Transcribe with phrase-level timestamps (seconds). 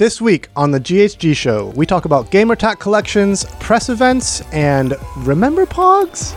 [0.00, 5.66] This week on the GHG show, we talk about gamertag collections, press events, and remember
[5.66, 6.32] Pogs?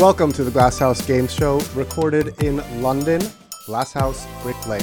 [0.00, 3.20] Welcome to the Glasshouse Games Show, recorded in London,
[3.66, 4.82] Glasshouse Brick Lane.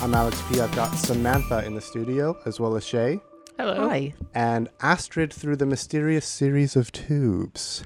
[0.00, 0.58] I'm Alex P.
[0.58, 3.20] I've got Samantha in the studio, as well as Shay,
[3.58, 3.88] Hello.
[3.88, 4.14] Hi.
[4.34, 7.84] and Astrid through the mysterious series of tubes.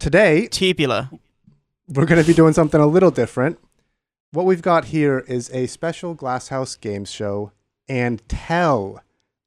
[0.00, 1.10] Today, Tubular.
[1.88, 3.58] we're going to be doing something a little different.
[4.32, 7.52] What we've got here is a special Glasshouse Games Show
[7.88, 9.02] and Tell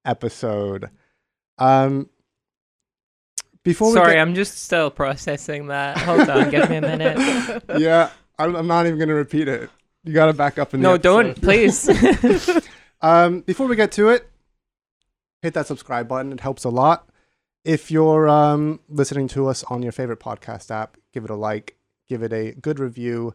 [0.06, 0.90] episode.
[1.58, 2.10] Um,
[3.64, 5.98] before Sorry, we I'm just still processing that.
[5.98, 7.64] Hold on, give me a minute.
[7.78, 9.70] yeah, I'm, I'm not even going to repeat it.
[10.06, 11.02] You got to back up in the No, episode.
[11.36, 12.70] don't, please.
[13.00, 14.28] Um, before we get to it,
[15.42, 16.32] hit that subscribe button.
[16.32, 17.10] It helps a lot.
[17.64, 21.76] If you're um, listening to us on your favorite podcast app, give it a like,
[22.08, 23.34] give it a good review.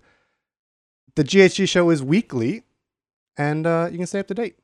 [1.14, 2.64] The GHG show is weekly,
[3.36, 4.56] and uh, you can stay up to date.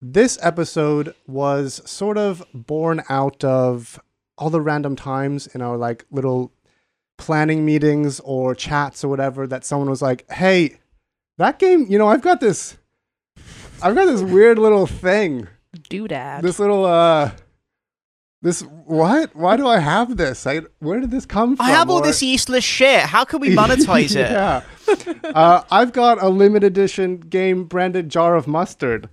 [0.00, 4.00] This episode was sort of born out of
[4.38, 6.52] all the random times in our like little
[7.18, 10.78] planning meetings or chats or whatever that someone was like, "Hey,
[11.38, 12.76] that game, you know, I've got this
[13.82, 15.48] I've got this weird little thing.
[15.76, 16.42] Doodad.
[16.42, 17.30] This little uh
[18.42, 19.34] this what?
[19.34, 20.46] Why do I have this?
[20.46, 21.66] I, where did this come from?
[21.66, 23.00] I have all Or- this useless shit.
[23.00, 24.30] How can we monetize it?
[24.30, 24.62] yeah.
[25.34, 29.08] uh, I've got a limited edition game branded jar of mustard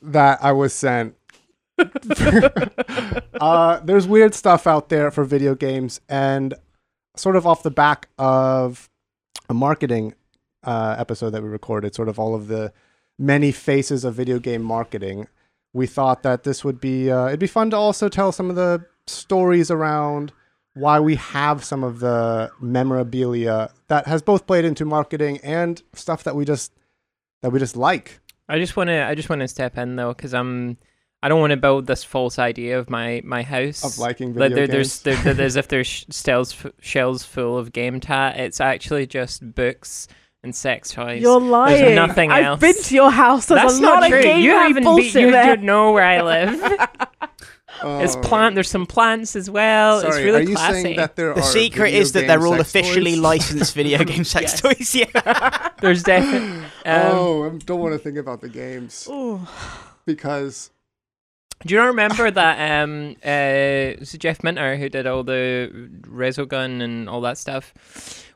[0.00, 1.14] that I was sent.
[3.40, 6.54] uh, there's weird stuff out there for video games, and
[7.16, 8.88] sort of off the back of
[9.48, 10.14] a marketing
[10.64, 12.72] uh, episode that we recorded, sort of all of the
[13.18, 15.26] many faces of video game marketing.
[15.72, 18.56] We thought that this would be uh, it'd be fun to also tell some of
[18.56, 20.32] the stories around
[20.74, 26.24] why we have some of the memorabilia that has both played into marketing and stuff
[26.24, 26.72] that we just
[27.42, 28.20] that we just like.
[28.48, 29.04] I just want to.
[29.06, 30.76] I just want to step in though, because I'm.
[31.22, 34.50] I don't want to build this false idea of my my house Of liking Like,
[34.50, 35.02] video there, games.
[35.02, 38.38] there's there, there- as if there's sh- shelves shelves full of game tat.
[38.38, 40.08] It's actually just books
[40.42, 41.20] and sex toys.
[41.22, 41.94] You're lying.
[41.94, 42.60] nothing I've else.
[42.60, 43.46] been to your house.
[43.46, 44.18] There's That's a not lot true.
[44.18, 44.82] of game you rat haven't.
[44.82, 45.56] Be, bullshit you there.
[45.56, 46.60] don't know where I live.
[47.82, 48.20] There's Oh.
[48.20, 48.56] plant.
[48.56, 50.00] There's some plants as well.
[50.00, 50.82] Sorry, it's really are you classy.
[50.82, 53.20] saying that there The are secret video is that game they're all sex officially toys?
[53.20, 54.60] licensed video game sex Yes.
[54.60, 54.94] toys.
[54.94, 55.68] Yeah.
[55.80, 56.58] There's definitely.
[56.58, 59.40] Um, oh, I don't want to think about the games Ooh.
[60.04, 60.70] because
[61.64, 62.82] Do you not remember that?
[62.82, 65.70] Um, uh, was it Jeff Minter who did all the
[66.02, 67.72] Resogun and all that stuff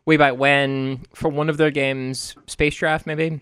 [0.06, 3.40] way back when for one of their games, Space Draft, maybe.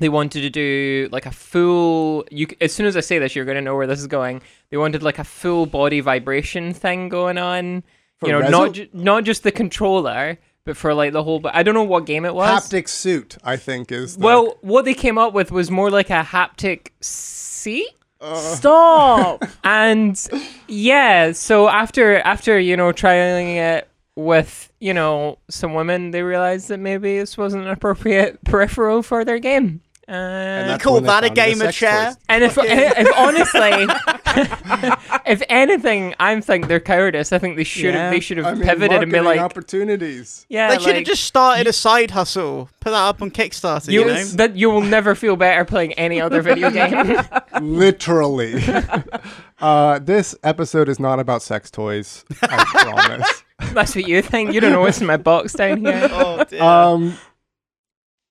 [0.00, 2.24] They wanted to do like a full.
[2.30, 4.42] You as soon as I say this, you're gonna know where this is going.
[4.70, 7.84] They wanted like a full body vibration thing going on.
[8.18, 11.38] for you know, Reso- not ju- not just the controller, but for like the whole.
[11.38, 12.68] But I don't know what game it was.
[12.68, 16.10] haptic suit, I think is the, Well, what they came up with was more like
[16.10, 17.86] a haptic seat.
[18.20, 19.44] uh, Stop.
[19.64, 20.20] and
[20.66, 26.68] yeah so after after you know trialing it with you know some women they realized
[26.68, 31.00] that maybe this wasn't an appropriate peripheral for their game uh, and and, that's call
[31.00, 32.14] that a founded the gamer sex chair?
[32.28, 32.56] toys.
[32.56, 33.86] if, if honestly
[35.26, 38.10] if anything i think they're cowardice i think they should have Yeah.
[38.10, 40.44] they should have I mean, pivoted and been like opportunities.
[40.48, 42.68] yeah they should have just started a side hustle.
[42.80, 43.90] Put that up on Kickstarter.
[43.90, 44.24] You, you, know.
[44.24, 47.16] that you will never feel better playing any other video game
[47.62, 48.62] Literally.
[49.60, 52.24] uh, this episode is not about sex toys.
[52.42, 53.42] I promise.
[53.72, 56.62] That's what you think you don't know what's in my box down here Oh, dear.
[56.62, 57.16] Um,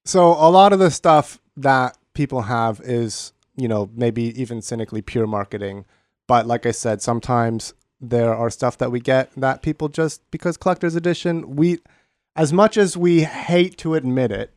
[0.06, 5.02] so a lot of the stuff that people have is, you know, maybe even cynically
[5.02, 5.86] pure marketing.
[6.28, 10.58] But like I said, sometimes there are stuff that we get that people just because
[10.58, 11.80] collector's edition, we,
[12.36, 14.54] as much as we hate to admit it,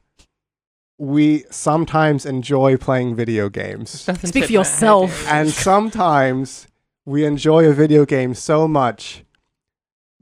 [0.98, 3.90] we sometimes enjoy playing video games.
[4.24, 5.28] Speak for yourself.
[5.28, 6.66] and sometimes
[7.04, 9.22] we enjoy a video game so much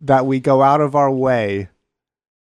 [0.05, 1.69] that we go out of our way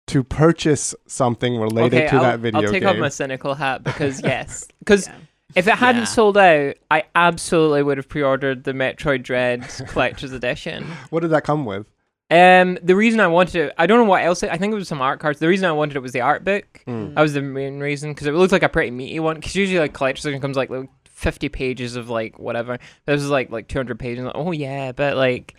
[0.09, 2.89] to purchase something related to I'll, that video I'll take game.
[2.89, 5.15] off my cynical hat because yes, because Yeah.
[5.55, 6.07] if it hadn't Yeah.
[6.07, 10.85] sold out, I absolutely would have pre-ordered the Metroid Dread Collector's Edition.
[11.11, 11.87] What did that come with?
[12.33, 14.43] Um, the reason I wanted it, I don't know what else.
[14.45, 15.41] It, I think it was some art cards.
[15.41, 16.65] The reason I wanted it was the art book.
[16.87, 17.15] Mm.
[17.17, 19.35] That was the main reason because it looked like a pretty meaty one.
[19.37, 22.79] Because usually like collector's edition comes like, like fifty pages of like whatever.
[23.05, 24.25] This was like like two hundred pages.
[24.25, 25.55] Like, oh yeah, but like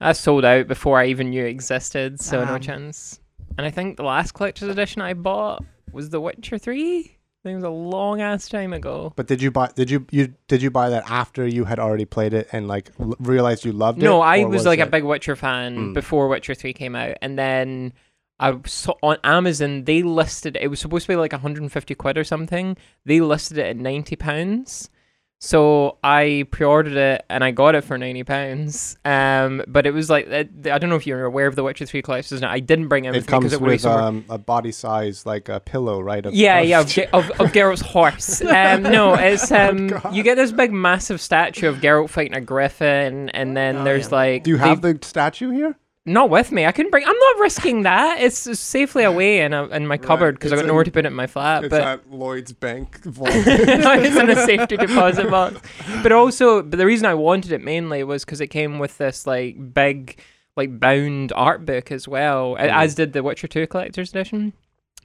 [0.00, 3.20] I sold out before I even knew it existed, so no chance.
[3.56, 7.00] And I think the last collector's edition I bought was The Witcher Three.
[7.00, 9.12] I think it was a long ass time ago.
[9.16, 9.70] But did you buy?
[9.74, 12.90] Did you you did you buy that after you had already played it and like
[13.00, 14.04] l- realized you loved it?
[14.04, 15.94] No, I or was, like a big Witcher fan Mm.
[15.94, 17.16] before Witcher 3 came out.
[17.22, 17.92] And then
[18.40, 22.24] I saw on Amazon, they listed it was supposed to be like 150 quid or
[22.24, 22.76] something.
[23.04, 24.90] They listed it at 90 pounds.
[25.40, 28.98] So I pre-ordered it and I got it for 90 pounds.
[29.04, 32.02] Um, but it was like I don't know if you're aware of the Witcher 3
[32.02, 32.40] collections.
[32.40, 35.48] Now I didn't bring it with It comes it with um, a body size like
[35.48, 36.26] a pillow, right?
[36.26, 38.42] Of, yeah, of- yeah, of, Ge- of, of Geralt's horse.
[38.48, 40.12] Um, no, it's um, God.
[40.14, 44.08] you get this big, massive statue of Geralt fighting a griffin, and then Oh, there's
[44.08, 44.14] yeah.
[44.16, 45.76] like Do you have the statue here?
[46.08, 46.66] Not with me.
[46.66, 47.04] I couldn't bring.
[47.06, 48.20] I'm not risking that.
[48.20, 50.90] It's safely away in a, in my cupboard because I it's got nowhere in- to
[50.90, 51.64] put it in my flat.
[51.64, 53.30] it's but at Lloyd's Bank vault.
[53.32, 55.56] it's in a safety deposit box.
[56.02, 59.26] But also, but the reason I wanted it mainly was because it came with this
[59.26, 60.18] like big,
[60.56, 62.70] like bound art book as well, Mm.
[62.72, 64.52] as did the Witcher Two Collector's Edition.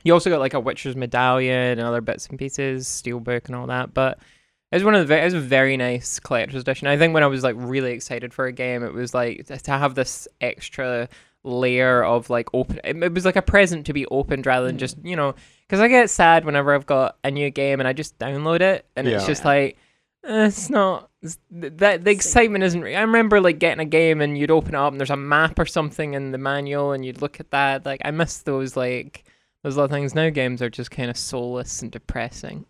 [0.04, 3.68] You also got like a Witcher's medallion and other bits and pieces, steelbook and all
[3.68, 3.94] that.
[3.94, 4.20] But
[4.74, 6.88] it was one of the ve- it was a very nice collector's edition.
[6.88, 9.58] I think when I was like really excited for a game, it was like to
[9.60, 11.08] to have this extra
[11.44, 12.80] layer of like open.
[12.84, 15.36] It, it was like a present to be opened rather than just you know
[15.68, 18.88] because I get sad whenever I've got a new game and I just download it
[18.96, 19.78] and it's just like
[20.24, 22.82] eh, it's not it's, that the excitement isn't.
[22.82, 25.16] Re- I remember like getting a game and you'd open it up and there's a
[25.16, 27.86] map or something in the manual and you'd look at that.
[27.86, 29.24] Like I miss those like
[29.64, 30.14] those little things.
[30.14, 32.66] Now games are just kind of soulless and depressing.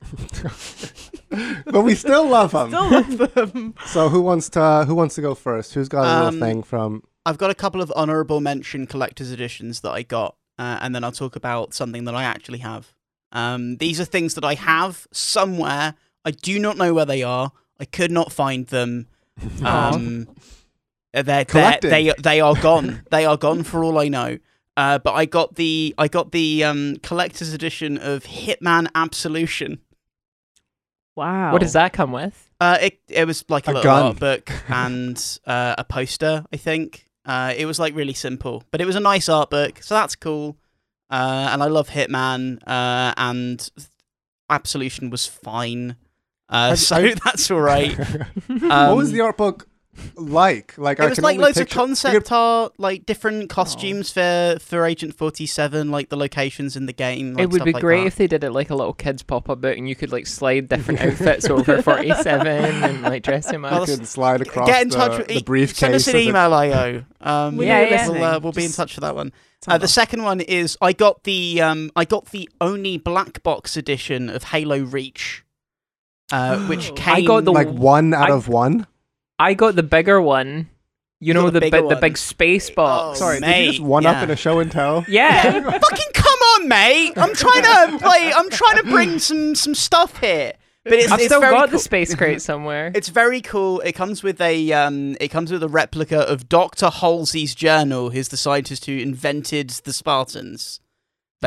[1.66, 2.70] but we still love them.
[2.70, 3.76] Still love them.
[3.88, 5.74] So who wants to who wants to go first?
[5.74, 7.04] Who's got a Um, little thing from?
[7.26, 11.04] I've got a couple of honorable mention collector's editions that I got, uh, and then
[11.04, 12.94] I'll talk about something that I actually have.
[13.32, 15.96] Um, these are things that I have somewhere.
[16.26, 17.52] I do not know where they are.
[17.80, 19.08] I could not find them.
[19.64, 20.28] Um,
[21.14, 21.90] they're, they're, Collecting.
[21.90, 23.04] they they are gone.
[23.10, 24.38] they are gone for all I know.
[24.76, 29.80] Uh, but I got the I got the um, collector's edition of Hitman Absolution.
[31.16, 31.52] Wow.
[31.52, 32.50] What does that come with?
[32.60, 34.04] Uh, it it was like a, A little gun.
[34.08, 37.08] art book and uh, a poster, I think.
[37.26, 40.16] Uh, it was like really simple, but it was a nice art book, so that's
[40.16, 40.58] cool.
[41.10, 43.70] Uh, and I love Hitman, uh, and
[44.50, 45.96] Absolution was fine.
[46.50, 47.96] Uh, so that's all right.
[48.48, 49.68] what was Um, the art book
[50.16, 50.78] like?
[50.78, 54.58] Like I It was can like loads picture- of concept art, like different costumes for
[54.60, 57.34] for Agent Forty Seven, like the locations in the game.
[57.34, 58.08] Like it would stuff be like great that.
[58.08, 60.28] if they did it like a little kids pop up book and you could like
[60.28, 63.88] slide different outfits over 47 and like dress him up.
[63.88, 65.78] You could slide across Get in the, touch with the briefcase.
[65.80, 67.04] Send us an as it- email, IO.
[67.22, 69.32] Um, We know you're we'll, uh, we'll be in touch for that one.
[69.66, 73.78] Uh, the second one is I got the um I got the only black box
[73.78, 75.46] edition of Halo Reach,
[76.32, 76.94] uh, which Oh.
[76.98, 77.16] came.
[77.16, 78.88] I got the- like one out I- of one.
[79.40, 80.70] I got the bigger one.
[81.20, 83.18] You You know the the bigger big the big space box.
[83.18, 84.12] Oh, Sorry, did mate, you just one yeah.
[84.12, 85.06] up in a show and tell?
[85.10, 85.62] Yeah.
[85.62, 87.14] Fucking come on, mate!
[87.16, 90.54] I'm trying to like I'm trying to bring some some stuff here,
[90.84, 91.78] but it's, I've it's still very got cool.
[91.78, 92.92] the space crate somewhere.
[92.94, 93.80] It's very cool.
[93.82, 98.28] It comes with a um, it comes with a replica of Doctor Halsey's journal, who's
[98.28, 100.82] the scientist who invented the Spartans.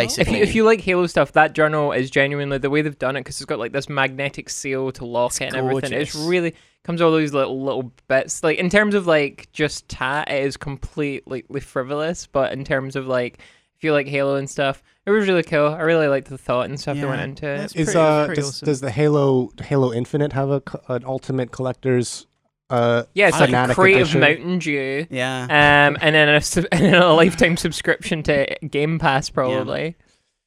[0.04, 2.98] If Basically, you if you like Halo stuff, that journal is genuinely the way they've
[2.98, 5.92] done it because it's got like this magnetic seal to lock It's it and everything.
[5.92, 6.54] It's really
[6.84, 8.42] comes with all these little little bits.
[8.44, 12.26] Like in terms of like just tat, it is completely frivolous.
[12.26, 13.38] But in terms of like
[13.76, 15.68] if you like Halo and stuff, it was really cool.
[15.68, 17.60] I really liked the thought and stuff that went into it.
[17.60, 18.66] It's Is pretty- uh pretty does, awesome.
[18.66, 22.26] does the Halo Halo Infinite have a an ultimate collector's
[22.70, 24.22] uh Yeah, it's like a Fanatic crate edition?
[24.22, 25.06] of Mountain Dew.
[25.10, 25.42] yeah.
[25.44, 26.40] Um, and then a,
[26.72, 29.96] and then a lifetime subscription to Game Pass, probably.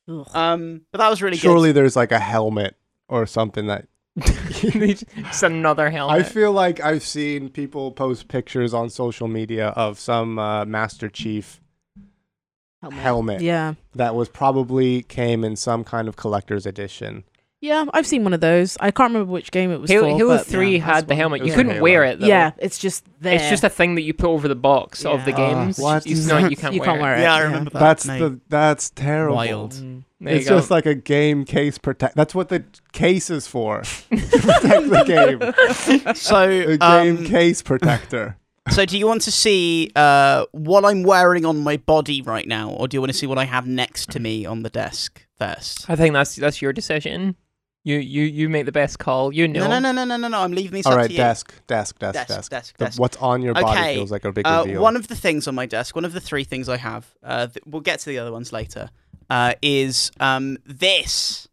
[0.10, 0.28] Ugh.
[0.34, 1.76] Um, but that was really surely good.
[1.78, 2.76] there's like a helmet
[3.08, 3.88] or something that
[4.20, 6.18] Just another helmet.
[6.20, 11.08] I feel like I've seen people post pictures on social media of some uh, Master
[11.10, 11.62] Chief
[12.92, 13.74] helmet Yeah.
[13.96, 17.24] that was probably came in some kind of collector's edition.
[17.62, 18.78] Yeah, I've seen one of those.
[18.80, 20.18] I can't remember which game it was Halo, for.
[20.18, 21.40] Halo but- Three yeah, had the helmet.
[21.42, 21.84] You was couldn't Halo.
[21.84, 22.28] wear it though.
[22.28, 23.36] Yeah, it's just there.
[23.36, 25.38] It's just a thing that you put over the box of the Yeah.
[25.38, 25.78] games.
[25.78, 26.08] Uh, what?
[26.08, 27.02] It's not you can't you wear can't it.
[27.02, 27.22] wear it.
[27.22, 27.80] yeah, I remember that.
[27.80, 28.20] that's mate.
[28.20, 29.36] the that's terrible.
[29.36, 29.74] Wild.
[29.74, 30.04] Mm.
[30.22, 30.58] It's go.
[30.58, 32.16] just like a game case protect.
[32.16, 32.64] That's what the
[32.94, 33.84] case is for.
[34.10, 36.14] protect the game.
[36.16, 38.38] So, A game um, case protector.
[38.70, 42.70] so do you want to see uh, what I'm wearing on my body right now,
[42.72, 45.26] or do you want to see what I have next to me on the desk
[45.38, 45.90] first?
[45.90, 47.36] I think that's that's your decision.
[47.86, 49.34] You you you make the best call.
[49.34, 49.62] You know.
[49.62, 50.42] No, no, no, no, no, no, no.
[50.42, 51.18] I'm leaving these All up right, to you.
[51.18, 52.52] desk, desk, desk, desk, desk.
[52.52, 53.00] desk, The- desk.
[53.00, 54.82] what's on your body Okay, feels like a big Uh, reveal.
[54.82, 57.48] one of the things on my desk, one of the three things I have, uh,
[57.48, 58.90] th- we'll get to the other ones later,
[59.30, 61.48] uh, is um, this,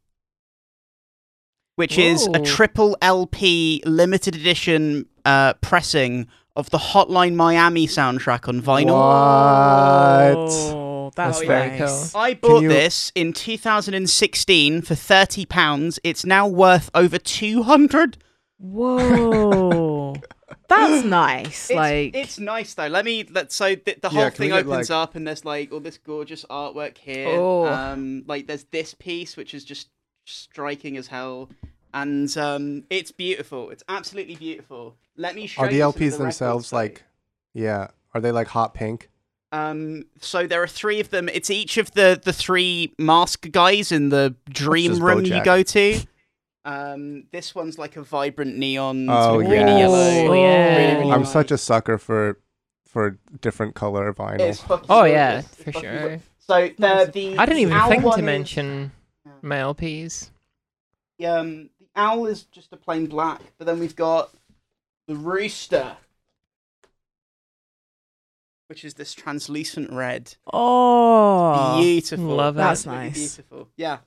[1.77, 8.61] which is a triple LP limited edition uh, pressing of the Hotline Miami soundtrack on
[8.63, 8.97] vinyl.
[10.37, 10.86] What?
[11.15, 12.13] That's Oh, very nice.
[12.13, 12.21] cool.
[12.21, 15.99] I bought you- this in 2016 for 30 pounds.
[16.03, 18.19] It's now worth over 200.
[18.59, 20.15] Whoa,
[20.69, 21.71] that's nice.
[21.71, 22.87] It's, like, it's nice though.
[22.87, 25.73] Let me let so the, the whole Yeah, thing opens like- up and there's like
[25.73, 27.29] all this gorgeous artwork here.
[27.29, 27.67] Oh.
[27.67, 29.89] Um, like there's this piece which is just
[30.25, 31.51] striking as hell,
[31.93, 33.71] and um, it's beautiful.
[33.71, 34.97] It's absolutely beautiful.
[35.17, 35.67] Let me show you.
[35.67, 37.03] Are the you LPs the themselves like,
[37.53, 37.89] yeah?
[38.15, 39.11] Are they like hot pink?
[39.53, 41.29] Um, so there are three of them.
[41.29, 45.63] It's each of the the three mask guys in the dream just room you go
[45.63, 46.01] to.
[46.65, 49.79] Um, this one's like a vibrant neon, Oh, sort of yes.
[49.79, 49.97] yellow.
[49.97, 50.77] Oh, yeah.
[50.77, 51.33] Really, really I'm nice.
[51.33, 52.39] such a sucker for
[52.89, 54.41] for different color vinyl.
[54.41, 55.13] It's Oh gorgeous.
[55.13, 55.99] yeah, It's for sure.
[56.01, 56.23] gorgeous.
[56.39, 58.91] So the the I didn't even think to mention
[59.25, 59.33] Yeah.
[59.43, 60.31] my LPs.
[61.25, 64.31] um the owl is just a plain black, but then we've got
[65.07, 65.97] the rooster,
[68.69, 70.35] which is this translucent red.
[70.53, 72.59] oh, beautiful, love it.
[72.59, 73.37] That's Absolutely nice.
[73.37, 73.99] Beautiful, yeah.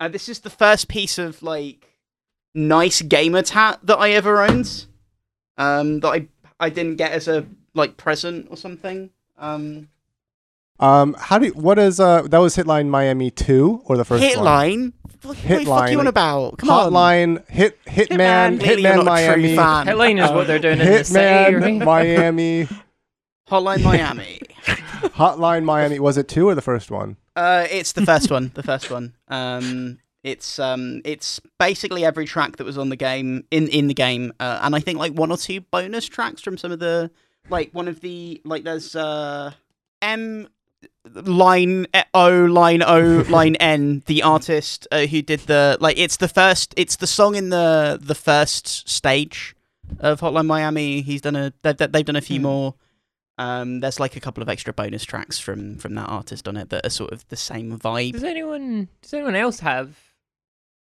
[0.00, 1.96] Uh, this is the first piece of like
[2.54, 4.86] nice gamer tat that I ever owned.
[5.56, 6.28] Um, that I
[6.60, 9.10] I didn't get as a like present or something.
[9.38, 9.88] Um,
[10.80, 14.22] Um, how do you, what is uh that was Hitline Miami two or the first
[14.22, 14.30] one?
[14.32, 14.92] Hitline.
[15.22, 16.58] What, what the fuck Hitline, are you on about?
[16.58, 16.92] Come on.
[16.92, 19.56] Hotline, Hit Hitman, Clearly you're Hitman not a true Miami,
[19.90, 21.84] Hitline is what they're doing in the city, Hitman?
[21.84, 22.68] Miami,
[23.50, 24.40] Hotline Miami.
[24.66, 25.98] Hotline Miami.
[25.98, 27.16] Was it two or the first one?
[27.36, 28.50] Uh, it's the first one.
[28.54, 29.14] The first one.
[29.28, 33.94] Um, it's um, it's basically every track that was on the game in in the
[33.94, 37.10] game, uh, and I think like one or two bonus tracks from some of the
[37.48, 39.52] like one of the like there's uh
[40.02, 40.48] M
[41.14, 46.28] line O line O line N the artist uh, who did the like it's the
[46.28, 49.54] first it's the song in the the first stage
[50.00, 51.00] of Hotline Miami.
[51.00, 52.42] He's done a they've, they've done a few Hmm.
[52.42, 52.74] more.
[53.38, 56.70] Um, there's like a couple of extra bonus tracks from from that artist on it
[56.70, 58.12] that are sort of the same vibe.
[58.12, 59.96] Does anyone does anyone else have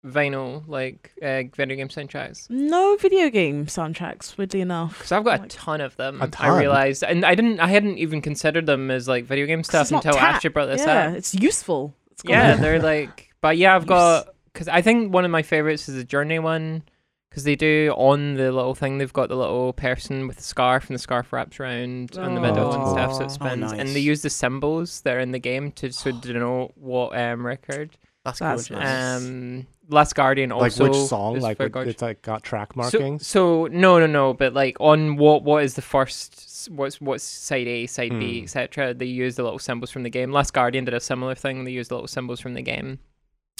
[0.05, 2.49] vinyl like uh, video game soundtracks?
[2.49, 4.37] no video game soundtracks.
[4.37, 6.21] Weirdly enough, Because I've got a ton of them.
[6.21, 6.59] A I ton?
[6.59, 10.13] realized, and I didn't, I hadn't even considered them as like video game stuff until
[10.13, 10.35] tap.
[10.35, 11.15] Ashley brought this yeah, up.
[11.17, 11.93] it's useful.
[12.11, 13.89] It's Yeah, they're like, but yeah, I've Use.
[13.89, 16.83] got because I think one of my favorites is the Journey one
[17.37, 20.87] because they do on the little thing they've got the little person with the scarf
[20.89, 23.25] and the scarf wraps around in the middle and stuff, so Oh.
[23.25, 23.71] it spins.
[23.73, 23.93] And nice.
[23.93, 27.45] they use the symbols that are in the game to so to denote what um
[27.45, 27.95] record.
[28.25, 28.83] That's, That's gorgeous.
[28.83, 29.17] nice.
[29.23, 31.39] Um, Last Guardian also Like which song?
[31.39, 33.27] Like very which- it's like got track So, markings.
[33.27, 34.33] so no, no, no.
[34.33, 36.69] But like on what what is the first?
[36.71, 38.43] What's what's side A, side B, Hmm.
[38.45, 38.95] etc.
[38.95, 40.31] They use the little symbols from the game.
[40.31, 41.65] Last Guardian did a similar thing.
[41.65, 42.97] They used the little symbols from the game,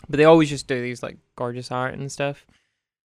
[0.09, 2.47] but they always just do these like gorgeous art and stuff.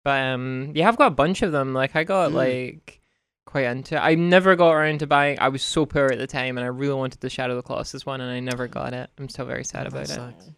[0.04, 1.75] But um, yeah, I've got a bunch of them.
[1.75, 2.35] Like I got Mm.
[2.35, 3.00] like
[3.47, 4.02] quite into.
[4.02, 5.38] I never got around to buying.
[5.38, 7.66] I was so poor at the time, and I really wanted the Shadow of the
[7.66, 9.11] Colossus one, and I never got it.
[9.18, 10.14] I'm still very sad Oh, about that it.
[10.14, 10.50] sucks.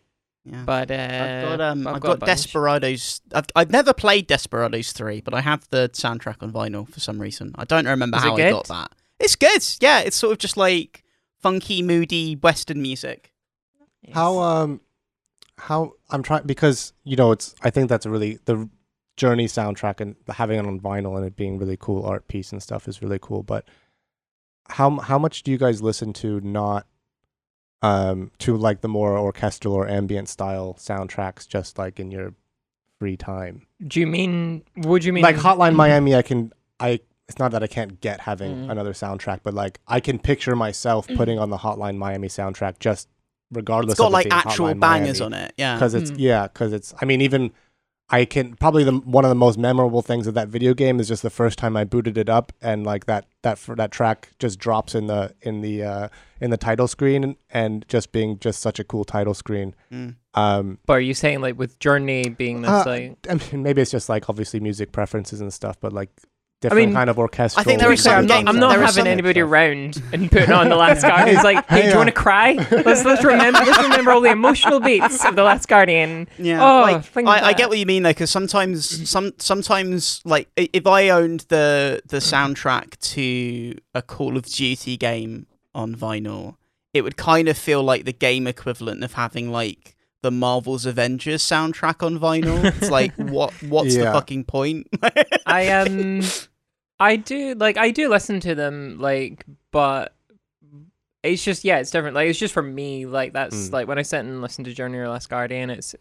[0.45, 0.63] yeah.
[0.65, 2.27] But uh, I've got um, I've I've got got.
[2.27, 3.21] Desperados.
[3.35, 7.21] I've I've never played Desperados three, but I have the soundtrack on vinyl for some
[7.21, 7.53] reason.
[7.57, 8.93] I don't remember Is how I got that.
[9.21, 9.63] It's good.
[9.81, 11.03] Yeah, it's sort of just like
[11.41, 13.33] funky, moody Western music.
[14.13, 14.81] How um
[15.57, 18.69] how I'm trying because you know it's I think that's a really the
[19.17, 22.63] journey soundtrack and having it on vinyl and it being really cool art piece and
[22.63, 23.43] stuff is really cool.
[23.43, 23.67] But
[24.71, 26.87] how how much do you guys listen to not
[27.83, 32.35] um to like the more orchestral or ambient style soundtracks just like in your
[32.99, 33.67] free time?
[33.87, 34.65] Do you mean?
[34.79, 37.01] Would you mean like Hotline Miami, I can I.
[37.27, 38.71] It's not that I can't get having Mm.
[38.71, 43.09] another soundtrack, but like I can picture myself putting on the Hotline Miami soundtrack just
[43.51, 43.93] regardless.
[43.93, 45.37] It's got of like actual Hotline bangers Miami.
[45.37, 45.55] on it.
[45.57, 45.75] Yeah.
[45.77, 46.17] because it's Mm.
[46.19, 47.51] yeah because it's i mean even
[48.11, 51.09] i can probably the one of the most memorable things of that video game is
[51.09, 54.31] just the first time i booted it up and like that that for that track
[54.39, 56.09] just drops in the in the uh
[56.41, 60.17] in the title screen and just being just such a cool title screen Mm.
[60.35, 63.17] um But are you saying like with Journey being this Uh, like?
[63.31, 66.11] i mean maybe it's just like obviously music preferences and stuff but like
[66.71, 68.49] different mean, kind of orchestral I think there To are be fair, some I'm not,
[68.49, 71.37] I'm not there having some- anybody around and putting on the Last Guardian.
[71.37, 72.53] It's like, hey, do you want to cry?
[72.71, 76.29] Let's let's remember let's remember all the emotional beats of the Last Guardian.
[76.39, 80.49] Yeah, Oh, like, I, I get what you mean though, because sometimes, some sometimes, like
[80.57, 86.57] if I owned the the soundtrack to a Call of Duty game on vinyl,
[86.93, 91.43] it would kind of feel like the game equivalent of having like the Marvel's Avengers
[91.43, 92.65] soundtrack on vinyl.
[92.65, 94.87] It's like, what what's the fucking point?
[95.47, 96.23] I um,
[97.05, 100.15] I do like I do listen to them like, but
[101.23, 102.15] it's just yeah, it's different.
[102.15, 103.07] Like it's just for me.
[103.07, 103.73] Like that's Mm.
[103.73, 105.95] like when I sit and listen to Journey or Last Guardian, it's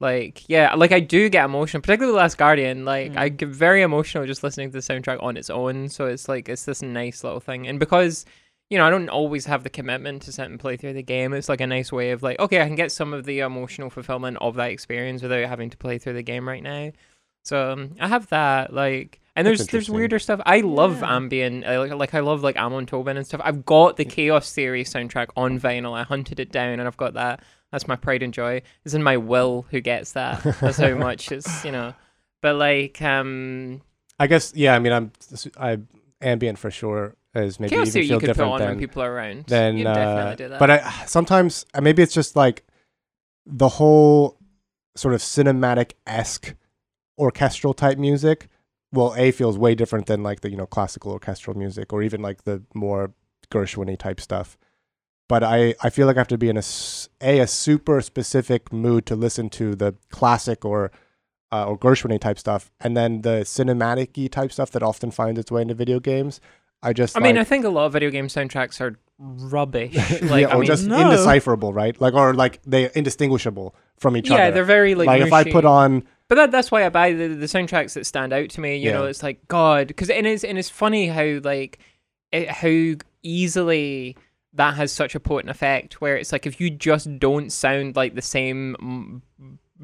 [0.00, 2.84] like yeah, like I do get emotional, particularly Last Guardian.
[2.84, 3.36] Like I Mm.
[3.36, 5.88] get very emotional just listening to the soundtrack on its own.
[5.88, 8.24] So it's like it's this nice little thing, and because.
[8.70, 11.34] you know, I don't always have the commitment to sit and play through the game.
[11.34, 13.90] It's like a nice way of like, okay, I can get some of the emotional
[13.90, 16.90] fulfillment of that experience without having to play through the game right now.
[17.44, 20.40] So um, I have that like, and there's there's weirder stuff.
[20.46, 21.16] I love Yeah.
[21.16, 23.40] ambient, I like like I love like Amon Tobin and stuff.
[23.44, 25.92] I've got the Chaos Theory soundtrack on vinyl.
[25.92, 27.42] I hunted it down, and I've got that.
[27.72, 28.62] That's my pride and joy.
[28.84, 29.66] It's in my will.
[29.70, 30.42] Who gets that?
[30.60, 31.94] That's how much it's you know.
[32.42, 33.82] But like um,
[34.18, 34.74] I guess yeah.
[34.74, 35.12] I mean, I'm
[35.58, 35.78] I
[36.20, 38.68] ambient for sure is maybe Chaos even Theory feel you could put different on than
[38.68, 39.46] when people are around.
[39.46, 40.60] then you uh, definitely do that.
[40.60, 42.64] but I sometimes uh, maybe it's just like
[43.44, 44.38] the whole
[44.96, 46.54] sort of cinematic esque
[47.18, 48.48] orchestral type music.
[48.94, 52.22] Well, a feels way different than like the you know classical orchestral music or even
[52.22, 53.12] like the more
[53.50, 54.56] Gershwin type stuff.
[55.28, 56.62] But I, I feel like I have to be in a,
[57.22, 60.92] a, a super specific mood to listen to the classic or
[61.50, 65.50] uh, or Gershwin type stuff, and then the cinematic type stuff that often finds its
[65.50, 66.40] way into video games.
[66.82, 69.94] I just I mean, I think a lot of video game soundtracks are rubbish.
[69.94, 70.98] yeah, Like, I or mean, just No.
[70.98, 71.98] indecipherable, right?
[72.00, 74.44] Like, or like they indistinguishable from each yeah, other.
[74.44, 75.06] Yeah, they're very like.
[75.06, 78.06] Like, if I put on, But that, that's why I buy the, the soundtracks that
[78.06, 78.76] stand out to me.
[78.76, 81.78] You know, it's like God, because and it's and it's funny how like
[82.32, 84.16] it, how easily
[84.54, 86.00] that has such a potent effect.
[86.00, 89.22] Where it's like if you just don't sound like the same,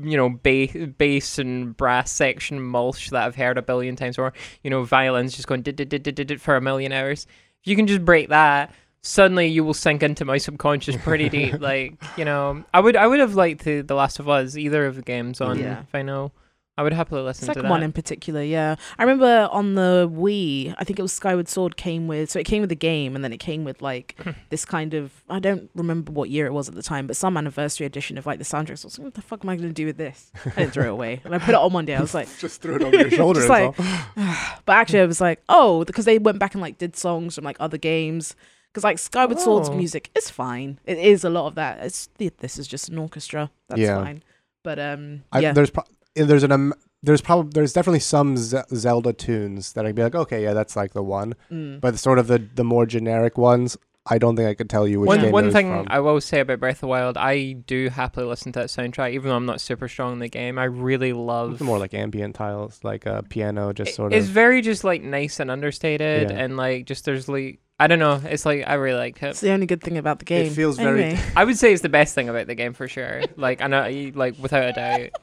[0.00, 4.32] you know, bass, bass and brass section mulch that I've heard a billion times, or
[4.64, 7.26] you know, violins just going did did did did did for a million hours.
[7.60, 8.72] If you can just break that.
[9.02, 11.60] Suddenly, you will sink into my subconscious pretty deep.
[11.60, 14.86] Like you know, I would, I would have liked the, the Last of Us, either
[14.86, 15.84] of the games on Yeah.
[15.92, 15.94] vinyl.
[15.94, 16.32] I know.
[16.78, 17.70] I would happily listen It's to like that.
[17.70, 18.76] one in particular, yeah.
[18.98, 22.46] I remember on the Wii, I think it was Skyward Sword came with, so it
[22.46, 25.68] came with the game, and then it came with like this kind of, I don't
[25.74, 28.46] remember what year it was at the time, but some anniversary edition of like the
[28.46, 28.78] soundtrack.
[28.78, 30.30] So I was like, what the fuck am I going to do with this?
[30.46, 31.96] I didn't throw it away, and I put it on one day.
[31.96, 33.40] I was like, just threw it over your shoulder.
[33.40, 33.76] Just like-
[34.64, 37.44] but actually, I was like, oh, because they went back and like did songs from
[37.44, 38.34] like other games.
[38.72, 39.74] Because like Skyward Sword's Oh.
[39.74, 40.78] music is fine.
[40.84, 41.80] It is a lot of that.
[41.84, 42.08] It's
[42.38, 43.50] this is just an orchestra.
[43.68, 44.02] That's Yeah.
[44.02, 44.22] fine.
[44.62, 45.84] But um, I, yeah, there's pro-
[46.14, 50.14] there's an um, there's probably there's definitely some Ze- Zelda tunes that I'd be like,
[50.14, 51.34] okay, yeah, that's like the one.
[51.50, 51.80] mm.
[51.80, 55.00] But sort of the the more generic ones, I don't think I could tell you
[55.00, 55.86] which one game one thing from.
[55.88, 59.12] I will say about Breath of the Wild, I do happily listen to that soundtrack,
[59.14, 60.58] even though I'm not super strong in the game.
[60.58, 61.52] I really love.
[61.52, 64.28] It's more like ambient tiles, like a piano, just It- sort It's of.
[64.28, 66.36] It's very just like nice and understated, Yeah.
[66.36, 68.20] and like just there's like I don't know.
[68.24, 69.46] It's like I really like it's it.
[69.46, 70.46] the only good thing about the game.
[70.46, 71.20] It feels very- Anyway.
[71.34, 73.22] I would say it's the best thing about the game for sure.
[73.36, 75.10] Like I know, like without a doubt.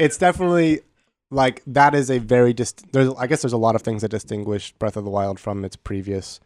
[0.00, 0.80] It's definitely
[1.30, 4.08] like that is a very dist- there's I guess there's a lot of things that
[4.10, 6.40] distinguish Breath of the Wild from its previous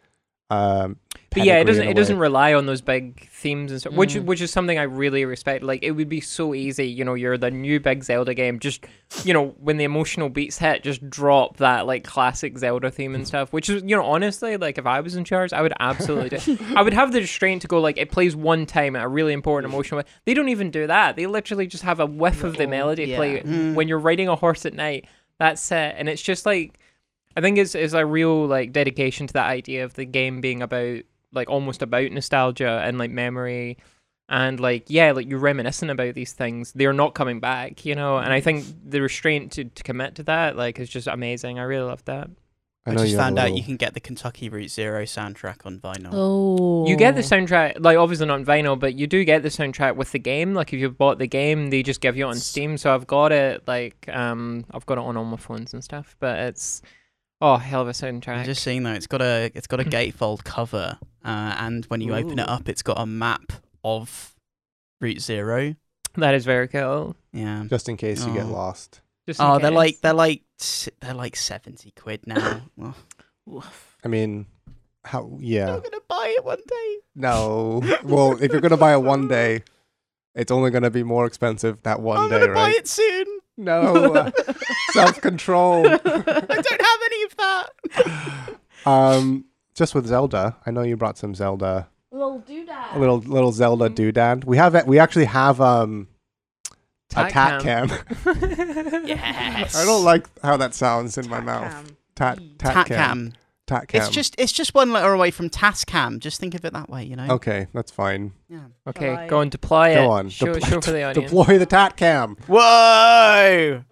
[0.53, 0.97] um
[1.31, 4.25] But yeah, it doesn't it doesn't rely on those big themes and stuff, which Mm.
[4.25, 5.63] which is something I really respect.
[5.63, 8.85] Like it would be so easy, you know, you're the new big Zelda game, just
[9.25, 13.27] you know, when the emotional beats hit, just drop that like classic Zelda theme and
[13.27, 13.51] stuff.
[13.51, 16.57] Which is, you know, honestly, like if I was in charge, I would absolutely do.
[16.75, 19.33] I would have the restraint to go like it plays one time at a really
[19.33, 19.97] important emotional.
[19.99, 20.05] way.
[20.25, 21.15] They don't even do that.
[21.15, 23.17] They literally just have a whiff of the melody yeah.
[23.17, 23.73] play Mm.
[23.73, 25.05] when you're riding a horse at night.
[25.39, 26.79] That's it, and it's just like
[27.35, 30.61] I think it's it's a real like dedication to that idea of the game being
[30.61, 33.77] about like almost about nostalgia and like memory.
[34.29, 36.71] And like yeah like you're reminiscing about these things.
[36.73, 38.17] They're not coming back you know?
[38.17, 41.59] And i think the restraint to, to commit to that like is just amazing.
[41.59, 42.29] I really love that.
[42.85, 45.03] I, know just you have found out little- you can get the Kentucky Route Zero
[45.03, 46.09] soundtrack on vinyl.
[46.11, 49.49] Oh, you get the soundtrack like obviously not on vinyl but you do get the
[49.49, 50.53] soundtrack with the game.
[50.53, 52.77] Like if you've bought the game they just give you it on steam.
[52.77, 56.15] So i've got it like um i've got it on all my phones and stuff
[56.19, 56.81] but it's
[57.43, 59.83] oh hell of a soundtrack I'm just seeing though, it's got a it's got a
[59.97, 63.51] gatefold cover, uh, and when you open it up, it's got a map
[63.83, 64.33] of
[65.01, 65.75] Route Zero.
[66.15, 67.65] that is very cool Yeah.
[67.69, 68.51] just in case you get Oh.
[68.51, 69.01] lost.
[69.27, 70.41] just in Oh, they're like they're like
[71.01, 72.61] they're like seventy quid now.
[73.45, 73.65] well,
[74.03, 74.45] I mean,
[75.03, 75.75] how yeah.
[75.75, 76.97] I'm gonna buy it one day.
[77.15, 77.81] No.
[78.03, 79.63] well, if you're gonna buy it one day,
[80.35, 83.25] it's only gonna be more expensive that one I'm day, gonna buy it soon.
[83.57, 84.13] No.
[84.15, 84.31] uh,
[84.91, 85.85] Self control.
[85.87, 87.69] I don't have any of that.
[88.85, 92.95] um, just with Zelda, I know you brought some Zelda, Little do that.
[92.95, 94.45] a little little Zelda doodad.
[94.45, 94.85] We have.
[94.87, 96.07] We actually have um
[97.15, 97.89] a tat cam.
[99.05, 99.75] Yes.
[99.75, 101.93] I don't like how that sounds in my mouth.
[102.15, 103.33] Tat tat Tat cam.
[103.73, 103.79] Cam.
[103.81, 104.01] Tat cam.
[104.01, 106.19] It's just it's just one letter away from Tascam.
[106.19, 107.27] Just think of it that way, you know.
[107.35, 107.67] okay.
[107.73, 108.33] That's fine.
[108.49, 108.59] Yeah.
[108.87, 110.29] okay Shall go and deploy it Go on.
[110.29, 112.35] show, Deploy- show for the audience Deploy the tat cam.
[112.47, 113.83] Whoa!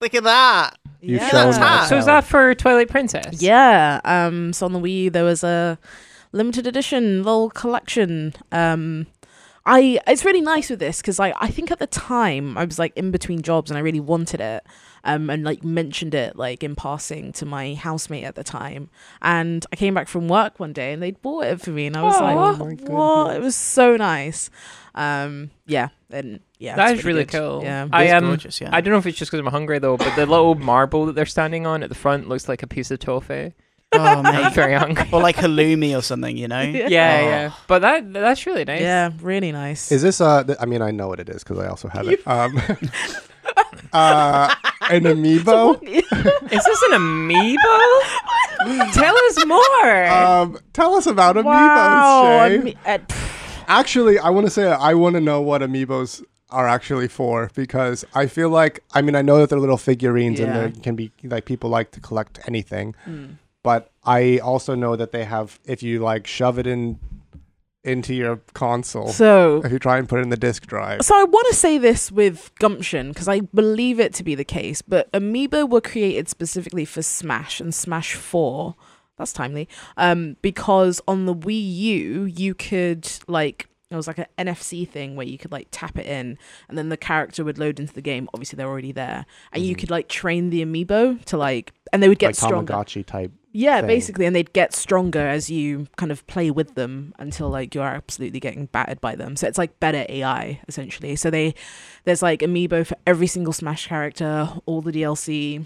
[0.00, 0.78] Look at that.
[1.00, 1.28] You've yeah.
[1.28, 1.88] shown Tat.
[1.88, 4.00] so is that for twilight princess Yeah.
[4.04, 4.52] Um.
[4.52, 5.78] So on the Wii, there was a
[6.32, 8.34] limited edition little collection.
[8.52, 9.06] Um.
[9.66, 12.78] I it's really nice with this because I I think at the time I was
[12.78, 14.64] like in between jobs and I really wanted it.
[15.02, 18.90] Um, and like mentioned it like in passing to my housemate at the time,
[19.22, 21.96] and I came back from work one day and they'd bought it for me, and
[21.96, 22.24] I was Aw.
[22.58, 24.50] like, Oh "What?" It was so nice.
[24.94, 27.38] Um, yeah, and yeah, That it's really good.
[27.40, 27.60] cool.
[27.62, 28.24] Yeah, I It's am.
[28.24, 28.70] gorgeous, yeah.
[28.72, 31.14] I don't know if it's just because I'm hungry though, but the little marble that
[31.14, 33.52] they're standing on at the front looks like a piece of tofu.
[33.92, 35.08] oh I'm man, very hungry.
[35.12, 36.60] or like halloumi or something, you know.
[36.80, 36.88] Yeah.
[36.88, 37.28] Yeah, Oh.
[37.28, 37.52] yeah.
[37.68, 38.80] But that that's really nice.
[38.82, 39.90] yeah, really nice.
[39.92, 40.44] Is this uh?
[40.44, 42.20] Th- I mean, I know what it is because I also have it.
[42.26, 42.60] Um,
[43.92, 44.54] uh,
[44.90, 45.82] an amiibo.
[46.52, 48.00] Is this an amiibo?
[48.92, 50.06] Tell us more.
[50.06, 52.58] Um, tell us about amiibos, wow, Shay.
[52.58, 52.98] ami- uh,
[53.68, 58.04] Actually, I want to say I want to know what amiibos are actually for because
[58.14, 60.66] I feel like I mean I know that they're little figurines and Yeah.
[60.66, 63.36] they can be like people like to collect anything, mm.
[63.62, 66.98] but I also know that they have if you like shove it in
[67.82, 71.02] into your console, so if you try and put it in the disk drive.
[71.02, 74.44] So I want to say this with gumption because I believe it to be the
[74.44, 78.74] case, but Amiibo were created specifically for Smash and Smash 4.
[79.16, 79.68] That's timely.
[79.96, 85.16] Um, because on the Wii U, you could like it was like an NFC thing
[85.16, 86.38] where you could like tap it in,
[86.68, 88.28] and then the character would load into the game.
[88.32, 89.78] Obviously, they're already there, and you Mhm.
[89.80, 92.72] could like train the Amiibo to like, and they would get like stronger.
[92.72, 93.32] Tamagotchi type.
[93.52, 93.88] Yeah, thing.
[93.88, 97.84] basically, and they'd get stronger as you kind of play with them until like you're
[97.84, 99.34] absolutely getting battered by them.
[99.36, 101.16] So it's like better AI essentially.
[101.16, 101.54] So they
[102.04, 105.64] there's like amiibo for every single Smash character, all the DLC.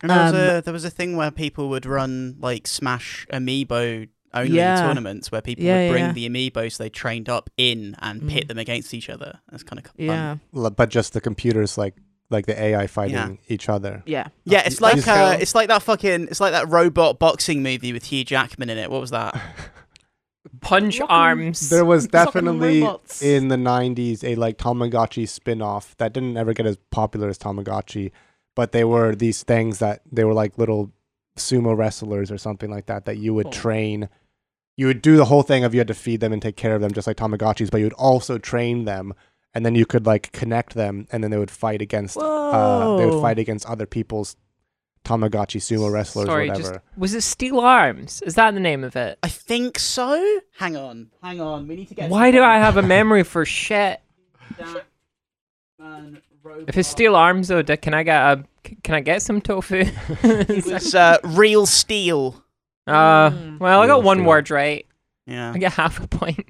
[0.00, 3.26] And there was Um, a there was a thing where people would run like Smash
[3.32, 4.80] Amiibo only Yeah.
[4.80, 6.12] tournaments where people Yeah, would bring yeah.
[6.12, 8.48] the amiibos they trained up in and pit Mm.
[8.48, 9.40] them against each other.
[9.50, 9.94] That's kind of fun.
[9.98, 11.94] Yeah, L- But just the computers like
[12.32, 13.34] like the AI fighting Yeah.
[13.48, 14.02] each other.
[14.06, 14.28] yeah.
[14.44, 18.04] Yeah, it's like uh, it's like that fucking it's like that robot boxing movie with
[18.06, 18.90] Hugh Jackman in it.
[18.90, 19.40] What was that?
[20.60, 21.70] Punch Rock'em- arms.
[21.70, 22.80] There was definitely
[23.20, 28.10] in the 90s a like Tamagotchi spin-off that didn't ever get as popular as Tamagotchi,
[28.56, 30.92] but they were these things that they were like little
[31.36, 33.50] sumo wrestlers or something like that that you would Oh.
[33.50, 34.08] train.
[34.76, 36.74] You would do the whole thing of you had to feed them and take care
[36.74, 39.14] of them just like Tamagotchis, but you would also train them
[39.54, 43.06] and then you could like connect them and then they would fight against uh, they
[43.06, 44.36] would fight against other people's
[45.04, 46.82] Tamagotchi sumo wrestlers Sorry, or just whatever.
[46.96, 48.22] was it Steel Arms?
[48.22, 49.18] Is that the name of it?
[49.22, 50.40] I think so.
[50.58, 51.66] Hang on, hang on.
[51.66, 52.08] We need to get.
[52.08, 54.00] Why do I have a memory for shit?
[56.68, 58.44] If it's Steel Arms though, d- can I get a
[58.84, 59.84] can I get some tofu?
[60.22, 62.42] It was uh, real steel.
[62.86, 63.58] Uh, Mm.
[63.60, 64.28] well, I got one Steel.
[64.28, 64.86] word right.
[65.26, 65.52] Yeah.
[65.52, 66.46] I get half a point.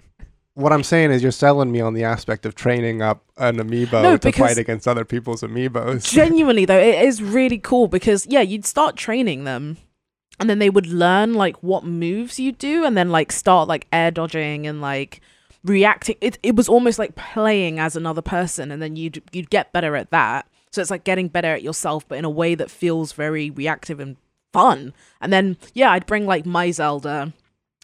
[0.54, 4.02] What I'm saying is you're selling me on the aspect of training up an amiibo
[4.02, 6.04] No, to fight against other people's amiibos.
[6.12, 9.78] Genuinely though, it is really cool because yeah, you'd start training them.
[10.38, 13.86] And then they would learn like what moves you do and then like start like
[13.92, 15.20] air dodging and like
[15.62, 19.72] reacting it it was almost like playing as another person and then you'd you'd get
[19.72, 20.46] better at that.
[20.70, 24.00] So it's like getting better at yourself but in a way that feels very reactive
[24.00, 24.16] and
[24.52, 24.92] fun.
[25.20, 27.32] And then yeah, I'd bring like my Zelda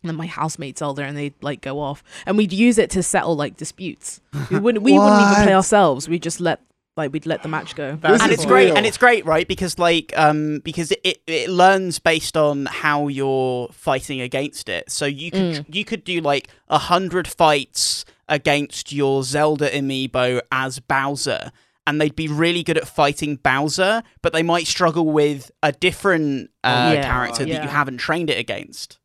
[0.03, 2.03] and then my housemate Zelda and they'd like go off.
[2.27, 4.21] And we'd use it to settle like disputes.
[4.51, 6.09] We wouldn't we wouldn't even play ourselves.
[6.09, 6.61] We'd just let
[6.97, 7.97] like we'd let the match go.
[7.97, 11.19] That's and is it's great and it's great right because like um because it, it,
[11.27, 15.75] it learns based on how you're fighting against it so you could Mm.
[15.75, 21.51] you could do like a hundred fights against your zelda amiibo as bowser
[21.87, 26.51] and they'd be really good at fighting bowser but they might struggle with a different
[26.65, 27.63] uh, Yeah, character that yeah.
[27.63, 28.98] you haven't trained it against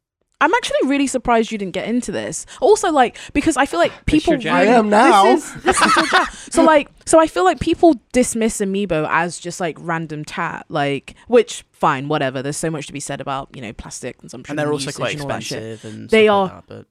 [0.44, 2.46] I'm actually really surprised you didn't get into this.
[2.60, 4.34] Also, like because I feel like people.
[4.34, 4.56] your jam.
[4.56, 5.24] I am now.
[5.24, 9.40] This is, this is your so like, so I feel like people dismiss amiibo as
[9.40, 12.42] just like random tat, like which fine, whatever.
[12.42, 15.14] There's so much to be said about you know plastic consumption, and they're also quite
[15.14, 15.62] and all that shit.
[15.62, 16.86] expensive and They are- like that,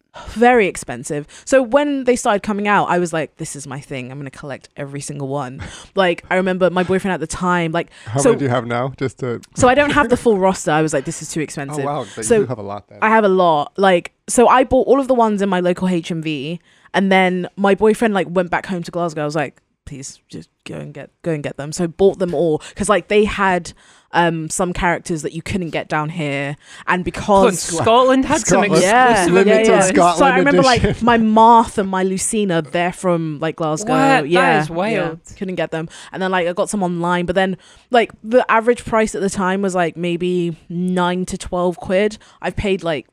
[0.49, 1.23] Very expensive.
[1.47, 4.11] So when they started coming out, I was like, this is my thing.
[4.11, 5.63] I'm gonna collect every single one.
[6.05, 8.67] like I remember my boyfriend at the time, like How So- many do you have
[8.67, 8.93] now?
[8.99, 9.41] Just to.
[9.61, 10.71] so I don't have the full roster.
[10.71, 12.09] I was like, this is too expensive." Oh expensive.
[12.09, 12.99] wow, but So, you have a lot then.
[13.01, 13.73] I have a lot.
[13.89, 16.59] Like, so I bought all of the ones in my local HMV,
[16.93, 19.23] and then my boyfriend like went back home to Glasgow.
[19.23, 21.73] I was like, please just go and get go and get them.
[21.73, 23.73] So I bought them all because like they had
[24.13, 27.61] um some characters that you couldn't get down here, and and because.
[27.61, 28.83] Scotland had some Scotland.
[28.83, 29.81] yeah, exclusive Limited yeah, yeah.
[29.81, 29.95] amiibos.
[29.95, 33.93] Scotland so I remember like my Marth and my Lucina, they're from like Glasgow.
[33.93, 34.29] What?
[34.29, 35.21] Yeah, is wild.
[35.27, 35.37] yeah.
[35.37, 37.57] Couldn't get them, and then like I got some online, but then
[37.91, 42.19] like the average price at the time was like maybe nine to twelve quid.
[42.41, 43.09] I've paid like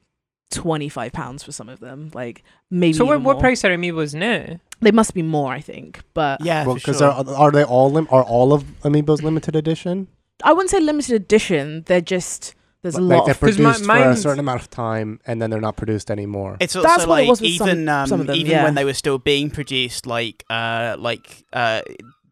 [0.51, 2.93] twenty five pounds for some of them, like maybe.
[2.93, 4.59] So what, what price are amiibos now?
[4.81, 7.11] They must be more, I think, but yeah well, because sure.
[7.11, 10.07] are, are they all lim- are all of Amiibo's limited edition?
[10.43, 11.83] I wouldn't say limited edition.
[11.85, 14.61] They're just There's a like lot they're of 'Cause my- produced for a certain amount
[14.61, 16.55] of time and then they're not produced anymore.
[16.61, 18.51] It's also That's what it like was with some- even um, some of them, even
[18.51, 18.63] yeah.
[18.63, 21.81] when they were still being produced, like uh, like uh,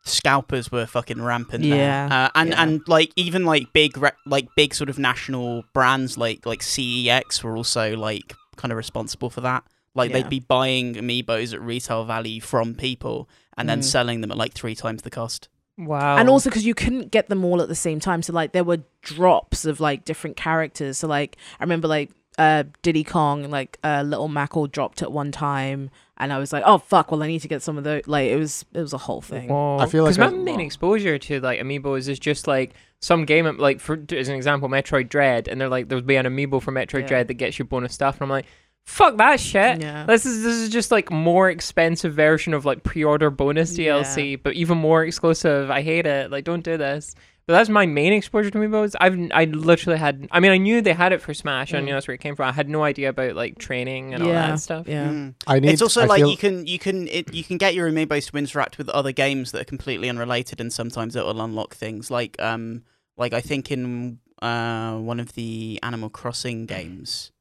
[0.08, 1.64] scalpers were fucking rampant.
[1.64, 1.76] there.
[1.76, 2.64] Yeah, uh, and yeah.
[2.64, 7.44] and like even like big re- like big sort of national brands like like CEX
[7.44, 9.64] were also like kind of responsible for that.
[9.94, 10.18] Like Yeah.
[10.22, 13.84] they'd be buying amiibos at retail value from people and then Mm.
[13.84, 15.50] selling them at like three times the cost.
[15.80, 16.18] Wow.
[16.18, 18.64] and also because you couldn't get them all at the same time so like there
[18.64, 23.52] were drops of like different characters so like i remember like uh diddy kong and
[23.52, 27.12] like uh little mac all dropped at one time and i was like oh fuck
[27.12, 29.22] well i need to get some of those like it was it was a whole
[29.22, 29.78] thing Whoa.
[29.80, 33.46] I feel like because my main exposure to like amiibos is just like some game,
[33.60, 36.72] like for as an example, Metroid Dread, and they're like there'll be an amiibo for
[36.72, 37.08] Metroid Yeah.
[37.08, 38.48] Dread that gets you bonus stuff, and I'm like,
[38.88, 39.82] fuck that shit.
[39.82, 44.00] yeah This is this is just like more expensive version of like pre-order bonus Yeah.
[44.02, 45.70] DLC, but even more exclusive.
[45.70, 46.32] I hate it.
[46.32, 47.14] Like, don't do this.
[47.48, 48.96] But that's my main exposure to Amiibos.
[49.00, 50.28] I've I literally had.
[50.32, 51.74] I mean, I knew they had it for Smash.
[51.74, 51.86] I Mm.
[51.86, 52.50] knew that's where it came from.
[52.50, 54.86] I had no idea about like training and all that stuff.
[54.88, 55.34] yeah Mm.
[55.48, 55.70] I need.
[55.72, 58.30] it's also I like feel- you can you can it, you can get your amiibos
[58.32, 62.12] to interact with other games that are completely unrelated, and sometimes it will unlock things
[62.12, 62.84] like um
[63.16, 67.32] like I think in uh one of the Animal Crossing games,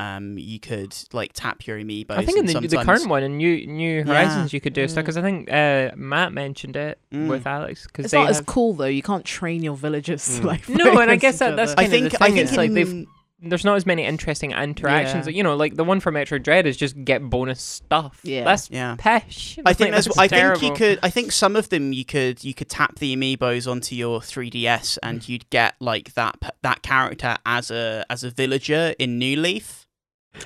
[0.00, 2.16] um you could like tap your amiibos.
[2.20, 4.86] I think in and the, the current one in New New Horizons you could do
[4.88, 5.04] stuff Mm.
[5.06, 7.28] because I think uh, Matt mentioned it Mm.
[7.28, 10.44] with Alex because it's they not as cool though you can't train your villagers Mm.
[10.44, 11.82] like No, and I guess that- that's other.
[11.82, 13.06] I kind of the think I thing, think it's like they've-
[13.42, 15.26] there's not as many interesting interactions.
[15.26, 15.32] Yeah.
[15.32, 18.20] You know, like the one for Metroid Dread is just get bonus stuff.
[18.22, 18.44] Yeah.
[18.44, 18.96] that's yeah.
[18.98, 19.58] pesh.
[19.64, 20.06] I think Like, that's.
[20.14, 20.98] that's I think you could.
[21.02, 22.44] I think some of them you could.
[22.44, 27.38] You could tap the amiibos onto your 3ds, and you'd get like that that character
[27.46, 29.79] as a as a villager in New Leaf.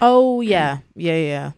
[0.00, 1.52] Oh yeah yeah yeah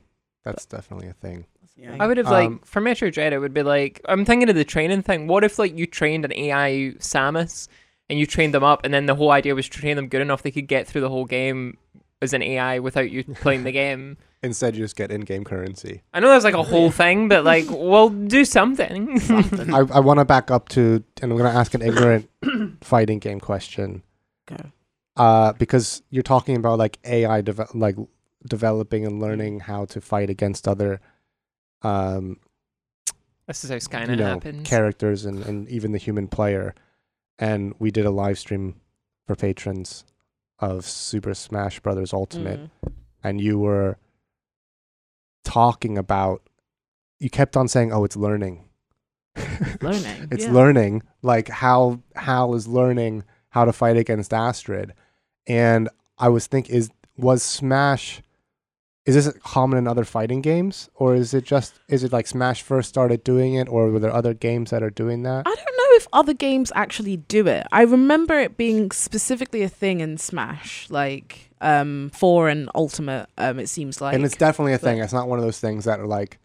[0.45, 1.47] that's definitely a thing.
[1.77, 1.97] Yeah.
[2.01, 4.55] I would have like Um, for Metroid Dread, it would be like I'm thinking of
[4.57, 5.27] the training thing.
[5.27, 7.69] What if like you trained an AI Samus
[8.09, 10.23] and you trained them up, and then the whole idea was to train them good
[10.23, 11.77] enough they could get through the whole game
[12.23, 14.17] as an AI without you playing the game.
[14.43, 16.03] Instead, you just get in-game currency.
[16.15, 19.19] I know that's like a whole thing, but like, well, do something.
[19.75, 22.31] I, I want to back up to, and I'm going to ask an ignorant
[22.83, 24.03] fighting game question.
[24.47, 24.57] Go.
[25.17, 27.97] Uh, because you're talking about like AI, deve- like
[28.47, 31.01] developing and learning how to fight against other,
[31.83, 32.39] um,
[33.47, 34.67] this is how Skynet you know, happens.
[34.69, 36.75] characters and, and even the human player.
[37.39, 38.81] And we did a live stream
[39.27, 40.05] for patrons
[40.59, 42.93] of Super Smash Brothers Ultimate, Mm.
[43.23, 43.99] and you were
[45.45, 46.43] talking about.
[47.19, 48.65] You kept on saying, "Oh, it's learning."
[49.83, 50.53] Learning, it's yeah.
[50.53, 51.03] learning.
[51.23, 54.95] Like how Hal is learning how to fight against Astrid,
[55.47, 58.23] and I was think is was Smash.
[59.07, 62.63] Is this common in other fighting games, or is it just is it like Smash
[62.63, 65.47] first started doing it, or were there other games that are doing that?
[65.47, 67.69] I don't know if other games actually do it.
[67.71, 73.29] I remember it being specifically a thing in Smash, like um, four and Ultimate.
[73.39, 74.99] Um, it seems like and it's definitely a thing.
[74.99, 76.41] It's not one of those things that are like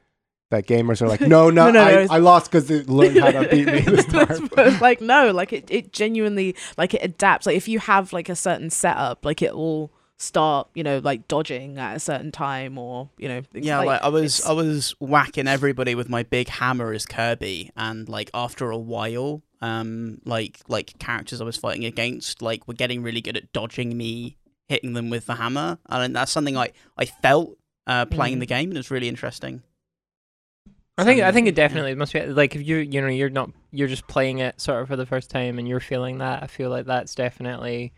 [0.51, 2.07] that gamers are like, no, no, No, no, I, no.
[2.11, 3.79] I lost because they learned how to beat me.
[3.81, 4.49] This time.
[4.79, 7.47] like no, like it, it genuinely like it adapts.
[7.47, 11.27] Like if you have like a certain setup, like it will start, you know, like
[11.27, 13.41] dodging at a certain time or you know.
[13.51, 17.05] things Yeah, like, I was it's- I was whacking everybody with my big hammer as
[17.05, 22.67] Kirby, and like after a while, um, like like characters I was fighting against, like
[22.67, 24.37] were getting really good at dodging me
[24.69, 27.57] hitting them with the hammer, and that's something I I felt
[27.87, 28.41] uh, playing Mhm.
[28.41, 29.63] the game, and it was really interesting.
[30.97, 31.67] I think I think it Yeah.
[31.67, 34.81] definitely must be like if you you know you're not you're just playing it sort
[34.81, 36.43] of for the first time and you're feeling that.
[36.43, 37.91] I feel like that's definitely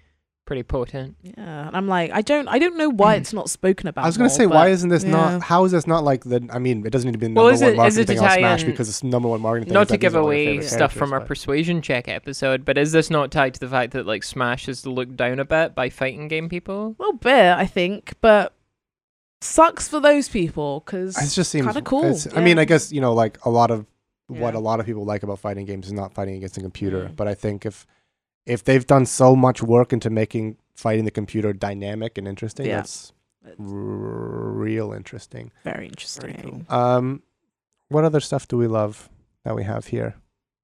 [0.45, 1.15] pretty potent.
[1.21, 4.03] yeah, and I'm like, I don't, I don't know why it's not spoken about.
[4.03, 5.11] I was gonna more, say, why isn't this yeah.
[5.11, 5.41] not?
[5.43, 6.47] How is this not like the?
[6.51, 8.01] I mean, it doesn't need to be the Well, number is one it- is marketing
[8.01, 9.73] it thing on Smash because it's number one marketing.
[9.73, 12.65] Not is to give these are my away stuff from our but- persuasion check episode,
[12.65, 15.45] but is this not tied to the fact that like Smash is looked down a
[15.45, 16.95] bit by fighting game people?
[16.99, 18.53] A little bit, I think, but
[19.41, 22.59] sucks for those people because It just seems kinda cool, it's- I mean.
[22.59, 23.85] I guess you know, like a lot of
[24.27, 24.59] what Yeah.
[24.59, 27.05] a lot of people like about fighting games is not fighting against a computer.
[27.09, 27.15] Mm.
[27.15, 27.85] But I think if
[28.45, 32.77] if they've done so much work into making fighting the computer dynamic and interesting, Yeah.
[32.77, 33.13] that's
[33.59, 35.51] r- real interesting.
[35.63, 36.65] very interesting.
[36.69, 36.75] cool.
[36.77, 37.23] Um,
[37.89, 39.09] what other stuff do we love
[39.45, 40.15] that we have here?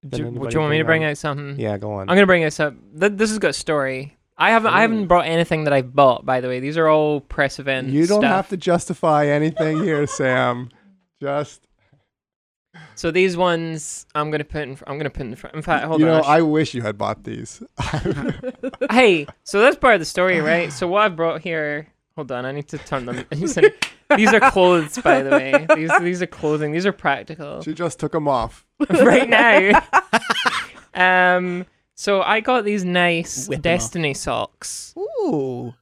[0.08, 0.36] Do, do you want
[0.72, 1.60] me to bring bring out- out something?
[1.60, 2.10] Yeah, go on.
[2.10, 2.74] I'm gonna bring this up.
[2.98, 4.16] Th- this has got story.
[4.38, 4.74] I haven't.
[4.74, 6.26] I haven't brought anything that I've bought.
[6.26, 7.92] By the way, these are all press events.
[7.92, 8.32] you don't stuff.
[8.32, 10.70] have to justify anything here, Sam.
[11.22, 11.68] Just
[13.00, 14.64] So these ones, I'm gonna put.
[14.64, 15.34] In, fr- I'm gonna put in.
[15.34, 15.56] front.
[15.56, 16.12] in fact, hold you on.
[16.12, 17.64] know, I'll sh- I wish you had bought these.
[18.92, 20.70] hey, so that's part of the story, right?
[20.74, 21.88] So what I brought here.
[22.18, 23.24] Hold on, I need to turn them.
[23.32, 25.66] these are clothes, by the way.
[25.78, 26.74] These these are clothing.
[26.74, 27.62] These are practical.
[27.62, 28.66] she just took them off.
[28.90, 29.82] right now.
[31.38, 31.66] um.
[31.96, 33.64] So I got these nice Whip 'em off.
[33.64, 34.94] Destiny socks.
[34.98, 35.74] Ooh.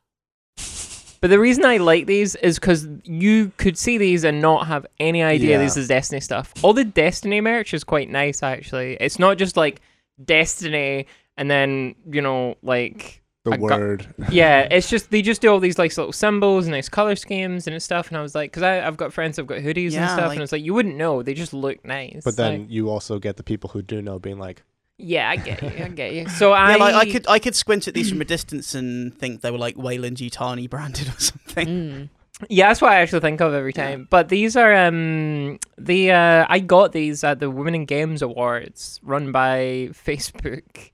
[1.22, 4.86] But the reason I like these is because you could see these and not have
[5.00, 5.58] any idea Yeah.
[5.64, 6.54] this is Destiny stuff.
[6.64, 8.98] All the Destiny merch is quite nice, actually.
[9.00, 9.82] It's not just like
[10.24, 14.08] Destiny and then, you know, like The I got- word.
[14.32, 17.68] yeah, it's just they just do all these like little symbols and nice color schemes
[17.68, 18.10] and stuff.
[18.10, 20.42] And I was like, because I've got friends that've got hoodies and stuff, like- and
[20.44, 21.24] it's like you wouldn't know.
[21.24, 22.22] They just look nice.
[22.26, 24.64] But then Like, you also get the people who do know being like,
[24.98, 25.84] yeah, I get you.
[25.84, 26.28] I get you.
[26.30, 29.16] So I, Yeah, like I could I could squint at these from a distance and
[29.18, 31.68] think they were like Weyland Yutani branded or something.
[31.68, 32.10] Mm.
[32.50, 34.08] Yeah, that's what I actually think of every time.
[34.10, 39.00] But these are um the uh I got these at the Women in Games Awards
[39.04, 40.92] run by Facebook.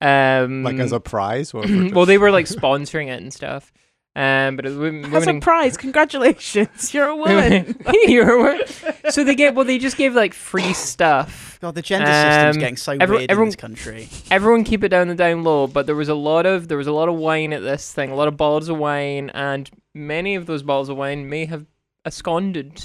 [0.00, 3.72] Um like as a prize or well they were like sponsoring it and stuff.
[4.16, 7.76] Um but it was women, As women a prize, congratulations, you're a woman.
[8.08, 8.64] You're a wo-
[9.10, 11.58] so they get well they just gave like free stuff.
[11.60, 14.08] God, the gender system's Um, getting so every- weird everyone- in this country.
[14.30, 16.88] Everyone keep it down the down low, but there was a lot of there was
[16.88, 20.34] a lot of wine at this thing, a lot of bottles of wine, and many
[20.34, 21.66] of those bottles of wine may have
[22.04, 22.82] absconded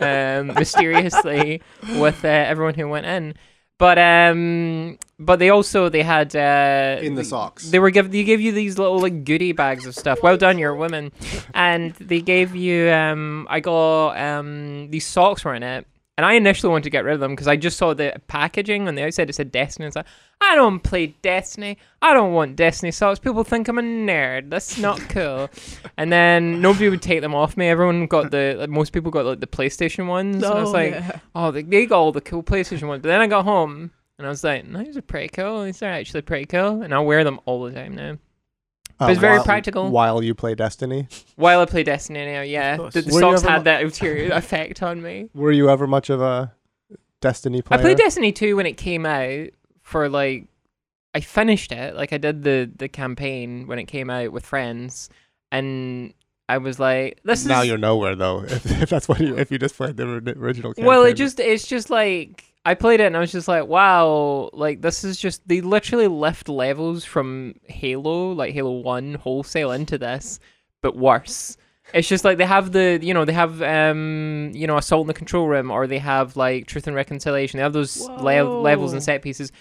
[0.00, 1.62] um, mysteriously
[2.00, 3.34] with uh, everyone who went in.
[3.78, 7.70] But um, but they also they had uh, in the socks.
[7.70, 10.22] They were give they give you these little like goodie bags of stuff.
[10.22, 11.12] Well done, you're a woman.
[11.52, 15.86] And they gave you um I got um these socks were in it.
[16.18, 18.88] And I initially wanted to get rid of them because I just saw the packaging
[18.88, 19.28] on the outside.
[19.28, 19.86] It said Destiny.
[19.86, 20.06] It's like,
[20.40, 21.76] I don't play Destiny.
[22.00, 23.18] I don't want Destiny socks.
[23.18, 24.48] People think I'm a nerd.
[24.48, 25.50] That's not cool.
[25.98, 27.68] and then nobody would take them off me.
[27.68, 30.42] Everyone got the, like, most people got like the PlayStation ones.
[30.42, 31.18] Oh, and I was Oh, like, yeah.
[31.34, 33.02] oh, they, they got all the cool PlayStation ones.
[33.02, 35.64] But then I got home and I was like, no, these are pretty cool.
[35.64, 36.80] These are actually pretty cool.
[36.80, 38.16] And I wear them all the time now.
[39.00, 39.90] Uh, it's very while- practical.
[39.90, 42.76] While you play Destiny, While I play Destiny now, yeah.
[42.76, 45.28] The, the Were you socks had mu- that ulterior effect on me.
[45.34, 46.52] were you ever much of a
[47.20, 47.78] Destiny player?
[47.80, 49.48] I played Destiny 2 when it came out
[49.82, 50.46] for like
[51.14, 51.94] I finished it.
[51.94, 55.08] Like I did the the campaign when it came out with friends
[55.52, 56.12] and
[56.48, 58.44] I was like this Now is you're nowhere though.
[58.48, 60.74] If, if that's what you if you just played the ori- original.
[60.78, 64.50] Well, it just it's just like I played it and I was just like, wow,
[64.52, 69.96] like this is just they literally lift levels from Halo, like Halo 1 wholesale into
[69.96, 70.40] this,
[70.82, 71.56] but worse.
[71.94, 75.06] It's just like they have the you know, they have um you know, assault in
[75.06, 77.58] the control room or they have like truth and reconciliation.
[77.58, 79.52] They have those le- levels and set pieces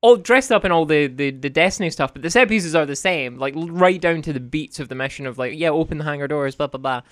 [0.00, 2.86] all dressed up in all the, the, the Destiny stuff, but the set pieces are
[2.86, 5.98] the same, like right down to the beats of the mission of like, yeah, open
[5.98, 7.02] the hangar doors, blah blah blah.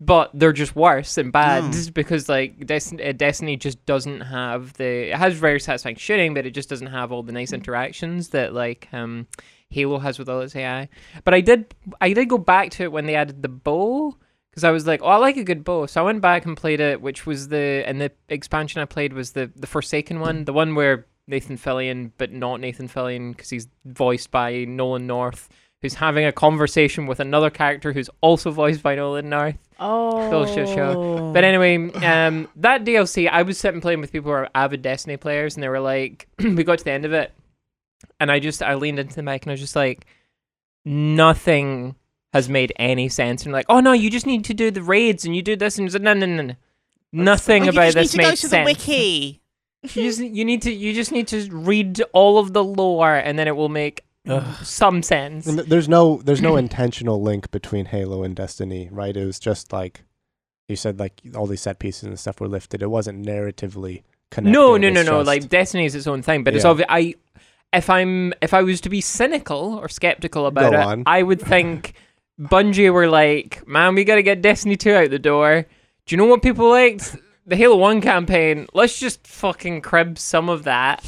[0.00, 1.90] But they're just worse and bad Oh.
[1.94, 5.10] because like Destiny, uh, Destiny just doesn't have the.
[5.12, 8.52] It has very satisfying shooting, but it just doesn't have all the nice interactions that
[8.52, 9.26] like um
[9.70, 10.88] Halo has with all its AI.
[11.24, 14.16] But I did I did go back to it when they added the bow
[14.50, 15.86] because I was like, oh, I like a good bow.
[15.86, 19.12] So I went back and played it, which was the and the expansion I played
[19.12, 23.48] was the the Forsaken one, the one where Nathan Fillion, but not Nathan Fillion because
[23.48, 25.48] he's voiced by Nolan North,
[25.84, 29.56] who's having a conversation with another character who's also voiced by Nolan North.
[29.78, 30.30] Oh.
[30.30, 31.30] Bullshit show.
[31.34, 35.16] But anyway, um, that DLC, I was sitting playing with people who are avid Destiny
[35.18, 37.32] players, and they were like, we got to the end of it,
[38.18, 40.06] and I just I leaned into the mic and I was just like,
[40.84, 41.94] nothing
[42.32, 43.44] has made any sense.
[43.44, 45.78] And like, oh no, you just need to do the raids and you do this
[45.78, 46.54] and like, no no no no.
[47.12, 48.66] Nothing Oh, about this need to go makes to sense.
[48.66, 49.40] wiki.
[49.94, 53.38] You just you need to you just need to read all of the lore and
[53.38, 54.02] then it will make
[54.62, 55.46] some sense.
[55.46, 59.16] And there's no there's no intentional link between Halo and Destiny, right?
[59.16, 60.02] It was just like
[60.68, 62.82] you said, like all these set pieces and stuff were lifted.
[62.82, 64.52] It wasn't narratively connected.
[64.58, 65.18] No, no, no, it's no.
[65.18, 66.70] just- Like Destiny is its own thing, but it's Yeah.
[66.70, 66.86] obvious.
[66.88, 67.14] I,
[67.72, 71.02] if I'm, if I was to be cynical or skeptical about Go it, on.
[71.06, 71.94] I would think
[72.40, 75.66] Bungie were like, "Man, we got to get Destiny two out the door."
[76.06, 77.16] Do you know what people liked?
[77.46, 78.66] The Halo One campaign.
[78.72, 81.04] Let's just fucking crib some of that,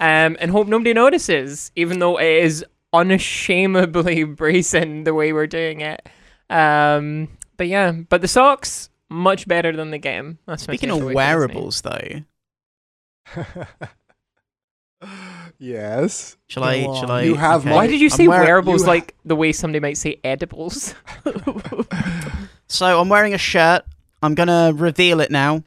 [0.00, 5.80] um, and hope nobody notices, even though it is unashamedly brazen the way we're doing
[5.80, 6.08] it.
[6.50, 10.38] Um, but yeah, but the socks much better than the game.
[10.46, 12.22] That's Speaking of takeaway for wearables, though,
[15.58, 16.36] yes.
[16.48, 16.82] shall I?
[16.82, 17.22] Shall I?
[17.22, 19.80] You have Why I'm did you say wear- wearables you ha- like the way somebody
[19.80, 20.94] might say edibles?
[22.70, 23.82] So I'm wearing a shirt.
[24.22, 25.64] I'm gonna reveal it now.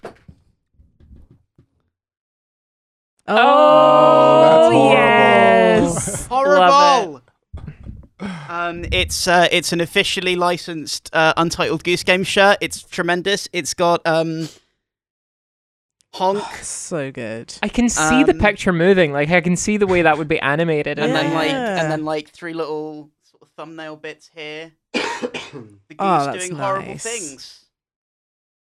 [3.38, 6.62] Oh, that's horrible.
[6.62, 7.22] yes.
[8.22, 12.58] Love Um, it's uh, it's an officially licensed uh, Untitled Goose Game shirt.
[12.62, 13.48] It's tremendous.
[13.54, 14.48] It's got um,
[16.14, 17.54] honk, so good.
[17.64, 19.12] I can see the Um, picture moving.
[19.12, 21.00] Like I can see the way that would be animated.
[21.00, 21.34] and then there.
[21.36, 21.82] like Yeah.
[21.82, 24.72] and then like three little sort of thumbnambit bits here.
[25.54, 27.04] The goose Oh, that's doing horrible nice.
[27.04, 27.61] things.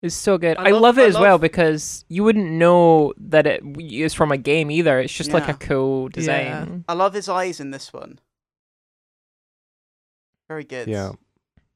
[0.04, 0.58] It's so good.
[0.58, 4.04] I I, love- love, I it as well because you wouldn't know that it w-
[4.06, 5.00] is from a game either.
[5.00, 6.84] It's just like a cool design.
[6.90, 8.20] I love his eyes in this one.
[10.48, 10.88] Very good.
[10.88, 11.14] Yeah.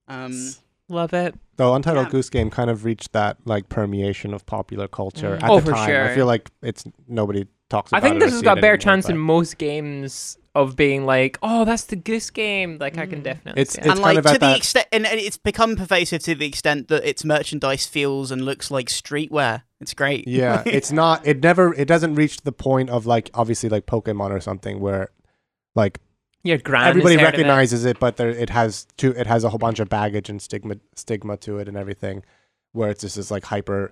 [0.07, 0.53] Um,
[0.89, 1.35] Love it.
[1.57, 2.11] Though Untitled Yeah.
[2.11, 5.43] Goose Game kind of reached that like permeation of popular culture Mm.
[5.43, 6.07] at Oh, the for time.
[6.11, 8.07] I feel like it's nobody talks I about it.
[8.07, 10.37] I think or this has got it a better anymore, chance but in most games
[10.57, 12.77] of being like, oh, that's the goose game.
[12.79, 13.23] Like I can Mm.
[13.23, 13.61] definitely.
[13.61, 13.91] It's- see it's it.
[13.91, 16.35] and kind like of to at the that- extent, and and it's become pervasive to
[16.35, 19.63] the extent that its merchandise feels and looks like streetwear.
[19.79, 20.27] It's great.
[20.27, 21.25] Yeah, it's not.
[21.25, 21.73] It never.
[21.73, 25.09] It doesn't reach the point of like obviously like Pokemon or something where
[25.75, 25.99] like
[26.43, 27.43] yeah, Gran everybody has heard of it.
[27.43, 30.41] recognizes it, but there it has to it has a whole bunch of baggage and
[30.41, 32.23] stigma stigma to it and everything,
[32.71, 33.91] where it's just this like hyper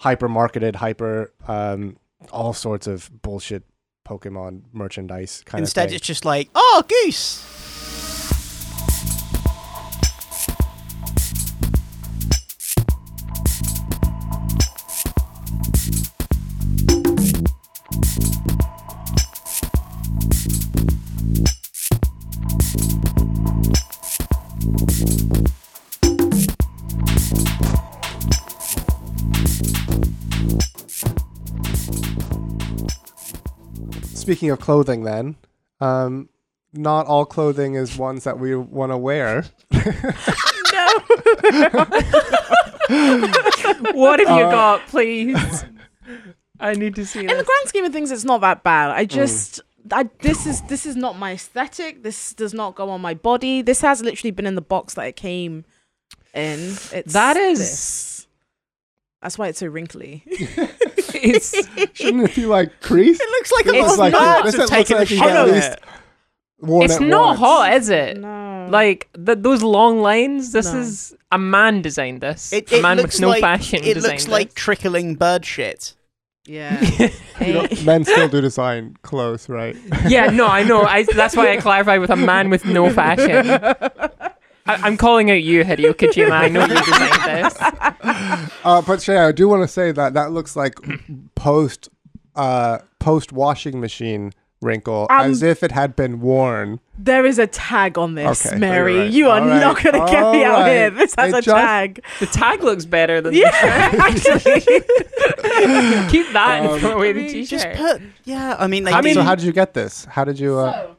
[0.00, 1.96] hyper marketed hyper um
[2.32, 3.62] all sorts of bullshit
[4.04, 5.96] Pokemon merchandise kind Instead, of thing.
[5.96, 7.42] it's just like, oh, goose.
[34.34, 35.36] Speaking of clothing, then,
[35.80, 36.28] um,
[36.72, 39.44] not all clothing is ones that we want to wear.
[39.70, 39.78] No.
[43.92, 45.64] what have you Uh, got, please?
[46.58, 48.90] I need to see In the grand scheme of things, it's not that bad.
[48.90, 48.94] Mm.
[48.96, 49.60] I just,
[49.92, 52.02] I this is this is not my aesthetic.
[52.02, 53.62] This does not go on my body.
[53.62, 55.64] This has literally been in the box that it came
[56.34, 56.58] in.
[56.92, 58.26] It's That is- this.
[59.22, 60.24] That's why it's so wrinkly.
[61.24, 61.54] It's
[61.94, 63.18] Shouldn't it be like crease?
[63.20, 65.18] It looks like a It lot looks like- nerds this have looks like a you
[65.18, 65.82] shit at on least- it.
[66.60, 67.38] Worn it's it not once.
[67.40, 68.20] hot, is it?
[68.20, 70.52] no, Like th- those long lines.
[70.52, 70.78] This No.
[70.80, 72.52] is a man designed this.
[72.52, 74.62] It, a it man looks with no like fashion it designed looks like this.
[74.62, 75.94] trickling bird shit.
[76.46, 76.80] yeah.
[77.44, 79.76] You know, men still do design clothes, right?
[80.06, 80.82] yeah, no, I know.
[80.84, 83.44] I, that's why I clarified with a man with no fashion.
[84.66, 86.30] I, I'm calling out you, Hideo Kojima.
[86.32, 88.50] I know you designed this.
[88.64, 90.74] Uh, but Shay, I do want to say that that looks like
[91.34, 91.88] post
[92.34, 96.80] uh, post washing machine wrinkle, Um, as if it had been worn.
[96.98, 98.94] There is a tag on this, Okay, Mary.
[98.94, 99.12] you're right.
[99.12, 100.88] You are All right, not going to get me all out here.
[100.90, 100.96] right.
[100.98, 102.04] This has It a just- tag.
[102.20, 104.46] The tag looks better than Yeah, the shirt.
[104.46, 104.60] actually.
[106.10, 108.56] Keep that and Um, throw away the I mean, Just put, yeah.
[108.58, 109.12] I mean, they I do.
[109.12, 110.06] so how did you get this?
[110.06, 110.58] How did you?
[110.58, 110.93] Uh, Woo!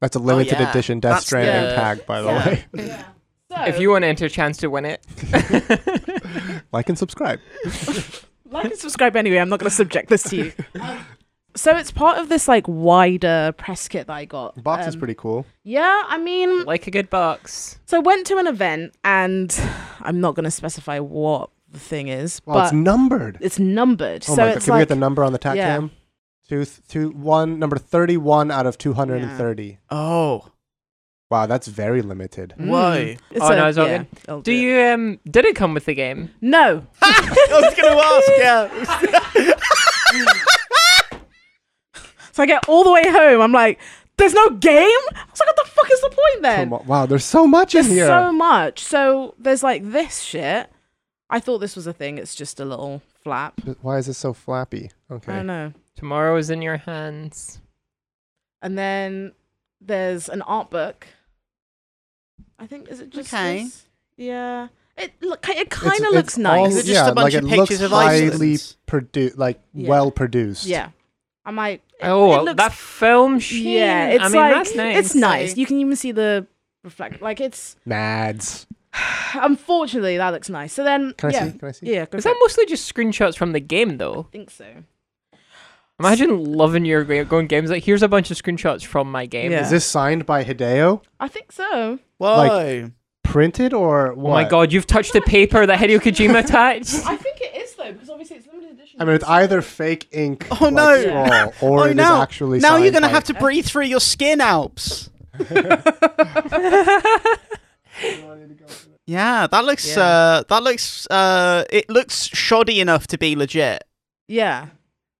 [0.00, 0.70] That's a limited yeah.
[0.70, 2.46] edition Death That's Stranding the- tag, by the yeah.
[2.48, 3.04] way.
[3.68, 5.04] if you want to enter a chance to win it,
[6.72, 7.40] like and subscribe.
[8.50, 9.38] like and subscribe anyway.
[9.38, 10.52] I'm not going to subject this to you.
[11.56, 14.62] so it's part of this like wider press kit that I got.
[14.62, 15.46] Box is Um, pretty cool.
[15.64, 17.78] Yeah, I mean, like a good box.
[17.86, 19.58] so I went to an event and
[20.00, 23.38] I'm not going to specify what the thing is, Well, but it's numbered.
[23.40, 24.24] it's numbered.
[24.28, 24.56] Oh so my god!
[24.56, 25.76] it's Can we get the number on the tag yeah.
[25.76, 25.90] cam?
[26.50, 29.78] Two, th- two, one, number thirty-one out of two hundred and thirty.
[29.88, 30.48] Oh,
[31.30, 32.54] Wow, that's very limited.
[32.58, 32.66] Mm.
[32.66, 33.16] Why?
[33.30, 34.06] It's Oh, a- no, it's all yeah, good.
[34.28, 34.56] I'll Do it.
[34.56, 35.20] you um?
[35.30, 36.30] Did it come with the game?
[36.40, 36.84] No.
[37.02, 38.30] I was going to ask.
[39.38, 39.54] Yeah.
[42.32, 43.40] So I get all the way home.
[43.40, 43.80] I'm like,
[44.16, 44.72] there's no game.
[44.76, 46.68] I was like, what the fuck is the point then?
[46.70, 46.86] Come on.
[46.86, 48.06] Wow, there's so much There's in here.
[48.06, 48.78] so much.
[48.84, 50.70] So there's like this shit.
[51.28, 52.18] I thought this was a thing.
[52.18, 53.60] It's just a little flap.
[53.82, 54.90] Why is this so flappy?
[55.10, 55.32] Okay.
[55.32, 55.72] I don't know.
[55.96, 57.60] Tomorrow is in your hands.
[58.62, 59.32] And then
[59.80, 61.06] there's an art book.
[62.58, 63.62] I think is it just Okay.
[63.64, 63.86] this?
[64.16, 64.68] Yeah.
[64.96, 65.46] It look.
[65.48, 66.72] It kind of looks nice.
[66.72, 68.76] Is it just yeah, a bunch like of it looks pictures of highly Iceland?
[68.86, 69.88] produced, like Yeah.
[69.88, 70.66] well produced.
[70.66, 70.90] Yeah.
[71.44, 71.80] I might.
[71.98, 73.78] it- oh, it looks, that film sheen.
[73.78, 74.96] Yeah, it's I mean, like that's nice.
[74.98, 75.56] it's nice.
[75.56, 76.46] You can even see the
[76.84, 77.22] reflect.
[77.22, 77.76] Like it's.
[77.88, 78.66] Nads.
[79.34, 80.72] Unfortunately, that looks nice.
[80.72, 81.58] So then, Can I yeah, see?
[81.58, 81.86] Can I see?
[81.92, 82.06] yeah.
[82.06, 82.40] Go Is for that it.
[82.40, 84.26] mostly just screenshots from the game, though?
[84.28, 84.66] I think so.
[85.98, 89.52] Imagine loving your ga- going games like here's a bunch of screenshots from my game.
[89.52, 89.62] Yeah.
[89.62, 91.02] Is this signed by Hideo?
[91.20, 91.98] I think so.
[92.16, 92.90] Why?
[93.22, 94.30] Printed or Oh what?
[94.30, 97.06] my god, you've touched the paper that Hideo Kojima touched.
[97.06, 98.98] I think it is though, because obviously it's limited edition.
[99.00, 101.00] I mean, it's either fake ink Oh, like no.
[101.02, 102.22] scroll, or Oh, it is oh, no.
[102.22, 105.10] actually Now you're gonna by- have to breathe through your skin, Alps.
[109.06, 109.96] Yeah, that looks.
[109.96, 110.02] Yeah.
[110.02, 111.06] Uh, that looks.
[111.08, 113.84] Uh, it looks shoddy enough to be legit.
[114.28, 114.66] Yeah.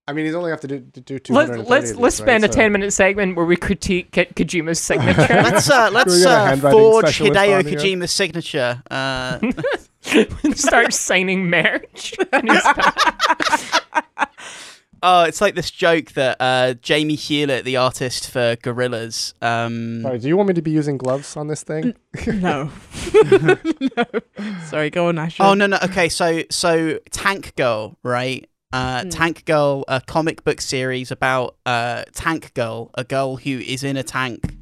[0.07, 2.73] I mean, he's only have to do, do two let's let's let's spend a ten
[2.73, 5.35] minute segment where we critique Ko- Kojima's signature.
[5.35, 7.65] Let's uh, let's uh, forge specialist Hideo on?
[7.73, 8.83] Kojima's signature.
[8.91, 9.39] Uh,
[10.55, 12.15] Start signing merch.
[15.03, 19.35] And he's- Oh, it's like this joke that uh, Jamie Hewlett, the artist for Gorillaz,
[19.43, 21.95] um, Sorry, do you want me to be using gloves on this thing?
[22.27, 22.71] no.
[23.41, 23.57] no.
[24.67, 25.43] Sorry, go on, Asher.
[25.43, 29.09] Oh no no okay so so Tank Girl right uh Hmm.
[29.09, 33.97] Tank Girl a comic book series about uh Tank Girl a girl who is in
[33.97, 34.57] a tank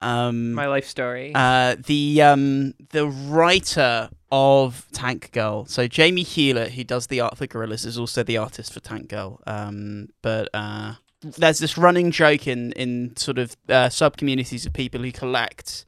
[0.00, 1.32] um My life story.
[1.34, 7.36] uh the um the writer of Tank Girl so Jamie Hewlett who does the art
[7.38, 12.10] for Gorillaz is also the artist for Tank Girl um but uh there's this running
[12.10, 15.84] joke in in sort of uh, sub communities of people who collect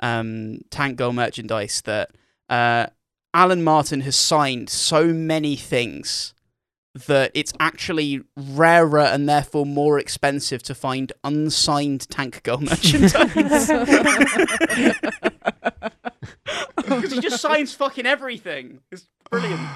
[0.00, 2.10] um Tank Girl merchandise that
[2.48, 2.86] uh
[3.34, 6.32] Alan Martin has signed so many things
[7.06, 13.70] that it's actually rarer and therefore more expensive to find unsigned Tank Girl merchandise.
[16.88, 18.80] Oh, because he just signs fucking everything.
[18.90, 19.60] It's brilliant.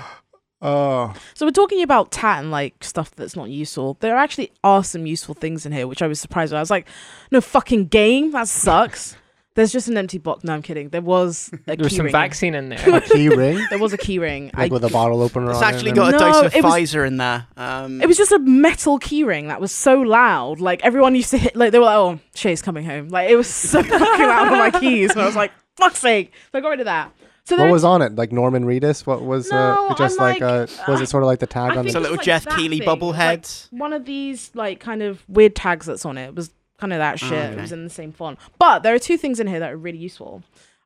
[0.63, 3.97] Oh, So we're talking about tat and like stuff that's not useful.
[4.01, 6.53] There actually are some useful things in here, which I was surprised.
[6.53, 6.59] With.
[6.59, 6.87] I was like,
[7.31, 9.17] no fucking game, that sucks.
[9.57, 10.45] There's just an empty box.
[10.45, 10.91] No, I'm kidding.
[10.91, 12.13] There was a There's key some ring.
[12.13, 12.95] vaccine in there.
[12.97, 14.51] a key ring, There was a key ring.
[14.55, 15.95] I, like with a bottle opener It's on actually it.
[15.97, 17.47] got a No, dose of it was- Pfizer in there.
[17.57, 20.61] Um, it was just a metal key ring that was so loud.
[20.61, 21.57] Like everyone used to hit.
[21.57, 24.59] Like they were like, "Oh, Shay's coming home." Like it was so fucking loud on
[24.59, 25.11] my keys.
[25.11, 27.11] And I was like, "Fuck's sake!" So I got rid of that.
[27.45, 28.15] So What was on it?
[28.15, 29.05] Like Norman Reedus?
[29.07, 31.49] What was No, uh, just I'm like, uh, like- was it sort of like the
[31.49, 32.03] tag I on think it's a the?
[32.05, 33.67] it's little like Jeff that Keighley thing, bobblehead.
[33.73, 36.27] one of these like kind of weird tags that's on it.
[36.29, 36.51] It was
[36.81, 37.33] kind of that shit.
[37.33, 37.53] okay.
[37.53, 38.39] It was in the same font.
[38.59, 40.43] But there are two things in here that are really useful.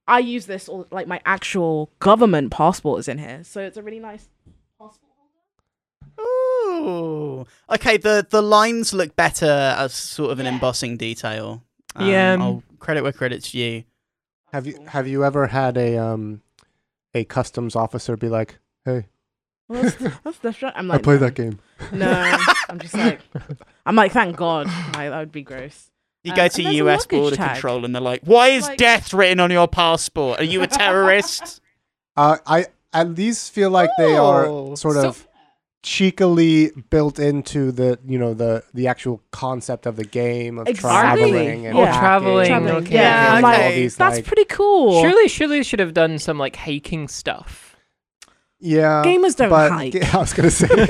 [0.06, 3.82] I use this all like my actual government passport is in here, so it's a
[3.82, 4.28] really nice
[4.78, 5.00] passport.
[6.20, 7.46] Ooh.
[7.70, 10.52] Okay, the the lines look better as sort of an Yeah.
[10.52, 11.62] embossing detail.
[11.96, 12.36] Um, Yeah.
[12.40, 13.84] I'll credit where credit's due.
[14.52, 16.42] Have you have you ever had a um
[17.14, 19.06] a customs officer be like, "Hey,
[19.68, 20.76] Well, that's, that's different.
[20.76, 21.26] I'm I like, played no.
[21.26, 21.58] that game."
[21.92, 22.10] No,
[22.68, 23.20] I'm just like,
[23.86, 24.66] I'm like, thank God.
[24.66, 25.90] Like, that would be gross.
[26.22, 27.52] You Uh, go to US border tag.
[27.54, 30.40] control and they're like, "Why is Like- death written on your passport?
[30.40, 31.60] Are you a terrorist?"
[32.16, 35.26] Uh, I at least feel like they are Oh, sort so- of
[35.82, 41.20] cheekily built into the you know the the actual concept of the game of Exactly.
[41.30, 42.94] traveling and Oh, hacking traveling, Traveling, okay.
[42.94, 43.02] yeah.
[43.02, 43.54] Yeah, I'm okay.
[43.56, 45.02] all like, these, that's like- pretty cool.
[45.02, 47.73] Surely, surely should have done some like hiking stuff.
[48.64, 49.02] Yeah.
[49.04, 49.94] Gamers don't but hike.
[50.14, 50.66] I was gonna say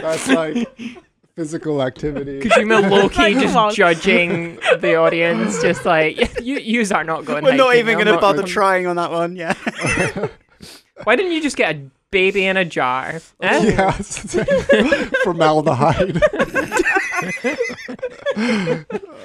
[0.00, 0.68] that's like
[1.36, 2.40] physical activity.
[2.40, 3.42] Could you imagine Loki Like, on.
[3.42, 7.44] just judging the audience, just like you, yous are not going.
[7.44, 9.36] We're not even going to bother going." trying on that one.
[9.36, 9.54] Yeah.
[11.04, 13.20] Why didn't you just get a baby in a jar?
[13.42, 13.74] Eh?
[13.74, 13.92] Yeah,
[15.24, 16.20] formaldehyde.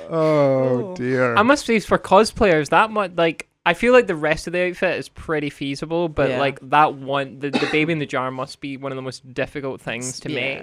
[0.09, 1.35] oh dear.
[1.35, 4.67] I must say, for cosplayers, that much like I feel like the rest of the
[4.67, 6.39] outfit is pretty feasible, but Yeah.
[6.39, 9.33] like that one, the, the baby in the jar must be one of the most
[9.33, 10.61] difficult things to make.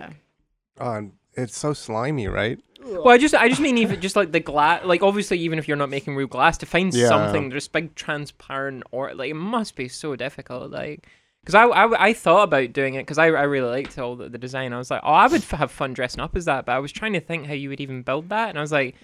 [0.79, 2.59] Oh, it's so slimy, right?
[2.85, 5.69] Well, I just I just mean even just like the glass, like obviously even if
[5.69, 7.09] you're not making real glass, to find Yeah.
[7.09, 11.07] something just big transparent or like it must be so difficult, like.
[11.45, 14.29] Because I, I, I thought about doing it because I, I really liked all the,
[14.29, 14.73] the design.
[14.73, 16.67] I was like, oh, I would f- have fun dressing up as that.
[16.67, 18.71] But I was trying to think how you would even build that, and I was
[18.71, 18.95] like,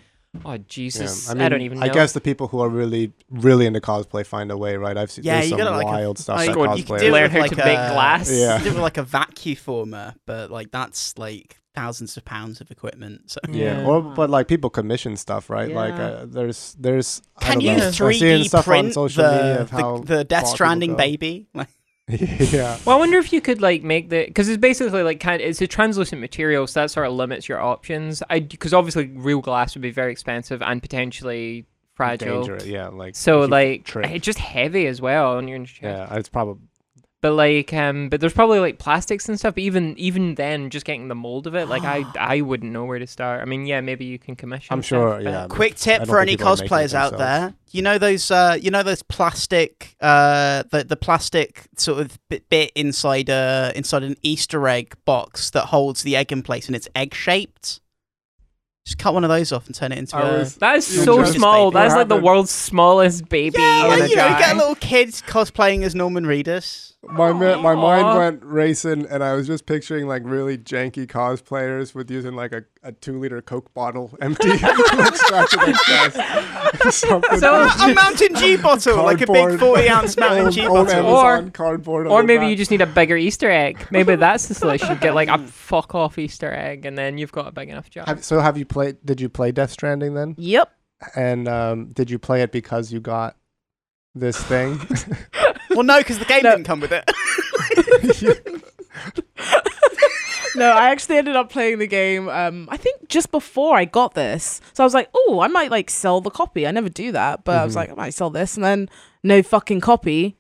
[0.45, 1.87] oh Jesus, I, mean, don't even know.
[1.87, 4.97] I guess the people who are really, really into cosplay find a way, right?
[4.97, 6.87] I've seen Yeah, you some gotta, like, a- wild stuff I- that you cosplay.
[6.87, 8.31] could do learn with, how like, to make a- glass.
[8.31, 8.59] Yeah.
[8.59, 12.71] Do it with like a vacuum former, but like that's like thousands of pounds of
[12.71, 13.31] equipment.
[13.31, 13.81] So Yeah.
[13.81, 13.87] Yeah.
[13.87, 15.73] or but like people commission stuff, right?
[15.73, 19.31] Like uh, there's there's I can don't you three D stuff on print social the,
[19.31, 21.47] media of how the, the Death Stranding baby?
[21.55, 21.69] Like,
[22.53, 22.79] yeah.
[22.87, 25.61] Well, I wonder if you could like make the because it's basically like kind it's
[25.61, 28.23] a translucent material, so that sort of limits your options.
[28.31, 32.41] I because obviously real glass would be very expensive and potentially fragile.
[32.41, 35.83] Dangerous, yeah, like So like it's just heavy as well on your chest.
[35.83, 36.63] yeah, it's probably
[37.21, 39.55] But like um, but there's probably like plastics and stuff.
[39.55, 42.85] But even even then, just getting the mold of it, like I I wouldn't know
[42.85, 43.43] where to start.
[43.43, 44.73] I mean, yeah, maybe you can commission.
[44.73, 45.47] I'm sure, but- yeah.
[45.49, 48.57] quick tip for any people are making it cosplayers out there: you know those, uh,
[48.61, 54.05] you know those plastic, uh, the the plastic sort of bit, bit inside uh inside
[54.05, 57.81] an Easter egg box that holds the egg in place, and it's egg shaped.
[58.87, 60.39] Just cut one of those off and turn it into I a.
[60.39, 61.73] was- That is so small.
[61.73, 64.31] That's like the world's smallest baby yeah, like, you know, jar.
[64.31, 66.95] you get a little kid cosplaying as Norman Reedus.
[67.05, 71.95] My ma- my mind went racing, and I was just picturing like really janky cosplayers
[71.95, 76.17] with using like a, a two liter Coke bottle empty, like strapped their chest.
[77.07, 80.55] Something So- with a Mountain G bottle, like a big cardboard- forty ounce Mountain old-
[80.55, 81.19] Dew old bottle.
[81.21, 82.07] Amazon cardboard.
[82.09, 82.51] on Or the maybe back.
[82.51, 83.79] you just need a bigger Easter egg.
[83.93, 84.99] Maybe that's the solution.
[84.99, 88.05] Get like a fuck off Easter egg, and then you've got a big enough jar.
[88.07, 88.97] Have, so have you played?
[89.05, 90.35] Did you play Death Stranding then?
[90.37, 90.73] Yep.
[91.15, 93.37] And um, did you play it because you got
[94.17, 94.81] this thing?
[95.79, 96.51] Well, no, because the game No.
[96.57, 97.09] didn't come with it.
[100.57, 102.29] no, I actually ended up playing the game.
[102.29, 105.71] Um, I think just before I got this, so I was like, "Oh, I might
[105.71, 107.77] like sell the copy." I never do that, but I was Mhm.
[107.77, 108.89] like, "I might sell this," and then
[109.23, 110.37] no fucking copy.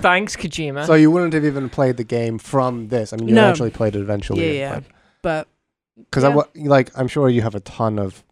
[0.00, 0.86] Thanks, Kojima.
[0.86, 3.12] So you wouldn't have even played the game from this.
[3.12, 3.48] I mean, you No.
[3.48, 4.58] actually played it eventually.
[4.58, 4.80] Yeah, yeah.
[5.22, 5.48] But
[5.96, 6.34] Because I Yeah.
[6.34, 8.22] wa- like, I'm sure you have a ton of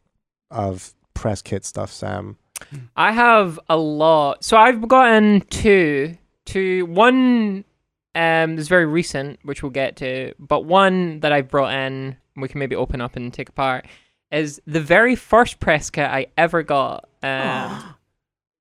[0.50, 2.36] of press kit stuff, Sam.
[2.96, 4.44] I have a lot.
[4.44, 6.18] So I've gotten two.
[6.52, 6.86] Two.
[6.86, 7.64] One
[8.14, 10.34] um is very recent, which we'll get to.
[10.38, 13.86] But one that I've brought in, we can maybe open up and take apart,
[14.30, 17.08] is the very first press kit I ever got.
[17.22, 17.94] Um,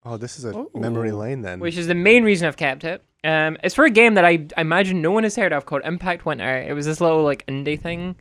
[0.03, 0.71] Oh, this is a Ooh.
[0.73, 1.59] memory lane then.
[1.59, 3.03] which is the main reason I've kept it.
[3.23, 5.83] Um, it's for a game that I, I imagine no one has heard of called
[5.85, 6.57] Impact Winter.
[6.57, 8.15] It was this little like indie thing.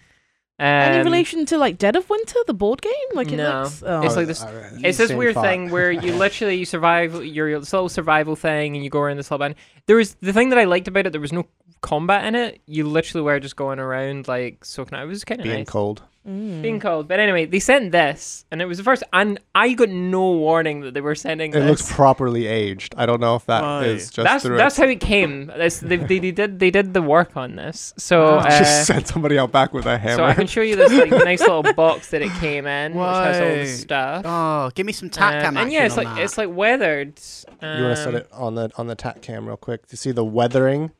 [0.60, 2.92] Um, any relation to like Dead of Winter, the board game?
[3.14, 3.62] Like it No.
[3.62, 3.82] looks.
[3.84, 4.02] Oh.
[4.02, 5.44] It's like this- Alright, It's this weird thought.
[5.46, 9.16] thing where you literally you survive your this little survival thing and you go around
[9.16, 9.54] this little band.
[9.86, 11.12] There was the thing that I liked about it.
[11.12, 11.46] There was no
[11.80, 12.60] combat in it.
[12.66, 14.98] You literally were just going around like soaking.
[14.98, 15.04] out.
[15.04, 15.68] It was kind of being nice.
[15.68, 16.02] cold.
[16.28, 16.60] Mm.
[16.60, 17.08] Being cold.
[17.08, 19.02] But anyway, they sent this, and it was the first.
[19.10, 21.64] And I got no warning that they were sending It this.
[21.66, 22.94] looks properly aged.
[22.98, 24.12] I don't know if that is Right.
[24.12, 24.82] just that's through that's it.
[24.82, 25.46] how it came.
[25.46, 27.94] They, they, they did they did the work on this.
[27.96, 28.38] So Wow.
[28.40, 30.16] uh, just sent somebody out back with a hammer.
[30.16, 33.00] so I can show you this like nice little box that it came in, which
[33.02, 34.22] has all the stuff.
[34.26, 36.18] Oh, give me some tack Um, cam and yeah, it's like that.
[36.18, 37.18] it's like weathered.
[37.62, 39.96] you want to set Um, it on the on the tack cam real quick to
[39.96, 40.90] see the weathering,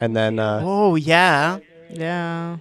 [0.00, 1.60] and then uh, Oh yeah.
[1.88, 2.58] Yeah.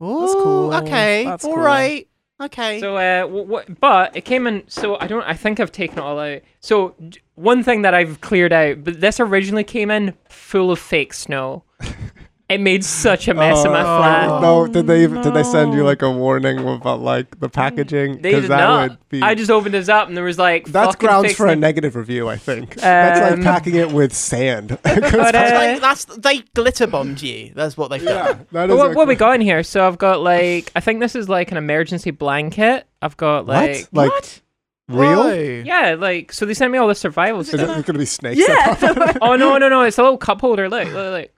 [0.00, 0.74] Oh, cool.
[0.82, 1.24] Okay.
[1.24, 1.62] That's All cool.
[1.62, 2.08] right.
[2.42, 2.80] Okay.
[2.80, 4.64] So, uh, w- w- but it came in.
[4.68, 5.22] So I don't.
[5.22, 6.42] I think I've taken it all out.
[6.60, 6.94] So
[7.36, 11.62] one thing that I've cleared out, but this originally came in full of fake snow.
[12.54, 14.40] it made such a mess of my Oh, flat.
[14.42, 18.22] No, did they even, did they send you like a warning about like the packaging?
[18.22, 18.90] They did that not.
[18.90, 19.22] would be.
[19.22, 21.96] I just opened this up and there was like that's grounds fake for a negative
[21.96, 22.74] review, I think.
[22.76, 24.70] that's like Um, packing it with sand.
[24.84, 27.52] But, that's, uh, like, that's they glitter bombed you.
[27.54, 29.62] That's what they've yeah, that But is what, what we got in here?
[29.62, 32.86] So I've got like I think this is like an emergency blanket.
[33.02, 33.54] I've got What?
[33.56, 34.40] like Like What?
[34.88, 35.22] real?
[35.24, 35.62] Whoa.
[35.64, 37.60] yeah, like so they sent me all the survival Is stuff.
[37.62, 38.38] it going to be snakes?
[38.40, 38.74] Yeah.
[38.74, 39.18] that pop out?
[39.22, 39.82] oh no no no!
[39.82, 40.68] It's a little cup holder.
[40.68, 41.30] Look look look.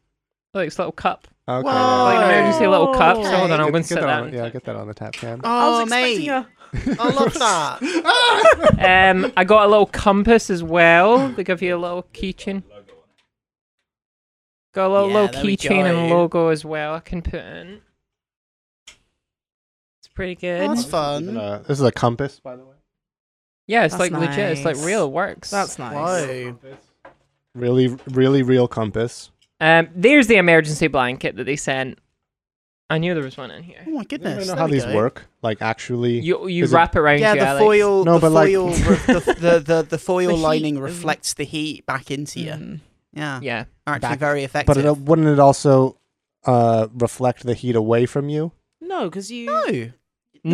[0.57, 1.29] Look, it's a little cup.
[1.49, 1.63] okay.
[1.69, 2.05] Whoa.
[2.05, 3.17] Like an emergency little cup.
[3.23, 4.21] So hold on, I'm Get- going to get set that that.
[4.23, 4.33] on, on.
[4.35, 5.41] yeah, get that on the tap cam.
[5.45, 6.29] I was Oh, expecting mate.
[6.29, 6.47] a.
[7.03, 7.35] I love
[8.79, 9.11] that.
[9.15, 11.29] Um, I got a little compass as well.
[11.29, 12.63] They give you a little keychain.
[14.75, 16.17] Got a little, Yeah, little there we keychain and go.
[16.17, 16.95] logo as well.
[16.95, 17.81] I can put in.
[20.01, 20.71] It's pretty good.
[20.71, 21.37] That's fun.
[21.37, 22.75] uh, this is a compass, by the way.
[23.67, 24.39] yeah, it's That's like legit.
[24.53, 24.85] It's like nice.
[24.87, 25.05] real.
[25.05, 25.51] It works.
[25.51, 25.95] That's nice.
[25.95, 26.59] Whoa.
[27.55, 29.31] Really, really real compass.
[29.61, 31.99] Um, there's the emergency blanket that they sent.
[32.89, 33.83] I knew there was one in here.
[33.87, 34.39] Oh my I don't goodness.
[34.47, 34.95] know there how we these go.
[34.95, 35.27] work.
[35.43, 37.65] Like actually, You you Is it- wrap it around Yeah, you, the Alex.
[37.65, 38.05] foil.
[38.05, 38.75] No, the but, like- foil, re-
[39.07, 42.51] the, the the the foil The heat lining of- reflects the heat back into you.
[42.53, 42.81] Mm.
[43.13, 43.65] Yeah, Yeah.
[43.87, 44.75] actually Back- very effective.
[44.77, 45.99] but it, wouldn't it also
[46.45, 48.53] uh, reflect the heat away from you?
[48.81, 49.47] No, because you.
[49.47, 49.91] no,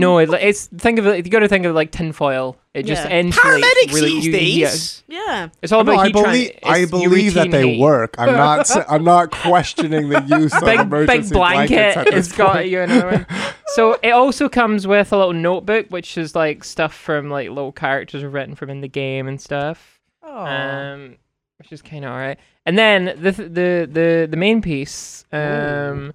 [0.01, 1.25] No, it, it's think of it.
[1.27, 2.57] You got to think of it like tinfoil.
[2.73, 3.21] It just Yeah.
[3.21, 4.13] insulates paramedics really.
[4.13, 4.39] use you- yeah.
[4.71, 5.03] these.
[5.09, 5.49] Yeah.
[5.61, 7.73] It's all No, about I heat believe tran- I it's- you believe that retain they
[7.75, 7.81] heat.
[7.81, 8.15] work.
[8.19, 11.75] I'm not sa- I'm not questioning the use of big emergency big blanket.
[11.77, 12.69] blankets at this It's got point.
[12.69, 13.45] you another one.
[13.75, 17.73] So it also comes with a little notebook, which is like stuff from like little
[17.73, 20.01] characters are written from in the game and stuff.
[20.23, 20.45] Oh.
[20.47, 21.17] Um,
[21.59, 22.39] which is kind of alright.
[22.65, 26.15] And then the th- the the the main piece um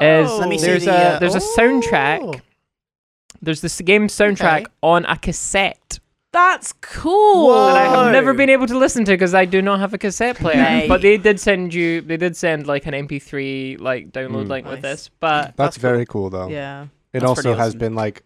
[0.00, 1.54] is Let me see there's the, a uh, there's a oh.
[1.58, 2.40] soundtrack.
[3.42, 4.72] There's this game soundtrack Okay.
[4.82, 5.98] on a cassette
[6.32, 7.48] That's cool.
[7.48, 7.66] Whoa.
[7.66, 9.98] that I have never been able to listen to because I do not have a
[9.98, 10.62] cassette player.
[10.62, 10.88] Mate.
[10.88, 14.48] But they did send you, they did send like an MP3 like download Mm.
[14.48, 15.10] link with this.
[15.18, 16.48] But That's, That's very cool though.
[16.48, 16.82] Yeah.
[17.12, 17.78] It That's also pretty has awesome.
[17.80, 18.22] been like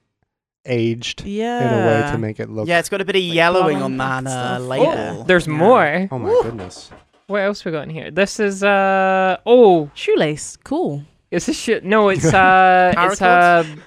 [0.67, 1.61] aged Yeah.
[1.61, 2.69] in a way to make it look.
[2.69, 4.87] Yeah, it's got a bit of Like yellowing on that uh, label.
[5.21, 5.53] oh, there's Yeah.
[5.55, 6.09] more.
[6.11, 6.43] Oh my Woo.
[6.43, 6.91] goodness.
[7.27, 8.11] What else we got in here?
[8.11, 10.59] This is uh oh, Shoelace.
[10.63, 11.05] Cool.
[11.31, 11.85] is this shit?
[11.85, 13.79] No, it's uh, it's uh, Paracord?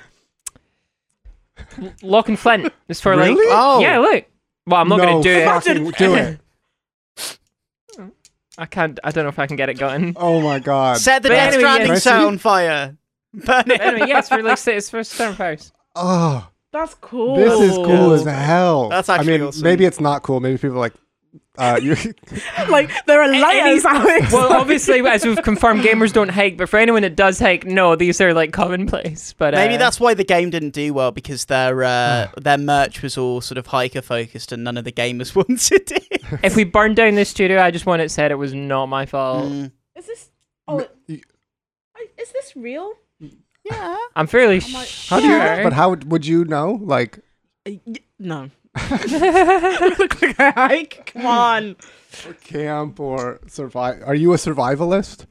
[2.01, 2.71] lock and flint.
[2.87, 4.25] It's for like Oh, yeah, look.
[4.65, 5.97] Well, I'm not no gonna do it.
[5.97, 6.39] do it.
[8.57, 8.99] I can't.
[9.03, 10.13] I don't know if I can get it going.
[10.17, 10.97] Oh my god.
[10.97, 11.61] Set the But Death anyway.
[11.61, 12.97] Stranding Can set on fire.
[13.33, 13.67] Burn it.
[13.67, 15.71] But anyway, yeah, it's for like it's for Stormfires.
[15.95, 17.35] Oh, That's cool.
[17.35, 18.89] this is cool as hell.
[18.89, 19.35] That's actually.
[19.35, 19.63] I mean, awesome.
[19.63, 20.39] maybe it's not cool.
[20.39, 20.93] Maybe people are like,
[21.57, 21.95] uh, you.
[22.69, 24.31] like there are layers, Alex.
[24.31, 26.57] Well, obviously, as we've confirmed, gamers don't hike.
[26.57, 29.33] But for anyone that does hike, no, these are like commonplace.
[29.33, 33.01] But uh, Maybe that's why the game didn't do well because their uh, their merch
[33.01, 36.21] was all sort of hiker focused and none of the gamers wanted it.
[36.43, 39.05] if we burned down this studio, I just want it said it was not my
[39.05, 39.45] fault.
[39.51, 39.71] Mm.
[39.95, 40.29] is this?
[40.67, 41.21] Oh, You-
[42.17, 42.93] is this real?
[43.63, 43.97] Yeah.
[44.15, 45.31] I'm fairly I'm like, How do you?
[45.31, 45.63] sure.
[45.63, 46.79] But how would would you know?
[46.81, 47.19] Like,
[47.65, 47.71] Uh,
[48.19, 48.49] No.
[49.99, 51.11] Look like a hike.
[51.13, 51.75] Come on.
[52.43, 54.03] camp or survive?
[54.05, 55.25] Are you a survivalist?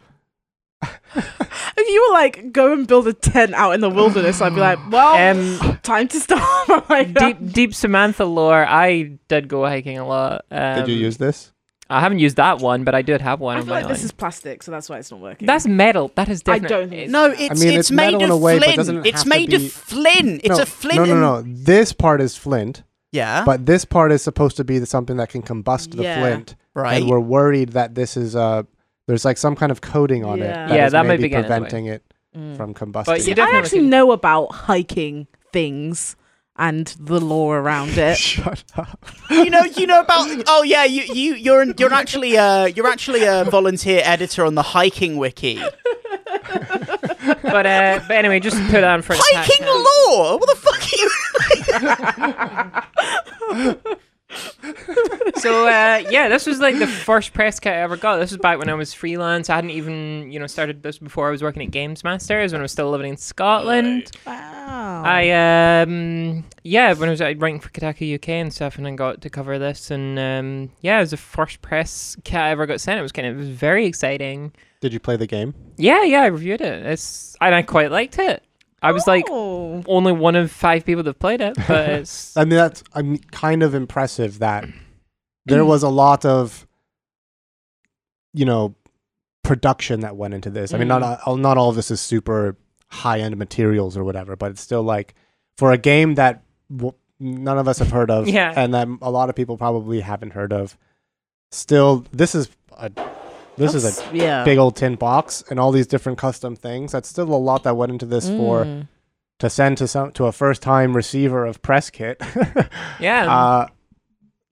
[1.79, 4.61] If you were like, go and build a tent out in the wilderness, I'd be
[4.61, 6.89] like, well, Um, time to stop.
[6.91, 8.65] like, deep deep Samantha lore.
[8.67, 10.45] I did go hiking a lot.
[10.51, 11.53] Um, Did you use this?
[11.89, 13.89] I haven't used that one, but I did have one I on feel my like
[13.89, 15.47] this is plastic, so that's why it's not working.
[15.47, 16.11] That's metal.
[16.17, 16.65] That is different.
[16.65, 18.77] I don't think No, it's mean, it's, it's made of way, flint.
[18.77, 20.41] doesn't It's made be- of flint.
[20.43, 20.97] It's no, a flint.
[20.97, 21.43] No, no, no.
[21.47, 22.83] This part is flint,
[23.17, 23.45] Yeah.
[23.45, 26.21] but this part is supposed to be something that can combust the Yeah.
[26.21, 26.49] flint.
[26.75, 27.01] right.
[27.01, 28.63] And we're worried that this is uh
[29.07, 30.47] there's like some kind of coating on Yeah.
[30.71, 30.75] it.
[30.77, 31.59] Yeah, is that might maybe be getting in the way.
[31.69, 32.03] preventing it
[32.37, 32.57] Mm.
[32.59, 33.07] from combusting.
[33.07, 36.17] But See, you I actually can- know about hiking things
[36.59, 38.17] and the lore around it.
[38.19, 38.99] Shut up.
[39.31, 40.25] you know, you know about.
[40.47, 44.63] Oh yeah, you you you're you're actually uh you're actually a volunteer editor on the
[44.77, 45.55] hiking wiki.
[47.43, 49.21] But uh, but anyway, just put that in front.
[49.21, 49.69] of Hiking Tack.
[49.69, 50.37] law.
[50.37, 50.81] What the fuck
[53.63, 53.93] are you?
[55.37, 58.17] So uh, yeah, this was like the first press kit I ever got.
[58.17, 59.49] This was back when I was freelance.
[59.49, 62.61] I hadn't even you know started this before I was working at Games Masters when
[62.61, 64.11] I was still living in Scotland.
[64.27, 64.86] Wow.
[65.05, 68.93] I um yeah when I was uh, writing for Kotaku UK and stuff, and I
[68.95, 72.67] got to cover this, and um yeah, it was the first press kit I ever
[72.67, 72.99] got sent.
[72.99, 74.53] It was kind of it was very exciting.
[74.81, 75.55] Did you play the game?
[75.77, 76.87] Yeah, yeah, I reviewed it.
[76.87, 78.43] It's and I quite liked it.
[78.83, 79.83] I was like Oh.
[79.87, 83.63] only one of five people that played it, but it's I mean, that's I'm kind
[83.63, 84.69] of impressive that
[85.47, 86.67] there was a lot of,
[88.35, 88.75] you know,
[89.43, 90.75] production that went into this.
[90.75, 92.57] I mean, not all- not all of this is super
[92.89, 95.15] high end materials or whatever, but it's still like
[95.59, 96.43] for a game that
[96.75, 98.53] w- none of us have heard of, Yeah.
[98.57, 100.77] and that a lot of people probably haven't heard of.
[101.51, 102.91] Still, this is a
[103.57, 104.45] this is a yeah.
[104.45, 106.93] big old tin box and all these different custom things.
[106.93, 108.89] That's still a lot that went into this for Mm.
[109.39, 112.21] to send to some to a first time receiver of press kit.
[113.01, 113.33] yeah.
[113.35, 113.67] uh,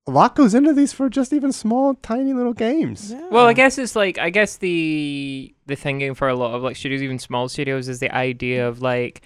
[0.06, 3.10] a lot goes into these for just even small, tiny little games.
[3.12, 3.28] Yeah.
[3.30, 6.76] Well, I guess it's like I guess the the thinking for a lot of like
[6.76, 9.22] studios, even small studios, is the idea of like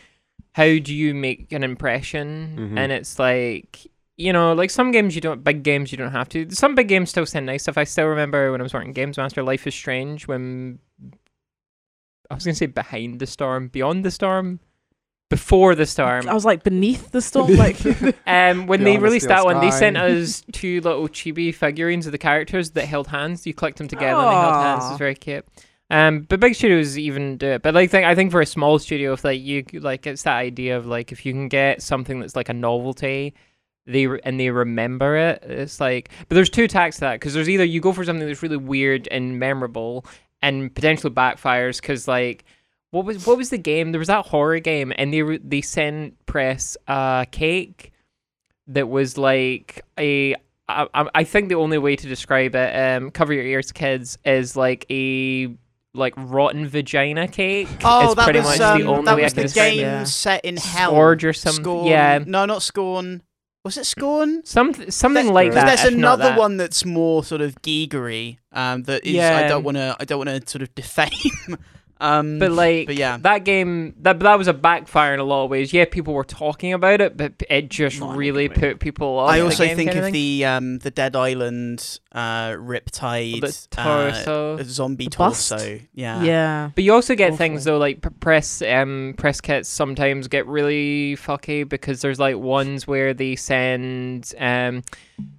[0.55, 2.79] how do you make an impression, Mhm.
[2.79, 6.29] and it's like you know like some games you don't big games you don't have
[6.31, 6.49] to.
[6.51, 7.79] Some big games still send nice stuff.
[7.79, 10.79] I still remember when I was working Games Master, Life is Strange when
[12.31, 14.61] I was gonna say behind the storm, beyond the storm,
[15.31, 16.29] before the storm.
[16.29, 17.79] I was like beneath the storm, like
[18.27, 19.79] Um, when they Beyond the released Steel that one, they Sky.
[19.79, 23.47] sent us two little chibi figurines of the characters that held hands.
[23.47, 24.85] You clicked them together and they held hands.
[24.85, 24.91] It Aw.
[24.91, 25.45] was very cute.
[25.91, 27.63] Um, but big studios even do it.
[27.63, 30.37] But like, think I think for a small studio, if like you like, it's that
[30.37, 33.35] idea of like if you can get something that's like a novelty,
[33.87, 35.43] they re- and they remember it.
[35.45, 38.27] It's like, but there's two tacks to that because there's either you go for something
[38.27, 40.05] that's really weird and memorable
[40.43, 42.45] and potentially backfires because like
[42.91, 43.93] what was what was the game?
[43.93, 47.93] There was that horror game, and they re- they sent press a cake
[48.69, 50.35] that was like a.
[50.71, 54.19] I, I I think the only way to describe it, um, cover your ears, kids,
[54.25, 55.49] is like a
[55.95, 57.69] like rotten vagina cake.
[57.83, 59.43] Oh, is that pretty was much um, the only that way was I the can
[59.47, 59.81] describe game.
[59.81, 60.05] Yeah.
[60.05, 60.91] set in hell.
[60.91, 61.65] Scourge or something.
[61.65, 61.87] Scorn.
[61.87, 63.23] Yeah, No, not Scorn.
[63.65, 64.43] Was it Scorn?
[64.45, 65.67] some something There- like 'cause that.
[65.67, 66.39] There's if not another that.
[66.39, 68.37] one that's more sort of geegery.
[68.53, 69.13] Um, that is.
[69.15, 69.37] yeah.
[69.39, 69.97] I don't want to.
[69.99, 71.11] I don't want to sort of defame.
[72.01, 73.17] um, But like but yeah.
[73.19, 75.73] that game, that that was a backfire in a lot of ways.
[75.73, 79.31] Yeah, people were talking about it, but it just Not really put people off.
[79.31, 80.13] I the also game think kind of thing.
[80.13, 85.49] the um the Dead Island uh Riptide the uh, zombie The bust?
[85.51, 85.81] torso.
[85.95, 86.23] Yeah.
[86.23, 86.71] yeah.
[86.75, 87.37] But you also get Awful.
[87.39, 92.87] things though, like press um press kits sometimes get really fucky because there's like ones
[92.87, 94.83] where they send um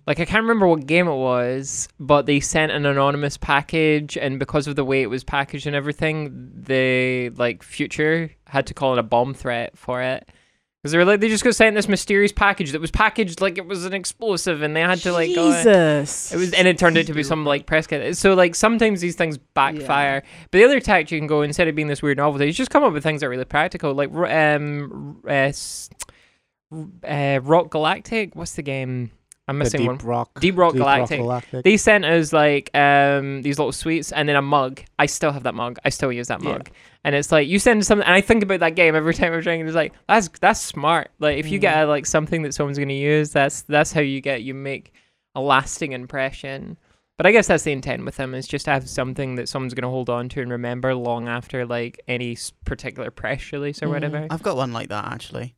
[0.08, 4.40] like I can't remember what game it was, but they sent an anonymous package, and
[4.40, 8.94] because of the way it was packaged and everything, the like future had to call
[8.94, 10.28] it a bomb threat for it.
[10.82, 13.58] Because they were like, they just got sent this mysterious package that was packaged like
[13.58, 15.52] it was an explosive, and they had to like go.
[15.52, 16.32] Jesus.
[16.32, 18.16] It was, and it turned out to be some like press kit.
[18.18, 20.24] So like sometimes these things backfire.
[20.50, 22.72] But the other tactic you can go instead of being this weird novelty, is just
[22.72, 23.94] come up with things that are really practical.
[23.94, 25.52] Like um, uh,
[27.06, 28.36] uh, Rock Galactic.
[28.36, 29.12] What's the game?
[29.50, 29.98] I'm The missing Deep one.
[30.00, 30.40] Rock.
[30.40, 31.20] Deep Rock Galactic.
[31.20, 31.64] Galactic.
[31.64, 34.82] They sent us like um these little sweets and then a mug.
[35.00, 35.78] I still have that mug.
[35.84, 36.50] I still use that Yeah.
[36.52, 36.70] mug.
[37.04, 39.42] And it's like you send something, and I think about that game every time I'm
[39.42, 39.66] trying.
[39.66, 41.12] It's like that's that's smart.
[41.20, 41.62] Like if you Mm.
[41.62, 44.94] get a, like something that someone's gonna use, that's that's how you get you make
[45.36, 46.78] a lasting impression.
[47.18, 49.74] But I guess that's the intent with them is just to have something that someone's
[49.74, 53.92] gonna hold on to and remember long after like any particular press release or Mm.
[53.92, 54.28] whatever.
[54.30, 55.56] I've got one like that actually.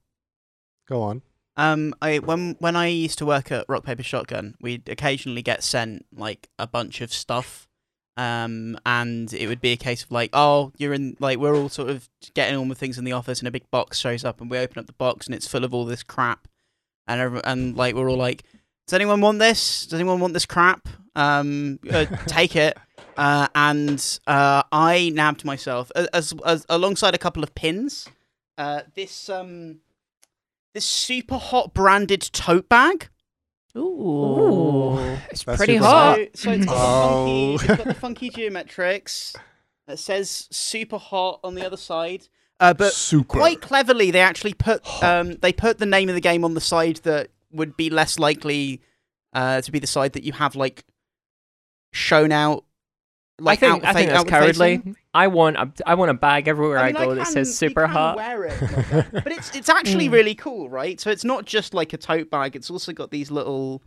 [0.87, 1.21] Go on.
[1.57, 5.63] Um, I when when I used to work at Rock Paper Shotgun, we'd occasionally get
[5.63, 7.67] sent like a bunch of stuff.
[8.17, 11.69] Um, and it would be a case of like, oh, you're in like we're all
[11.69, 14.41] sort of getting on with things in the office, and a big box shows up,
[14.41, 16.47] and we open up the box, and it's full of all this crap,
[17.07, 18.43] and every, and like we're all like,
[18.87, 19.85] does anyone want this?
[19.85, 20.87] Does anyone want this crap?
[21.15, 22.77] Um, uh, take it.
[23.17, 28.07] Uh, and uh, I nabbed myself a- as, as alongside a couple of pins.
[28.57, 29.79] Uh, this um,
[30.73, 33.09] this super hot branded tote bag.
[33.77, 34.97] Ooh.
[35.29, 36.17] It's That's pretty super hot.
[36.19, 36.27] hot.
[36.35, 37.57] So, so it's got, Oh.
[37.57, 39.35] the funky, it's got the funky geometrics.
[39.87, 42.27] It says super hot on the other side.
[42.59, 43.39] Uh, but Super.
[43.39, 46.61] quite cleverly, they actually put um, they put the name of the game on the
[46.61, 48.81] side that would be less likely
[49.33, 50.85] uh, to be the side that you have like
[51.91, 52.63] shown out.
[53.39, 54.95] Like I think out, I think that's outward cowardly.
[55.13, 57.53] I want a I want a bag everywhere I, mean, go that can- says you
[57.53, 58.15] super can hot.
[58.17, 59.11] Wear it like that.
[59.23, 60.11] but it's it's actually Mm.
[60.13, 60.99] really cool, right?
[60.99, 62.55] So it's not just like a tote bag.
[62.55, 63.81] It's also got these little.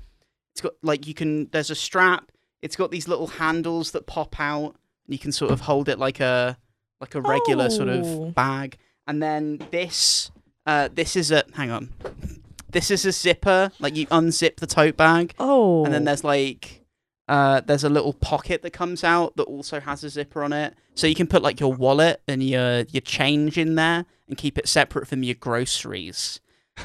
[0.53, 1.49] It's got like you can.
[1.53, 2.33] There's a strap.
[2.63, 4.75] It's got these little handles that pop out.
[5.07, 6.57] You can sort of hold it like a
[7.01, 8.25] like a regular sort Oh.
[8.29, 8.77] of bag.
[9.07, 10.31] And then this
[10.67, 11.91] uh this is a hang on.
[12.71, 13.71] This is a zipper.
[13.79, 15.85] Like you unzip the tote bag, Oh.
[15.85, 16.81] and then there's like
[17.29, 20.75] uh, there's a little pocket that comes out that also has a zipper on it,
[20.95, 24.59] so you can put like your wallet and your your change in there and keep
[24.59, 26.41] it separate from your groceries.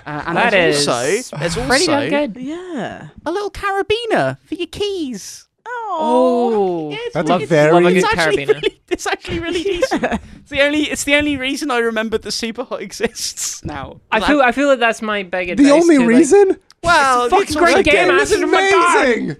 [0.05, 2.37] Uh, and That there's is also there's Pretty also good.
[2.37, 3.09] Yeah.
[3.25, 5.47] a little carabiner for your keys.
[6.01, 8.53] Oh, Yeah, it's That's really- a very- love a it's good actually carabiner.
[8.61, 10.03] really, it's actually really decent.
[10.03, 13.99] It's the only it's the only reason I remembered the super hot exists now.
[14.11, 15.65] I feel I feel like that's my big advice.
[15.65, 16.09] the only to, like-
[16.83, 16.95] reason?
[16.99, 18.21] well, It's a fucking great also game, good.
[18.21, 19.03] Acid This is my car.
[19.05, 19.37] amazing.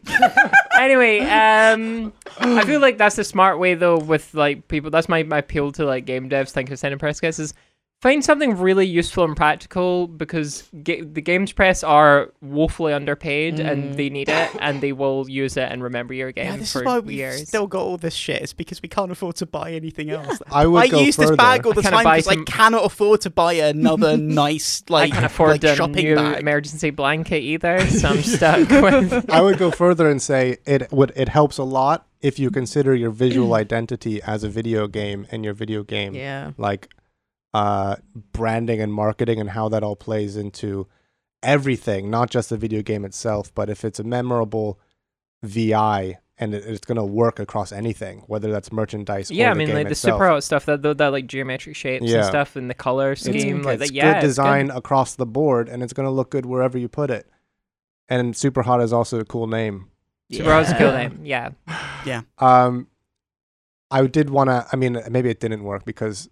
[0.80, 4.90] anyway, um, I feel like that's the smart way though with like people.
[4.92, 7.54] That's my, my appeal to like game devs thinking of sending press kits is
[8.02, 13.84] find something really useful and practical because ga- the games press are woefully underpaid and
[13.84, 13.96] Mm.
[13.98, 16.80] they need it and they will use it and remember your game Yeah, this for
[16.80, 17.48] is why we've years.
[17.48, 18.42] still got all this shit.
[18.42, 20.40] It's because we can't afford to buy anything else.
[20.50, 21.32] I would I go use further.
[21.32, 24.82] this bag all the I time buy because I cannot afford to buy another nice
[24.90, 26.40] like I can't afford like, a shopping new bag.
[26.40, 29.30] emergency blanket either, so I'm stuck with.
[29.30, 32.96] I would go further and say it would it helps a lot if you consider
[32.96, 36.52] your visual identity as a video game and your video game Yeah.
[36.58, 36.90] like
[37.54, 37.96] uh
[38.32, 40.88] branding and marketing and how that all plays into
[41.42, 44.80] everything, not just the video game itself, but if it's a memorable
[45.44, 49.54] VI and it, it's going to work across anything, whether that's merchandise Yeah, or I
[49.54, 50.16] the mean game like the itself.
[50.16, 52.18] super hot stuff that that, that like geometric shapes Yeah.
[52.18, 53.96] and stuff and the color It's- scheme like it's that.
[53.96, 56.88] Yeah, good it's design across the board and it's going to look good wherever you
[56.90, 57.30] put it.
[58.10, 59.90] And super hot is also a cool name.
[60.32, 61.20] Super hot is a cool name.
[61.24, 61.50] Yeah.
[62.06, 62.22] Yeah.
[62.38, 62.88] Um,
[63.92, 64.66] I did want to.
[64.72, 66.30] I mean, maybe it didn't work because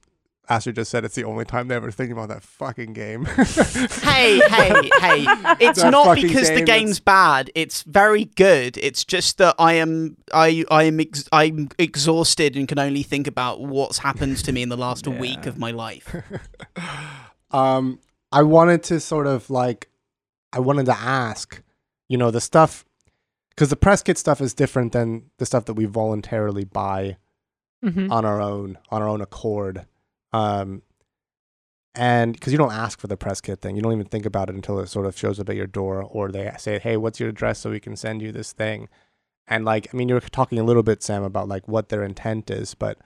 [0.50, 3.26] Astrid just said it's the only time they ever think about that fucking game.
[4.06, 5.26] hey, hey, hey!
[5.60, 7.52] It's That not fucking because the game game's bad.
[7.56, 8.78] It's very good.
[8.78, 13.28] It's just that I am I I am ex- I'm exhausted and can only think
[13.28, 15.20] about what's happened to me in the last Yeah.
[15.20, 16.16] week of my life.
[17.52, 18.00] um,
[18.32, 19.90] I wanted to sort of like,
[20.54, 21.62] I wanted to ask,
[22.08, 22.86] you know, the stuff,
[23.50, 27.18] because the press kit stuff is different than the stuff that we voluntarily buy
[27.86, 28.12] Mm-hmm.
[28.12, 29.86] on our own, on our own accord.
[30.38, 30.84] Um,
[31.96, 34.50] and because you don't ask for the press kit thing, you don't even think about
[34.50, 37.20] it until it sort of shows up at your door, or they say, "Hey, what's
[37.20, 38.88] your address so we can send you this thing?"
[39.48, 42.52] And like, I mean, you're talking a little bit, Sam, about like what their intent
[42.52, 43.00] is, but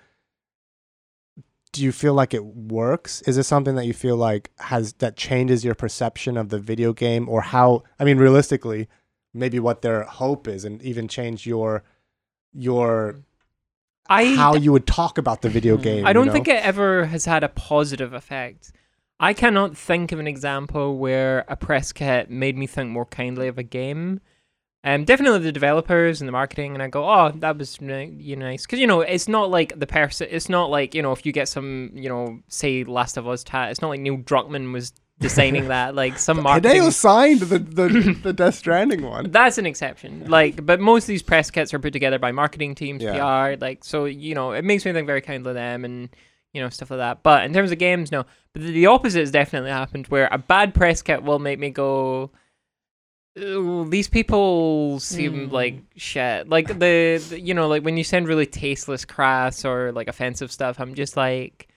[1.72, 3.22] do you feel like it works?
[3.22, 6.92] Is it something that you feel like has that changes your perception of the video
[6.92, 7.84] game, or how?
[8.00, 8.90] I mean, realistically,
[9.34, 11.84] maybe what their hope is, and even change your
[12.54, 13.22] your
[14.12, 16.06] I how you would talk about the video game.
[16.06, 16.34] I don't know?
[16.34, 18.72] think it ever has had a positive effect.
[19.20, 23.48] I cannot think of an example where a press kit made me think more kindly
[23.48, 24.20] of a game.
[24.84, 28.46] Um, definitely the developers and the marketing, and I go, oh, that was you know,
[28.48, 30.28] nice because you know it's not like the person.
[30.30, 33.44] It's not like you know if you get some you know say Last of Us
[33.44, 33.72] tat.
[33.72, 34.92] It's not like Neil Druckmann was
[35.22, 35.96] designing that.
[35.96, 36.82] Like some marketing.
[36.82, 39.32] Hideo signed the, the, the Death Stranding one.
[39.32, 40.26] That's an exception.
[40.30, 43.14] Like, but most of these press kits are put together by marketing teams, Yeah.
[43.54, 43.58] PR.
[43.64, 46.10] Like, so you know, it makes me think very kindly of them and
[46.54, 47.24] you know stuff like that.
[47.24, 48.26] But in terms of games, no.
[48.54, 51.70] But the, the opposite has definitely happened, where a bad press kit will make me
[51.70, 52.32] go.
[53.34, 55.52] These people seem Mm.
[55.54, 56.50] like shit.
[56.50, 60.52] Like the, the, you know, like when you send really tasteless, crass, or like offensive
[60.52, 61.70] stuff, I'm just like,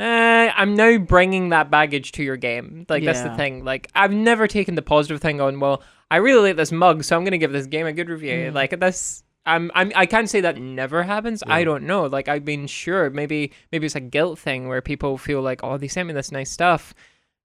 [0.00, 2.86] uh, I'm now bringing that baggage to your game.
[2.88, 3.64] Like that's the thing.
[3.64, 5.58] Like I've never taken the positive thing on.
[5.58, 8.50] Well, I really like this mug, so I'm gonna give this game a good review.
[8.50, 8.54] Mm.
[8.54, 9.24] Like that's.
[9.46, 11.42] I'm, I'm I can't say that never happens.
[11.46, 12.04] I don't know.
[12.04, 15.78] Like I've been sure maybe maybe it's a guilt thing where people feel like oh
[15.78, 16.92] they sent me this nice stuff,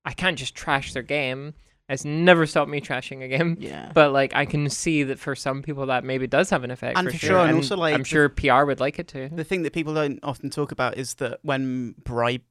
[0.04, 1.54] I can't just trash their game.
[1.90, 3.58] It's never stopped me trashing a game.
[3.60, 3.92] Yeah.
[3.94, 6.98] But like I can see that for some people that maybe does have an effect.
[6.98, 7.30] And for sure.
[7.30, 9.30] sure, and also, like, I'm sure PR would like it too.
[9.32, 12.42] The thing that people don't often talk about is that when bribe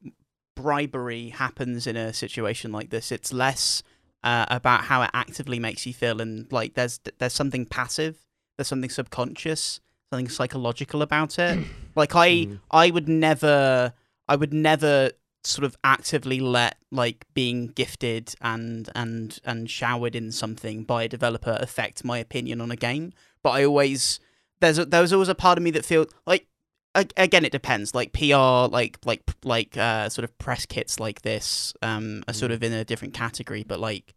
[0.54, 3.82] bribery happens in a situation like this, it's less
[4.22, 8.18] uh, about how it actively makes you feel, and like there's there's something passive,
[8.56, 9.80] there's something subconscious,
[10.10, 11.58] something psychological about it.
[11.96, 12.60] like I Mhm.
[12.70, 13.94] I would never
[14.28, 15.10] I would never
[15.44, 21.08] sort of actively let like being gifted and and and showered in something by a
[21.08, 23.12] developer affect my opinion on a game.
[23.42, 24.20] But I always
[24.60, 26.46] there's a, there was always a part of me that feels like
[26.94, 31.72] again it depends like PR like like like uh sort of press kits like this
[31.82, 34.14] um are sort of in a different category but like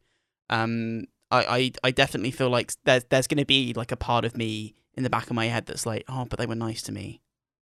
[0.50, 4.26] um I I, I definitely feel like there's there's going to be like a part
[4.26, 6.82] of me in the back of my head that's like oh but they were nice
[6.84, 7.22] to me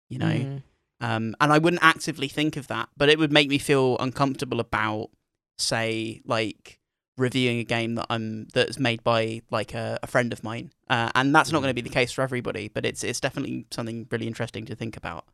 [0.09, 0.63] you know Mm.
[1.03, 4.61] Um, and I wouldn't actively think of that, but it would make me feel uncomfortable
[4.61, 5.09] about,
[5.57, 6.79] say, like
[7.17, 11.11] reviewing a game that I'm that's made by like a, a friend of mine, uh,
[11.13, 12.69] and that's not going to be the case for everybody.
[12.69, 15.25] But it's it's definitely something really interesting to think about.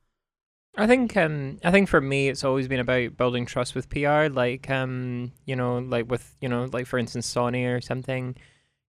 [0.76, 4.28] I think um I think for me it's always been about building trust with PR
[4.32, 8.36] like um you know like with you know like for instance Sony or something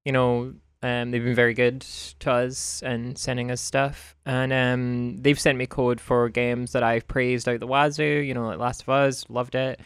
[0.04, 1.80] you know um they've been very good
[2.20, 4.14] to us and sending us stuff.
[4.26, 8.34] And um they've sent me code for games that I've praised out the wazoo you
[8.34, 9.80] know like Last of Us loved it.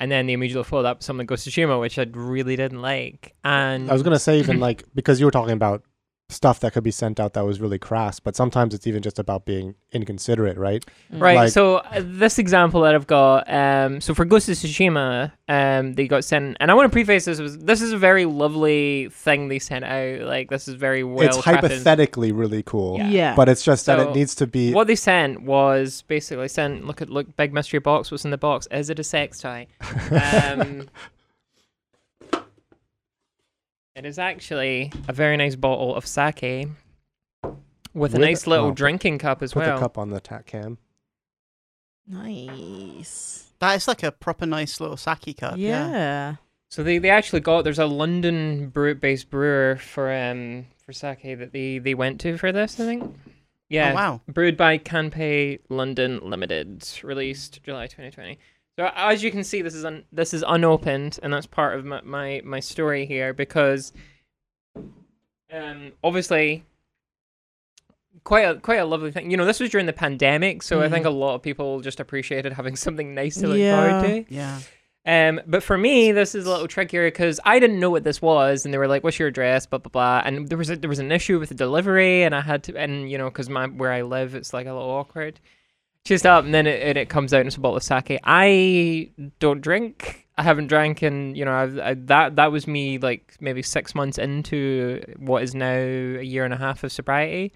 [0.00, 3.34] And then they immediately followed up something Ghost of Tsushima which I really didn't like.
[3.44, 5.84] And I was gonna say even like because you were talking about
[6.28, 9.18] stuff that could be sent out that was really crass, but sometimes it's even just
[9.18, 10.82] about being inconsiderate, right?
[11.12, 11.20] Mm.
[11.20, 11.36] Right.
[11.36, 15.92] Like- so uh, this example that I've got, um, so for Ghost of Tsushima, um,
[15.92, 19.08] they got sent, and I want to preface this was this is a very lovely
[19.10, 20.20] thing they sent out.
[20.22, 21.26] Like this is very well.
[21.26, 23.08] it's hypothetically really cool, Yeah.
[23.08, 23.34] Yeah.
[23.36, 24.72] but it's just that it needs to be.
[24.72, 26.86] What they sent was basically sent.
[26.86, 28.10] Look at look, big mystery box.
[28.10, 28.66] What's in the box?
[28.70, 29.66] Is it a sex toy?
[30.12, 30.88] Um,
[33.94, 37.52] it is actually a very nice bottle of sake with a
[37.94, 39.74] With- nice little oh, put- drinking cup as Put well.
[39.76, 40.78] the cup on the tack cam.
[42.06, 43.52] nice.
[43.60, 45.54] That is like a proper nice little sake cup.
[45.56, 45.88] Yeah.
[45.90, 46.34] Yeah.
[46.68, 51.22] So they, they actually got there's a London brew based brewer for um for sake
[51.38, 53.14] that they, they went to for this I think.
[53.68, 53.92] Yeah.
[53.92, 54.20] Oh wow.
[54.26, 58.38] Brewed by Kanpai London Limited, released July 2020.
[58.78, 61.84] So as you can see, this is un- this is unopened, and that's part of
[61.84, 63.92] my, my, my story here because,
[65.52, 66.64] um, obviously,
[68.24, 69.30] quite a quite a lovely thing.
[69.30, 71.08] You know, this was during the pandemic, so I think Mhm.
[71.08, 74.00] a lot of people just appreciated having something nice to look Yeah.
[74.00, 74.34] forward to.
[74.34, 74.60] Yeah.
[75.04, 78.22] Um, but for me, this is a little trickier because I didn't know what this
[78.22, 80.76] was, and they were like, "What's your address?" Blah blah blah, and there was a,
[80.76, 83.50] there was an issue with the delivery, and I had to, and you know, because
[83.50, 85.40] my where I live, it's like a little awkward.
[86.04, 88.18] Chased up, and then it, and it comes out and it's a bottle of sake.
[88.24, 90.26] I don't drink.
[90.36, 93.94] I haven't drank, and you know, I've, I, that that was me like maybe six
[93.94, 97.52] months into what is now a year and a half of sobriety.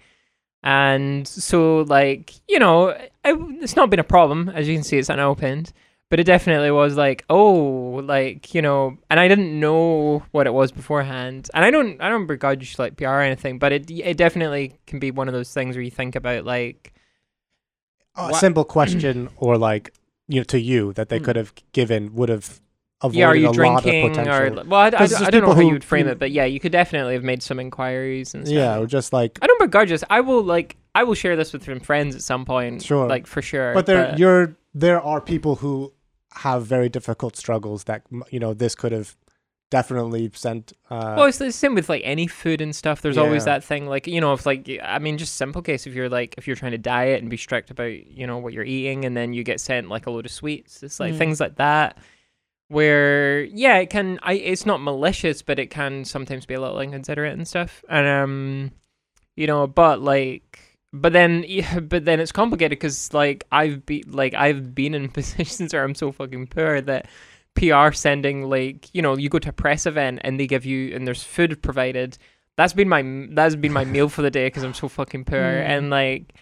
[0.63, 4.49] And so, like, you know, it, it's not been a problem.
[4.49, 5.73] As you can see, it's unopened
[6.09, 10.53] but it definitely was like oh like you know and i didn't know what it
[10.53, 14.17] was beforehand and i don't i don't begrudge like pr or anything but it it
[14.17, 16.93] definitely can be one of those things where you think about like
[18.17, 19.93] A simple question, or like
[20.27, 21.23] you know, to you that they Mm.
[21.25, 22.59] could have given would have
[23.01, 24.59] avoided yeah are you a lot of drinking potential.
[24.59, 26.31] or well i, I, I don't know how who- you would frame who- it but
[26.31, 29.37] yeah you could definitely have made some inquiries and stuff yeah, or just like.
[29.43, 32.43] i don't this i will like i will share this with some friends at some
[32.43, 33.07] point Sure.
[33.07, 35.93] like for sure But there, you're there are people who
[36.33, 38.01] have very difficult struggles that
[38.31, 39.15] you know this could have
[39.69, 40.73] definitely sent.
[40.89, 43.01] Uh, well, it's the same with like any food and stuff.
[43.01, 45.93] There's always that thing, like you know, if like I mean, just simple case if
[45.93, 48.63] you're like if you're trying to diet and be strict about you know what you're
[48.63, 50.83] eating, and then you get sent like a load of sweets.
[50.83, 51.17] It's like Mm.
[51.17, 51.97] things like that,
[52.69, 54.19] where yeah, it can.
[54.23, 57.83] I it's not malicious, but it can sometimes be a little inconsiderate and stuff.
[57.89, 58.71] And um,
[59.35, 60.59] you know, but like.
[60.93, 65.09] But then, yeah, but then it's complicated because like I've been like I've been in
[65.19, 67.07] positions where I'm so fucking poor that
[67.57, 70.95] PR sending like you know you go to a press event and they give you
[70.95, 72.17] and there's food provided.
[72.55, 75.37] That's been my that's been my meal for the day because I'm so fucking poor
[75.39, 75.67] Mm.
[75.67, 76.33] and like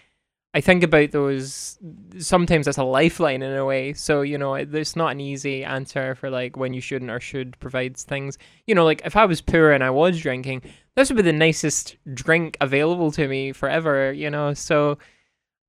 [0.53, 1.77] I think about those
[2.17, 3.91] sometimes that's a lifeline in a way.
[3.93, 7.59] So you know it's not an easy answer for like when you shouldn't or should
[7.59, 8.37] provide things.
[8.67, 10.61] You know like if I was poor and I was drinking,
[10.95, 14.13] this would be the nicest drink available to me forever.
[14.13, 14.97] You know so.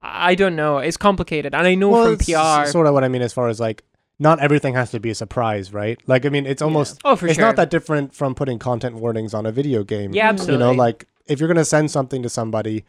[0.02, 0.78] I don't know.
[0.78, 2.68] It's complicated, and I know well, from PR.
[2.70, 3.82] sort of what I mean as far as like
[4.18, 6.00] not everything has to be a surprise, right?
[6.06, 7.44] Like I mean, it's almost oh, for it's sure.
[7.44, 10.14] not that different from putting content warnings on a video game.
[10.14, 10.54] Yeah, absolutely.
[10.54, 12.84] You know, like if you're gonna send something to somebody,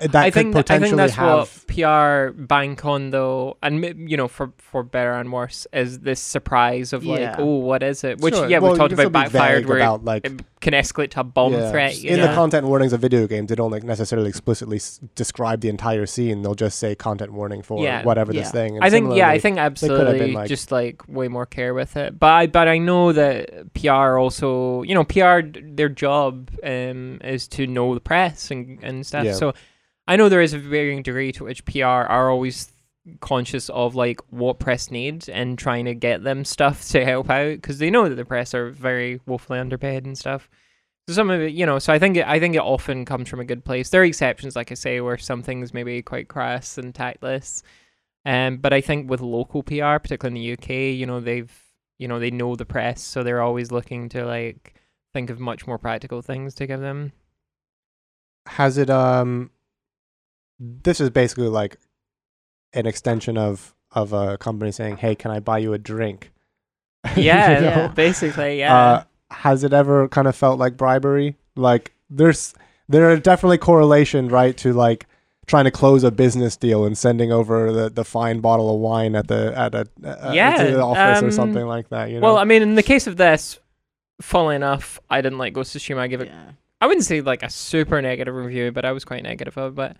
[0.00, 1.38] that I think I think that's have.
[1.38, 6.20] what PR bank on though, and you know, for for better and worse, is this
[6.20, 7.36] surprise of like, Yeah.
[7.38, 8.20] oh, what is it?
[8.20, 8.48] Which Sure.
[8.48, 11.52] yeah, Well, we talked about backfired, where about like it can escalate to a bomb
[11.52, 11.96] yeah, threat.
[12.02, 12.26] In know?
[12.28, 13.48] the content warnings of video games.
[13.48, 16.42] They don't like necessarily explicitly s- describe the entire scene.
[16.42, 18.02] They'll just say content warning for Yeah.
[18.04, 18.76] whatever this thing.
[18.76, 21.96] And I think yeah, I think absolutely been, like- just like way more care with
[21.96, 22.18] it.
[22.18, 27.46] But I but I know that PR also you know PR their job um is
[27.48, 29.24] to know the press and and stuff.
[29.24, 29.32] Yeah.
[29.34, 29.52] So
[30.08, 32.72] I know there is a varying degree to which PR are always
[33.20, 37.56] conscious of like what press needs and trying to get them stuff to help out
[37.56, 40.48] because they know that the press are very woefully underpaid and stuff.
[41.06, 43.28] So some of it, you know, so I think it, I think it often comes
[43.28, 43.90] from a good place.
[43.90, 47.62] There are exceptions, like I say, where some things may be quite crass and tactless.
[48.24, 51.52] Um, but I think with local PR, particularly in the UK, you know, they've,
[51.98, 54.74] you know, they know the press, so they're always looking to like
[55.14, 57.12] think of much more practical things to give them.
[58.46, 59.50] has it um
[60.58, 61.76] this is basically like
[62.72, 66.32] an extension of of a company saying hey can i buy you a drink
[67.16, 67.66] You Yeah, know?
[67.66, 67.88] Yeah.
[67.88, 68.76] basically, yeah.
[68.76, 72.54] uh, has it ever kind of felt like bribery like there's
[72.88, 75.06] there are definitely correlation right to like
[75.46, 79.14] trying to close a business deal and sending over the, the fine bottle of wine
[79.14, 82.20] at the at a uh, Yeah, to the office or um, something like that you
[82.20, 83.58] know well, I mean, in the case of this,
[84.20, 85.98] funnily enough, I didn't like Ghost of Tsushima.
[86.00, 86.50] I give it Yeah.
[86.80, 89.96] I wouldn't say like a super negative review, but I was quite negative of it.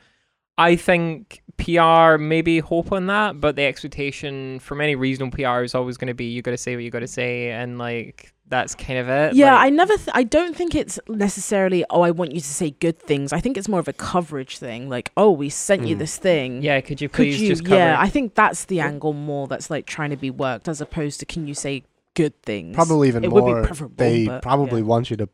[0.59, 5.63] But I think PR maybe hope on that, but the expectation from any reasonable PR
[5.63, 7.79] is always going to be you got to say what you got to say, and
[7.79, 9.35] like that's kind of it.
[9.35, 9.95] Yeah, I never.
[9.97, 11.85] Th- I don't think it's necessarily.
[11.91, 13.33] Oh, I want you to say good things.
[13.33, 14.89] I think it's more of a coverage thing.
[14.89, 15.99] Like, oh, we sent you Mm.
[16.01, 16.63] this thing.
[16.63, 16.81] yeah.
[16.81, 17.49] Could you Could please you?
[17.49, 17.77] just cover?
[17.77, 18.05] yeah, it?
[18.05, 21.27] I think that's the angle more that's like trying to be worked as opposed to
[21.27, 21.85] can you say
[22.15, 22.75] good things?
[22.75, 24.87] probably even it would be more preferable, they but, probably yeah.
[24.87, 25.29] want you to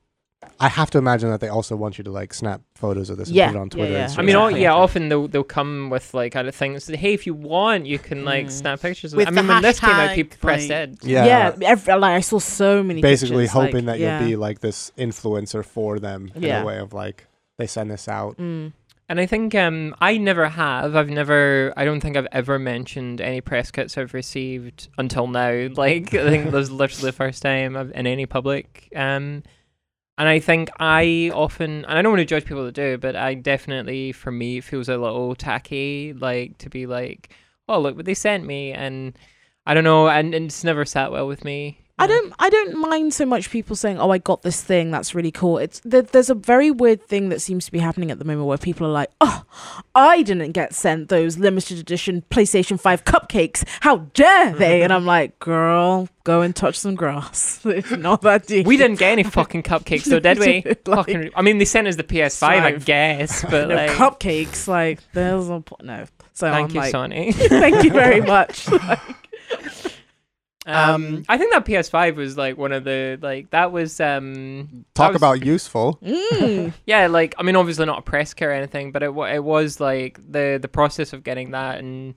[0.60, 3.28] i have to imagine that they also want you to like snap photos of this
[3.28, 4.08] and put it on yeah, twitter yeah.
[4.10, 4.72] and I mean, all, yeah.
[4.72, 6.86] Often they'll they'll come with like other things.
[6.88, 8.50] Hey, if you want, you can like Mm.
[8.50, 9.12] snap pictures.
[9.12, 9.28] Of With.
[9.28, 11.04] I the mean, when this came out, hashtag, people pressed like- it.
[11.04, 13.00] yeah, yeah, ev- like I saw so many.
[13.00, 16.78] basically pictures, like, hoping that you'll be like this influencer for them in a way
[16.78, 17.26] of like
[17.58, 18.72] they send this out Mm.
[19.06, 20.96] And I think um, I never have.
[20.96, 21.74] I've never.
[21.76, 25.68] I don't think I've ever mentioned any press kits I've received until now.
[25.76, 28.88] Like I think this is literally the first time I've, in any public.
[28.96, 29.42] Um,
[30.18, 33.16] and I think I often, and I don't want to judge people that do, but
[33.16, 37.30] I definitely, for me, it feels a little tacky, like to be like,
[37.68, 39.18] oh look what they sent me, and
[39.66, 41.83] I don't know, and, and it's never sat well with me.
[41.96, 42.32] I don't.
[42.40, 44.90] I don't mind so much people saying, "Oh, I got this thing.
[44.90, 48.10] That's really cool." It's there, there's a very weird thing that seems to be happening
[48.10, 49.44] at the moment where people are like, "Oh,
[49.94, 53.62] I didn't get sent those limited edition PlayStation Five cupcakes.
[53.80, 57.60] How dare they?" and I'm like, "Girl, go and touch some grass.
[57.64, 60.64] it's not that deep." We didn't get any fucking cupcakes, though, did we?
[60.86, 64.66] Like, fucking, I mean, they sent us the PS5, I guess, but no like, cupcakes.
[64.66, 66.06] Like there's a no.
[66.32, 67.34] So thank I'm you, like, Sony.
[67.34, 68.68] thank you very much.
[68.68, 68.98] Um,
[70.66, 75.08] Um, I think that PS5 was like one of the like that was um talk
[75.12, 76.72] was- about useful Mm.
[76.86, 79.78] yeah like I mean obviously not a press kit or anything but it it was
[79.80, 82.14] like the the process of getting that and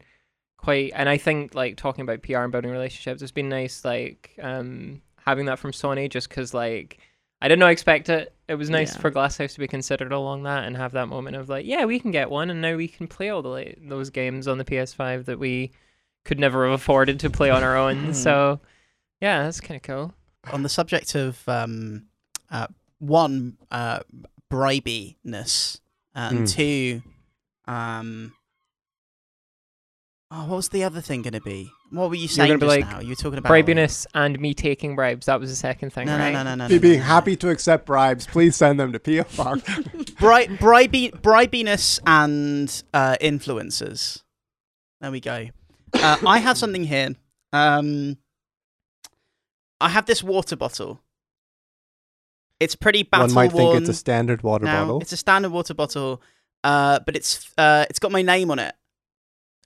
[0.57, 4.31] quite and I think like talking about PR and building relationships it's been nice like
[4.41, 6.99] um having that from Sony just because like
[7.41, 9.01] I did not know expect it it was nice Yeah.
[9.01, 11.99] for Glasshouse to be considered along that and have that moment of like yeah we
[11.99, 14.63] can get one and now we can play all the la- those games on the
[14.65, 15.71] PS5 that we
[16.27, 18.15] could never have afforded to play on our own Mhm.
[18.15, 18.59] so
[19.21, 20.13] yeah that's kind of cool.
[20.53, 22.05] on the subject of um,
[22.51, 22.67] uh,
[22.99, 23.99] one uh,
[24.49, 25.81] bribiness
[26.15, 26.51] and Mm.
[26.51, 27.01] two,
[27.71, 28.33] um,
[30.31, 31.69] oh, what was the other thing going to be?
[31.91, 33.01] What were you saying You're gonna be just like, now?
[33.03, 35.27] You were talking about bribiness and me taking bribes.
[35.27, 36.33] That was the second thing, No, right?
[36.33, 36.67] no, no, no, no.
[36.67, 37.05] be no, being no.
[37.05, 39.61] happy to accept bribes please send them to PFR.
[40.19, 44.23] Bri- bribe- bribiness and uh, influencers.
[45.01, 45.47] There we go.
[46.01, 47.15] Uh, I have something here.
[47.53, 48.17] Um,
[49.79, 51.01] I have this water bottle.
[52.59, 54.85] It's pretty battle one might think it's a standard water now.
[54.85, 56.21] bottle It's a standard water bottle,
[56.63, 58.73] uh, but it's uh, it's got my name on it.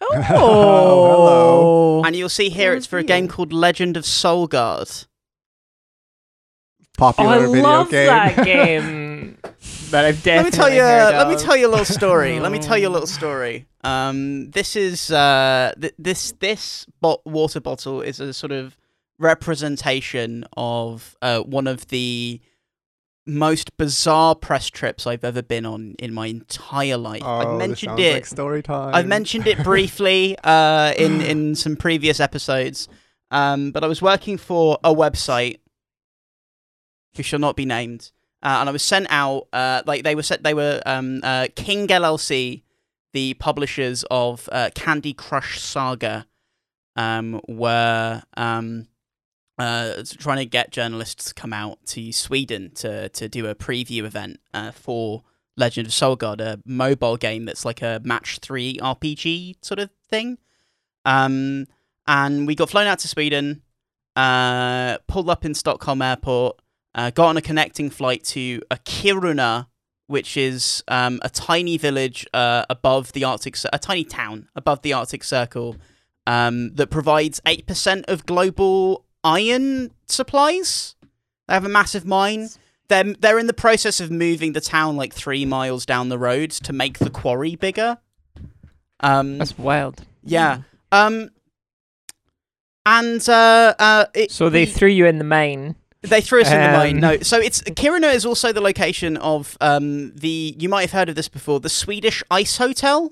[0.01, 2.03] Oh, hello.
[2.03, 3.35] And you'll see here it's for a game Reveal.
[3.35, 5.05] called Legend of Solgard.
[6.99, 9.00] Oh, I popular video love game that game.
[9.91, 11.17] That I've definitely let me tell you.
[11.17, 12.39] Let me tell you a little story.
[12.39, 13.67] let me tell you a little story.
[13.83, 18.77] Um, this is uh, th- this this bo- water bottle is a sort of
[19.19, 22.39] representation of uh, one of the
[23.27, 27.21] most bizarre press trips I've ever been on in my entire life.
[27.23, 28.13] oh, I've mentioned sounds it.
[28.13, 32.87] like story time I've mentioned it briefly uh, in in some previous episodes,
[33.29, 35.59] um, but I was working for a website
[37.15, 38.11] who shall not be named,
[38.43, 39.47] uh, and I was sent out.
[39.53, 40.43] Uh, like they were set.
[40.43, 42.63] They were um, uh, King LLC,
[43.13, 46.25] the publishers of uh, Candy Crush Saga,
[46.95, 48.87] um, were um,
[49.59, 54.05] uh, trying to get journalists to come out to Sweden to to do a preview
[54.05, 55.23] event uh, for
[55.55, 60.39] Legend of Solgard, a mobile game that's like a match three RPG sort of thing.
[61.05, 61.67] Um,
[62.07, 63.61] and we got flown out to Sweden,
[64.15, 66.59] pulled up in Stockholm airport,
[66.95, 69.67] uh, got on a connecting flight to a Kiruna,
[70.07, 74.93] which is um, a tiny village uh, above the Arctic, a tiny town above the
[74.93, 75.77] Arctic Circle,
[76.27, 80.95] um, that provides eight percent of global iron supplies.
[81.47, 82.49] They have a massive mine.
[82.89, 86.51] They're they're in the process of moving the town like three miles down the road
[86.51, 87.97] to make the quarry bigger.
[88.99, 90.01] Um, That's wild.
[90.23, 90.59] yeah.
[90.91, 91.29] Um,
[92.85, 95.75] and uh, uh, it, So they we- threw you in the mine.
[96.01, 96.95] They threw us in the mine.
[96.95, 100.91] Um, No, so it's Kiruna is also the location of um the you might have
[100.91, 103.11] heard of this before the Swedish Ice Hotel.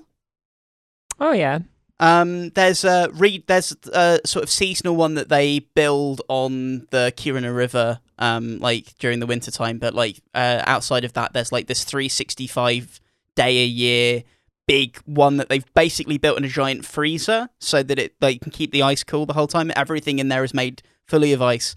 [1.18, 1.60] Oh yeah.
[2.00, 7.12] Um, there's a re- there's a sort of seasonal one that they build on the
[7.14, 9.78] Kiruna River, um, like during the winter time.
[9.78, 13.00] But like uh, outside of that, there's like this 365
[13.34, 14.24] day a year
[14.66, 18.52] big one that they've basically built in a giant freezer so that it like can
[18.52, 19.72] keep the ice cool the whole time.
[19.74, 21.74] Everything in there is made fully of ice.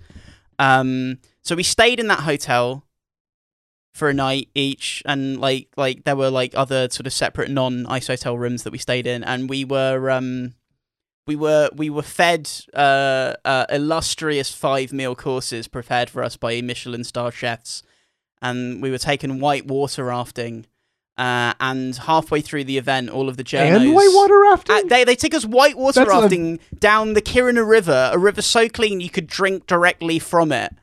[0.64, 2.86] Um, so we stayed in that hotel
[3.94, 7.86] for a night each and like like there were like other sort of separate non
[7.86, 10.56] ice hotel rooms that we stayed in and we were um
[11.28, 16.60] we were we were fed uh, uh illustrious five meal courses prepared for us by
[16.60, 17.84] Michelin star chefs
[18.42, 20.66] and we were taken white water rafting
[21.18, 24.76] uh, and halfway through the event all of the journos And whitewater rafting.
[24.76, 28.18] uh, they they took us white water That's a- rafting down the Kiruna River, a
[28.18, 30.74] river so clean you could drink directly from it.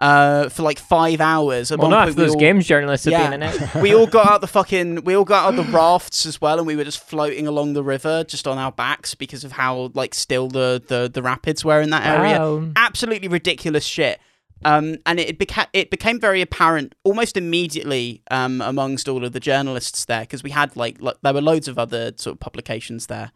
[0.00, 1.72] Uh, for like five hours.
[1.72, 3.30] At Well, not if we those all- games journalists have Yeah.
[3.30, 3.74] been in it.
[3.82, 6.68] we all got out the fucking we all got out the rafts as well and
[6.68, 10.14] we were just floating along the river just on our backs because of how like
[10.14, 12.68] still the the, the rapids were in that area Wow.
[12.76, 14.20] absolutely ridiculous shit
[14.64, 19.40] um, and it became it became very apparent almost immediately um, amongst all of the
[19.40, 23.06] journalists there because we had like, like there were loads of other sort of publications
[23.06, 23.32] there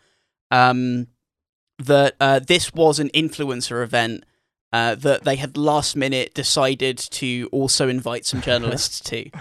[0.51, 1.07] um,
[1.78, 4.24] that uh, this was an influencer event
[4.73, 9.31] uh, that they had last minute decided to also invite some journalists to.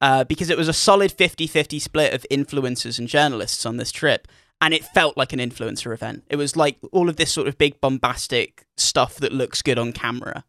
[0.00, 3.90] Uh, because it was a solid 50 50 split of influencers and journalists on this
[3.90, 4.28] trip.
[4.60, 6.22] And it felt like an influencer event.
[6.28, 9.92] It was like all of this sort of big bombastic stuff that looks good on
[9.92, 10.44] camera.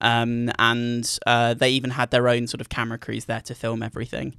[0.00, 3.82] Um, and uh, they even had their own sort of camera crews there to film
[3.82, 4.36] everything.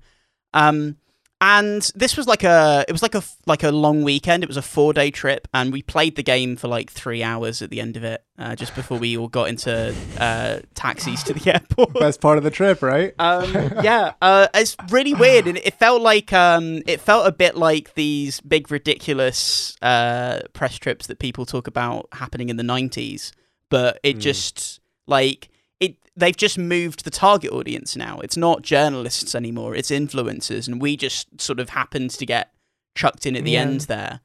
[0.53, 0.97] Um,
[1.41, 4.43] and this was like a it was like a like a long weekend.
[4.43, 7.61] It was a four day trip, and we played the game for like three hours
[7.61, 11.33] at the end of it, uh, just before we all got into uh, taxis to
[11.33, 11.93] the airport.
[11.93, 13.13] Best part of the trip, right?
[13.19, 17.55] Um, yeah, uh, it's really weird, and it felt like um, it felt a bit
[17.55, 23.31] like these big ridiculous uh, press trips that people talk about happening in the '90s,
[23.69, 24.21] but it Mm.
[24.21, 25.49] just like
[25.79, 25.95] it.
[26.15, 28.19] They've just moved the target audience now.
[28.19, 32.51] It's not journalists anymore; it's influencers, and we just sort of happened to get
[32.95, 33.61] chucked in at the Yeah.
[33.61, 34.21] end there.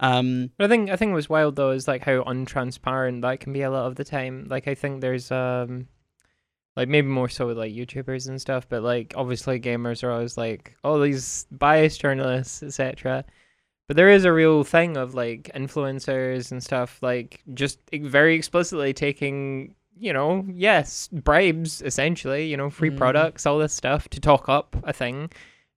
[0.00, 3.52] Um, But I think I think what's wild though is like how untransparent that can
[3.52, 4.46] be a lot of the time.
[4.48, 5.88] Like I think there's um
[6.76, 10.36] like maybe more so with like YouTubers and stuff, but like obviously gamers are always
[10.36, 13.24] like all these biased journalists, etc.
[13.88, 18.92] But there is a real thing of like influencers and stuff like just very explicitly
[18.92, 22.96] taking, you know, yes, bribes essentially, you know, free Mm.
[22.98, 25.30] products, all this stuff to talk up a thing.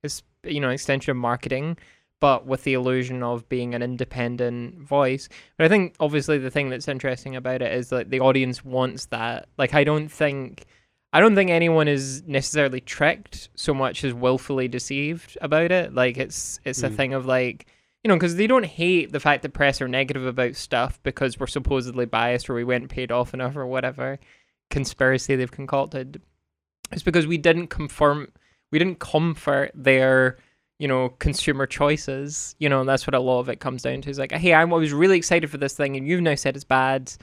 [0.03, 1.77] It's you know, extension of marketing
[2.19, 5.27] but with the illusion of being an independent voice.
[5.57, 9.07] But I think obviously the thing that's interesting about it is that the audience wants
[9.07, 9.47] that.
[9.57, 10.65] Like I don't think
[11.13, 15.93] I don't think anyone is necessarily tricked so much as willfully deceived about it.
[15.95, 16.95] Like it's it's a Mm.
[16.95, 17.65] thing of like
[18.03, 21.39] you know, because they don't hate the fact that press are negative about stuff because
[21.39, 24.19] we're supposedly biased or we weren't paid off enough or whatever
[24.69, 26.21] conspiracy they've concocted.
[26.91, 28.31] It's because we didn't confirm,
[28.71, 30.37] we didn't comfort their
[30.81, 32.55] you know, consumer choices.
[32.57, 34.09] You know, and that's what a lot of it comes down to.
[34.09, 36.65] Is like, hey, I was really excited for this thing, and you've now said it's
[36.65, 37.13] bad,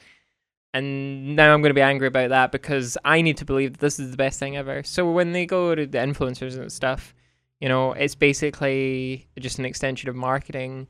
[0.72, 3.80] and now I'm going to be angry about that because I need to believe that
[3.80, 4.84] this is the best thing ever.
[4.84, 7.16] So when they go to the influencers and stuff,
[7.60, 10.86] you know, it's basically just an extension of marketing,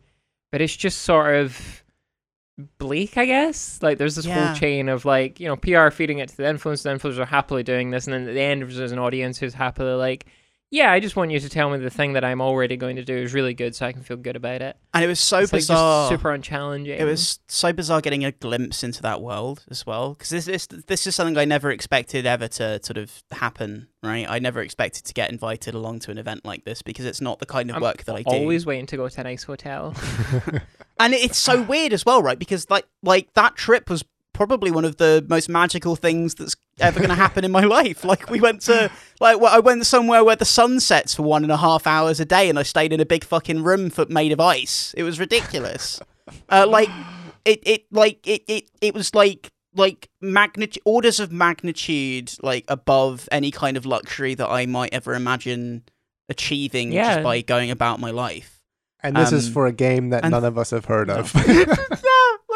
[0.53, 1.83] but it's just sort of
[2.79, 3.79] bleak, I guess.
[3.83, 4.49] Like there's this Yeah.
[4.49, 7.25] whole chain of like, you know, PR feeding it to the influencers, the influencers are
[7.27, 10.27] happily doing this, and then at the end there's an audience who's happily like,
[10.71, 13.05] Yeah, I just want you to tell me the thing that I'm already going to
[13.05, 14.77] do is really good, so I can feel good about it.
[14.93, 16.11] And it was so it's like just bizarre.
[16.11, 16.99] super unchallenging.
[16.99, 20.67] It was so bizarre getting a glimpse into that world as well, because this is
[20.67, 23.89] this is something I never expected ever to sort of happen.
[24.03, 27.21] Right, I never expected to get invited along to an event like this because it's
[27.21, 28.31] not the kind of I'm work that I do.
[28.31, 29.95] always waiting to go to a nice hotel.
[31.01, 32.39] and it's so weird as well, right?
[32.39, 34.05] Because like like that trip was
[34.39, 38.05] probably one of the most magical things that's ever going to happen in my life.
[38.05, 38.91] Like we went to
[39.21, 42.21] like well, I went somewhere where the sun sets for one and a half hours
[42.21, 44.95] a day, and I stayed in a big fucking room for, made of ice.
[44.97, 46.01] It was ridiculous.
[46.49, 46.89] uh, like
[47.45, 53.29] it it like it it it was like like magnitude orders of magnitude like above
[53.31, 55.83] any kind of luxury that I might ever imagine
[56.29, 57.15] achieving Yeah.
[57.15, 58.55] just by going about my life.
[59.03, 61.33] And this is Um, for a game that none of us have heard of.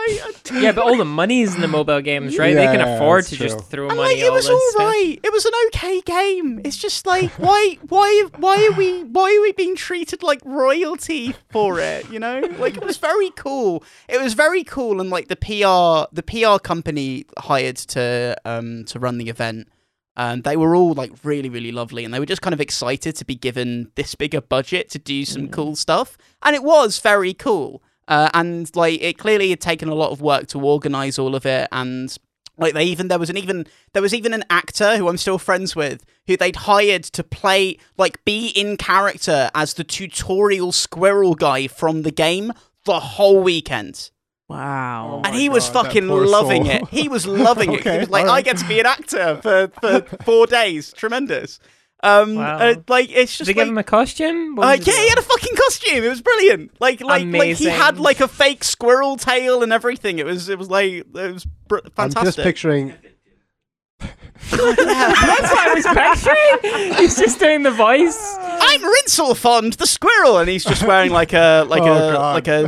[0.09, 2.55] yeah, like yeah, but all the money's in the mobile games, right?
[2.55, 5.15] they can afford that's to just throw And money like it all was all right.
[5.15, 5.24] stuff.
[5.24, 6.61] It was an okay game.
[6.65, 11.35] It's just like why why why are we why are we being treated like royalty
[11.51, 12.11] for it?
[12.11, 13.85] You know, like it was very cool.
[14.09, 18.99] It was very cool, and like the PR the PR company hired to um to
[18.99, 19.69] run the event.
[20.15, 23.16] Um, they were all like really, really lovely, and they were just kind of excited
[23.16, 27.33] to be given this bigger budget to do some cool stuff, and it was very
[27.33, 27.83] cool.
[28.09, 31.47] Uh, and like it clearly had taken a lot of work to organize all of
[31.47, 32.16] it, and
[32.59, 35.39] like they even there was an even there was even an actor who I'm still
[35.39, 41.35] friends with who they'd hired to play like be in character as the tutorial squirrel
[41.35, 42.53] guy from the game
[42.85, 44.11] the whole weekend.
[44.49, 45.23] Wow.
[45.24, 46.74] Oh and he was God, that fucking loving soul.
[46.74, 46.89] it.
[46.89, 47.85] He was loving it.
[47.85, 50.93] He was like, I get to be an actor for, for four days.
[50.93, 51.59] Tremendous.
[52.05, 52.59] Um, Wow.
[52.59, 54.57] uh, like it's Did just they give him a costume?
[54.57, 56.03] What uh, yeah, he had a fucking costume.
[56.05, 56.73] It was brilliant.
[56.81, 60.19] Like, like, like he had like a fake squirrel tail and everything.
[60.19, 62.24] It was, it was like, it was br- I'm fantastic.
[62.24, 62.95] just picturing.
[64.51, 64.57] That's
[65.53, 66.97] what I was picturing.
[66.97, 68.37] He's just doing the voice.
[68.41, 72.35] I'm Rinselfond, the squirrel, and he's just wearing like a like Oh, a God.
[72.35, 72.65] like a,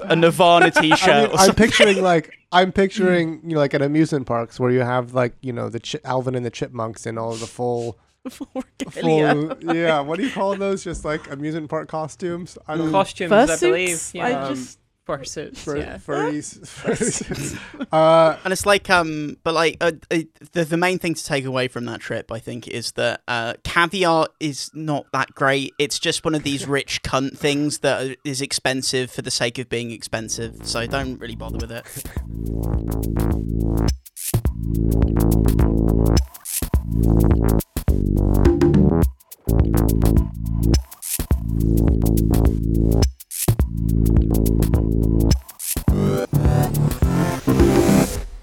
[0.00, 1.08] a, a Nirvana T-shirt.
[1.08, 4.70] I or mean, I'm picturing like I'm picturing you know like at amusement parks where
[4.70, 7.92] you have like you know the Ch- Alvin and the Chipmunks and all the full
[7.92, 8.05] For regalia.
[8.90, 13.32] full yeah what do you call those just like amusement park costumes I don't Costumes,
[13.32, 13.60] I Fursuits?
[13.60, 14.10] believe.
[14.14, 15.58] I Yeah, Um, just fursuits.
[15.58, 15.98] fur- yeah.
[15.98, 17.86] furries, furries.
[17.92, 20.18] uh And it's like, um, but like, uh, uh,
[20.52, 23.54] the the main thing to take away from that trip, I think, is that uh,
[23.62, 25.74] caviar is not that great.
[25.78, 29.68] It's just one of these rich cunt things that is expensive for the sake of
[29.68, 30.56] being expensive.
[30.64, 31.86] So don't really bother with it.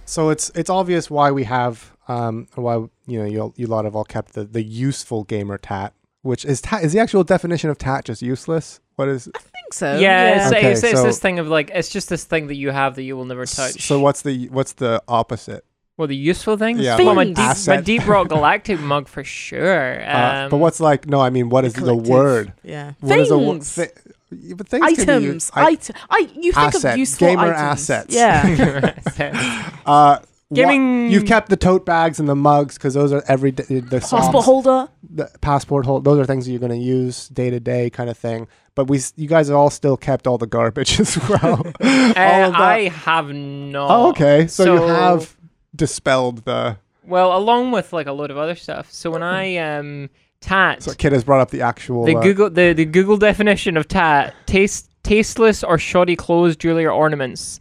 [0.05, 2.75] So it's it's obvious why we have um why
[3.07, 6.61] you know you you lot have all kept the the useful gamer tat which is
[6.61, 9.97] tat is the actual definition of tat just useless what is I think so.
[9.97, 12.55] Yeah, It's, Okay, it's, it's so- this thing of like it's just this thing that
[12.55, 13.81] you have that you will never touch.
[13.81, 15.65] so what's the what's the opposite
[15.97, 16.79] well, the useful things.
[16.79, 17.85] Yeah, well, my deep, my Asset.
[17.85, 20.01] deep rock galactic mug for sure.
[20.03, 22.07] Um, uh, but what's like no I mean what is the Collective.
[22.09, 22.93] word Yeah.
[22.99, 23.73] What is a wo- Things.
[23.75, 23.87] thi-
[24.31, 25.91] yeah, but things can be used- items.
[26.09, 26.93] I- It- I, you think Asset.
[26.93, 27.89] of useful Gamer items.
[27.89, 28.15] assets.
[28.15, 28.93] Yeah.
[29.85, 30.17] Uh,
[30.49, 33.63] wha- Giving- you've kept the tote bags and the mugs because those are every day,
[33.79, 34.87] the Passport socks, holder.
[35.07, 36.03] the passport hold.
[36.05, 38.47] Those are things that you're going to use day to day kind of thing.
[38.75, 41.41] But we, s- you guys have all still kept all the garbage as well.
[41.41, 42.55] all of that.
[42.59, 43.89] I have not.
[43.91, 44.47] oh, okay.
[44.47, 45.35] So, you have
[45.75, 46.77] dispelled the.
[47.05, 48.91] Well, along with like a lot of other stuff.
[48.91, 50.09] So when I um
[50.41, 52.05] tat So Kid has brought up the actual.
[52.05, 56.85] the uh, Google the, the Google definition of tat taste tasteless or shoddy clothes, jewelry,
[56.85, 57.59] or ornaments.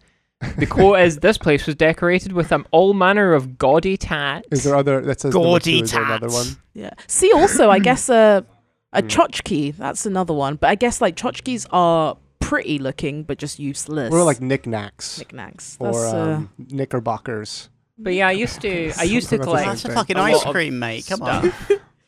[0.58, 4.64] The quote is: "This place was decorated with um, all manner of gaudy tat." Is
[4.64, 6.46] there other that says number Gaudy two, is there another one?
[6.74, 6.90] Yeah.
[7.06, 8.44] See, also, I guess a
[8.92, 9.06] a Hmm.
[9.06, 9.76] tchotchke.
[9.76, 10.56] That's another one.
[10.56, 14.10] But I guess like tchotchkes are pretty looking, but just useless.
[14.10, 15.76] We're like knickknacks knickknacks.
[15.80, 17.68] or That's uh, um, knickerbockers.
[18.02, 19.66] But yeah, I used to I used to collect.
[19.66, 21.06] That's a fucking A ice cream, mate.
[21.08, 21.52] Come on.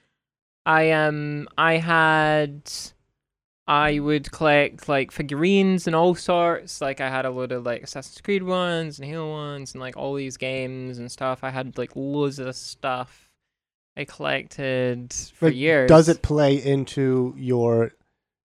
[0.67, 2.71] I um I had
[3.67, 6.81] I would collect like figurines and all sorts.
[6.81, 9.97] Like I had a load of like Assassin's Creed ones and Halo ones and like
[9.97, 11.43] all these games and stuff.
[11.43, 13.31] I had like loads of stuff
[13.97, 15.89] I collected for Like, years.
[15.89, 17.93] Does it play into your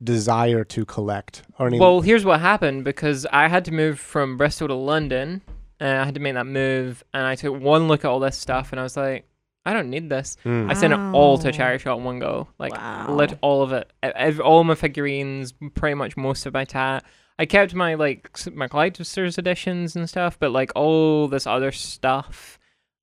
[0.02, 1.44] desire to collect?
[1.58, 5.42] Or any, Well, here's what happened because I had to move from Bristol to London.
[5.80, 8.38] And I had to make that move, and I took one look at all this
[8.38, 9.26] stuff, and I was like,
[9.66, 10.36] I don't need this.
[10.46, 10.70] Mm.
[10.70, 11.52] I sent it all to Wow.
[11.52, 12.48] charity shop in one go.
[12.58, 13.14] Like Wow.
[13.16, 13.92] lit all of it.
[14.04, 17.04] E- ev- all my figurines, pretty much most of my tat.
[17.38, 22.58] I kept my like my collector's editions and stuff, but like all this other stuff,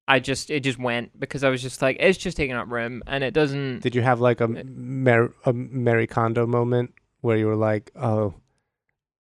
[0.08, 3.02] I just it just went because I was just like it's just taking up room
[3.06, 3.80] and it doesn't.
[3.80, 8.34] Did you have like a Mer- a Marie Kondo moment where you were like, oh,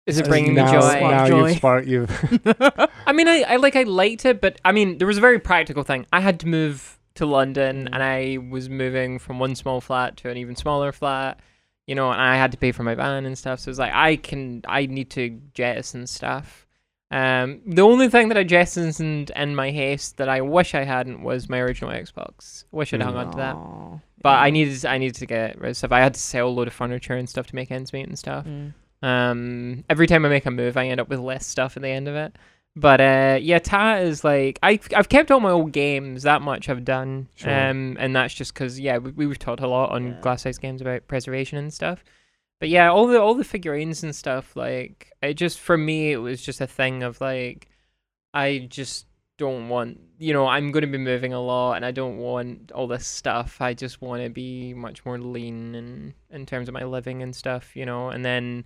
[0.07, 1.01] Is it this bringing me joy?
[1.01, 1.49] Now Joy.
[1.49, 2.11] you've sparked you've
[3.07, 5.39] I mean, I, I like I liked it, but I mean, there was a very
[5.39, 6.07] practical thing.
[6.13, 10.31] I had to move to London, and I was moving from one small flat to
[10.31, 11.41] an even smaller flat.
[11.87, 13.61] You know, and I had to pay for my van and stuff.
[13.61, 16.67] So it's like I can, I need to jettison stuff.
[17.11, 21.23] Um, the only thing that I jettisoned in my haste that I wish I hadn't
[21.23, 22.65] was my original Xbox.
[22.73, 23.55] Wish I'd hung on to that.
[23.55, 24.53] Aw, But I yeah.
[24.53, 25.93] needed, I needed to get rid of stuff.
[25.93, 28.19] I had to sell a load of furniture and stuff to make ends meet and
[28.19, 28.47] stuff.
[28.47, 28.73] Mm.
[29.05, 31.91] Um, every time I make a move, I end up with less stuff at the
[31.91, 32.37] end of it.
[32.75, 36.23] But uh, yeah, Ta is like I I've kept all my old games.
[36.23, 37.29] That much I've done.
[37.35, 37.53] Sure.
[37.71, 40.21] Um, and that's just because yeah, we we've talked a lot on Yeah.
[40.23, 42.03] Glasshouse Games about preservation and stuff.
[42.61, 46.17] But yeah, all the all the figurines and stuff like it just for me it
[46.17, 47.69] was just a thing of like
[48.33, 49.07] I just
[49.37, 52.73] don't want you know I'm going to be moving a lot and I don't want
[52.73, 53.61] all this stuff.
[53.61, 57.37] I just want to be much more lean and in terms of my living and
[57.37, 58.09] stuff, you know.
[58.09, 58.65] And then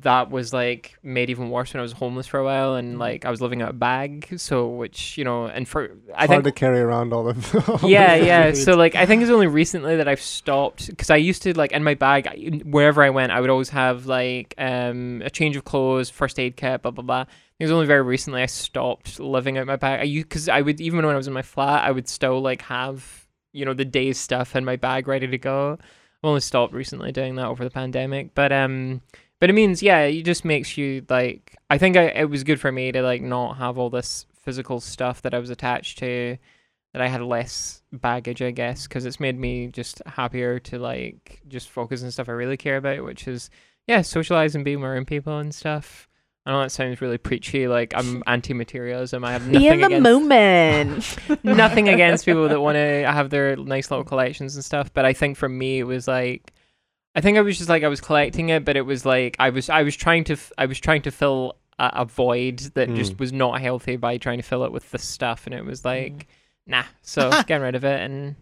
[0.00, 2.98] that was like made even worse when I was homeless for a while and Mm.
[3.00, 4.34] like I was living out a bag.
[4.38, 7.68] So which you know, and for I hard think to carry around all of.
[7.82, 8.52] all yeah, yeah.
[8.52, 11.72] So like, I think it's only recently that I've stopped because I used to like
[11.72, 15.56] in my bag I- wherever I went, I would always have like um a change
[15.56, 17.24] of clothes, first aid kit, blah blah blah.
[17.58, 20.00] It was only very recently I stopped living out my bag.
[20.00, 22.62] I because I would even when I was in my flat, I would still like
[22.62, 25.72] have you know the day's stuff in my bag ready to go.
[25.72, 29.02] I've only stopped recently doing that over the pandemic, but um.
[29.40, 31.56] But it means, yeah, it just makes you like.
[31.68, 34.80] I think I, it was good for me to like not have all this physical
[34.80, 36.36] stuff that I was attached to
[36.92, 41.42] that I had less baggage, I guess, because it's made me just happier to like
[41.48, 43.50] just focus on stuff I really care about, which is
[43.86, 46.08] yeah, socialize and be around people and stuff.
[46.46, 49.24] I know that sounds really preachy, like I'm anti-materialism.
[49.24, 51.44] I have nothing Be in the against moment.
[51.44, 55.12] nothing against people that want to have their nice little collections and stuff, but I
[55.12, 56.52] think for me it was like
[57.14, 59.50] I think I was just like I was collecting it, but it was like I
[59.50, 62.92] was I was trying to f- I was trying to fill a, a void that
[62.94, 63.20] just Mm.
[63.20, 66.26] was not healthy by trying to fill it with this stuff, and it was like
[66.66, 66.84] nah.
[67.02, 68.36] So getting rid of it, and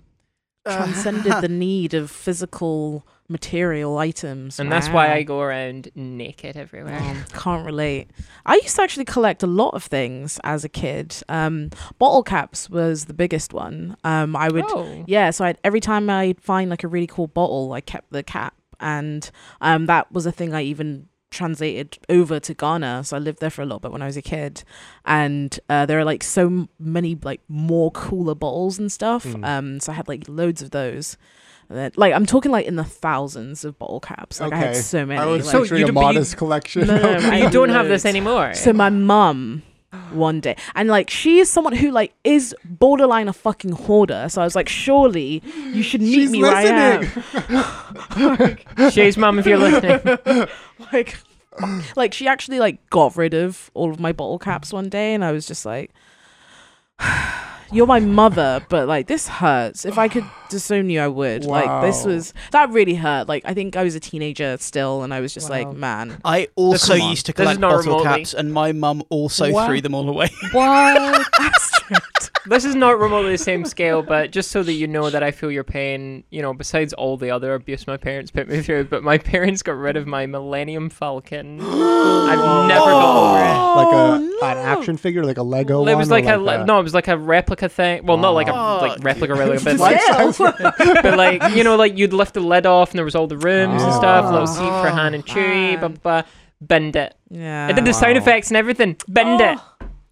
[0.65, 4.61] Transcended the need of physical material items.
[4.61, 7.01] and that's why I go around naked everywhere.
[7.01, 8.11] Um, can't relate.
[8.47, 11.17] I used to actually collect a lot of things as a kid.
[11.29, 13.97] Um, bottle caps was the biggest one.
[14.05, 15.31] Um, I would, oh, yeah.
[15.31, 18.55] So I'd, every time I'd find like a really cool bottle, I kept the cap,
[18.83, 19.31] and
[19.63, 23.05] um, that was a thing I even translated over to Ghana.
[23.05, 24.65] So I lived there for a little bit when I was a kid,
[25.07, 29.25] and uh, there are like so many like more cooler bottles and stuff.
[29.25, 29.45] Mm.
[29.47, 31.17] Um, so I had like loads of those.
[31.69, 34.41] And then, like I'm talking like in the thousands of bottle caps.
[34.41, 35.21] Like I had so many.
[35.21, 36.87] I was like- So you a don't- you- modest collection.
[36.89, 38.53] No, no, no, you don't have this anymore.
[38.55, 39.63] So my mum
[40.13, 40.57] one day.
[40.75, 44.27] And like she is someone who like is borderline a fucking hoarder.
[44.29, 45.43] So i was like surely
[45.73, 48.59] you should meet She's me where i listening.
[48.79, 50.49] am Shay's mum, if you're listening,
[50.93, 51.19] like
[51.97, 55.23] like she actually like got rid of all of my bottle caps one day and
[55.23, 55.91] i was just like
[57.73, 61.83] you're my mother but like this hurts if i could disown you i would like
[61.83, 65.21] this was that really hurt like i think i was a teenager still and i
[65.21, 65.57] was just Wow.
[65.57, 69.03] like man I also come used to collect not bottle remotely- caps, and my mum
[69.09, 69.67] also What?
[69.67, 70.29] threw them all away.
[70.53, 71.99] what Astrid.
[72.47, 75.31] this is not remotely the same scale, but just so that you know that I
[75.31, 78.85] feel your pain, you know, besides all the other abuse my parents put me through,
[78.85, 81.61] but my parents got rid of my Millennium Falcon.
[81.63, 83.85] I've never got over it.
[83.85, 85.87] like a Oh, an action figure, like a Lego.
[85.87, 88.05] It was one, like or a le- no, it was like a replica thing.
[88.07, 90.59] Well, not like a Oh, like replica, replica, but Life like,
[91.03, 93.37] but like you know, like you'd lift the lid off and there was all the
[93.39, 93.99] rooms and Oh.
[93.99, 95.99] stuff, little seat for Han and Chewie, blah blah.
[96.03, 96.23] blah.
[96.61, 97.15] Bend it.
[97.29, 98.97] yeah I did the sound effects and everything.
[99.09, 99.53] Bend Oh.
[99.53, 99.59] it.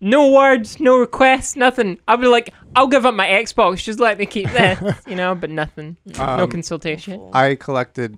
[0.01, 1.98] No words, no requests, nothing.
[2.09, 5.35] I'll be like, I'll give up my Xbox, just let me keep this, you know,
[5.35, 5.97] but nothing.
[6.16, 7.20] no Um, consultation.
[7.35, 8.16] I collected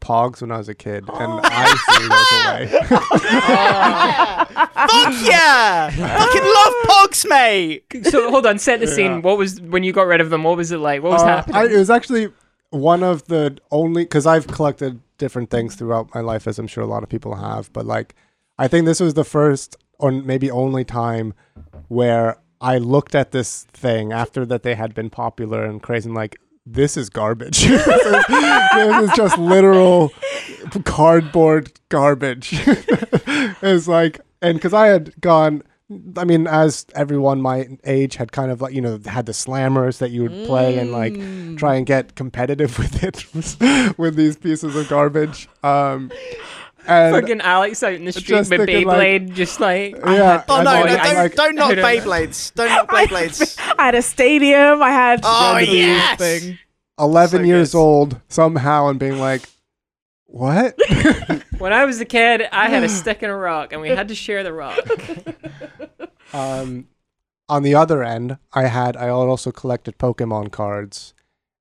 [0.00, 1.66] Pogs when I was a kid, and I
[1.96, 2.88] threw those away.
[4.04, 5.90] Fuck yeah!
[5.90, 7.84] Fucking love Pogs, mate!
[8.04, 8.92] so hold on, set the Yeah.
[8.94, 9.22] scene.
[9.22, 10.42] What was when you got rid of them?
[10.44, 11.02] What was it like?
[11.02, 11.56] What was Uh, happening?
[11.56, 12.32] I, it was actually
[12.70, 16.82] one of the only because I've collected different things throughout my life, as I'm sure
[16.84, 17.72] a lot of people have.
[17.72, 18.14] But like,
[18.58, 21.34] I think this was the first or maybe only time
[21.88, 26.14] where I looked at this thing after that they had been popular and crazy, and
[26.16, 26.36] like.
[26.66, 27.62] This is garbage.
[27.66, 30.12] this, is, just literal
[30.84, 32.50] cardboard garbage.
[32.56, 35.62] it's like, and because I had gone,
[36.16, 39.98] I mean, as everyone my age had kind of like, you know, had the slammers
[39.98, 41.58] that you would play and like Mm.
[41.58, 45.48] try and get competitive with it with these pieces of garbage.
[45.62, 46.10] Um,
[46.86, 50.58] and Fucking Alex out in the street with thinking, like- Beyblade, just like yeah, Oh
[50.58, 52.54] no, no, I- don't, like, don't knock I don't- Beyblades.
[52.54, 53.74] Don't knock Beyblades.
[53.78, 54.82] I had a stadium.
[54.82, 56.18] I had Oh, yes!
[56.18, 56.58] thing.
[56.98, 57.78] 11 So years good.
[57.78, 59.42] old somehow and being like,
[60.26, 60.76] what?
[61.58, 64.08] when I was a kid, I had a stick and a rock, and we had
[64.08, 64.78] to share the rock.
[66.32, 66.88] um,
[67.48, 71.14] on the other end, I had I also collected Pokemon cards,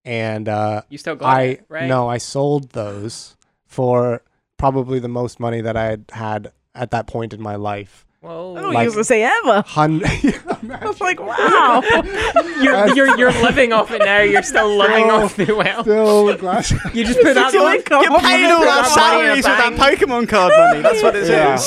[0.06, 1.88] and uh, You still got I it, right?
[1.88, 3.36] no, I sold those
[3.66, 4.22] for
[4.64, 8.06] probably the most money that I had had at that point in my life.
[8.22, 8.56] Whoa.
[8.56, 9.62] I don't Like- use to say ever.
[9.68, 11.82] Hun- I was like, wow.
[12.62, 14.22] you're, you're you're living off it now.
[14.22, 15.84] You're still living off the well.
[15.84, 16.72] Still glass.
[16.94, 17.50] You just put that.
[17.50, 18.04] Still income.
[18.04, 19.74] You're paying all our that money salaries with that.
[19.74, 20.82] Pokemon card money.
[20.82, 21.30] That's what it is.
[21.30, 21.60] Yeah.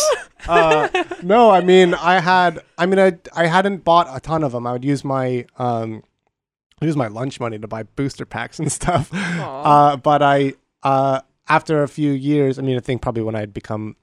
[0.48, 2.60] uh, no, I mean I had.
[2.78, 4.66] I mean I I hadn't bought a ton of them.
[4.66, 6.02] I would use my um,
[6.80, 9.10] use my lunch money to buy booster packs and stuff.
[9.12, 13.40] Uh, but I uh, after a few years, I mean I think probably when I
[13.40, 13.96] had become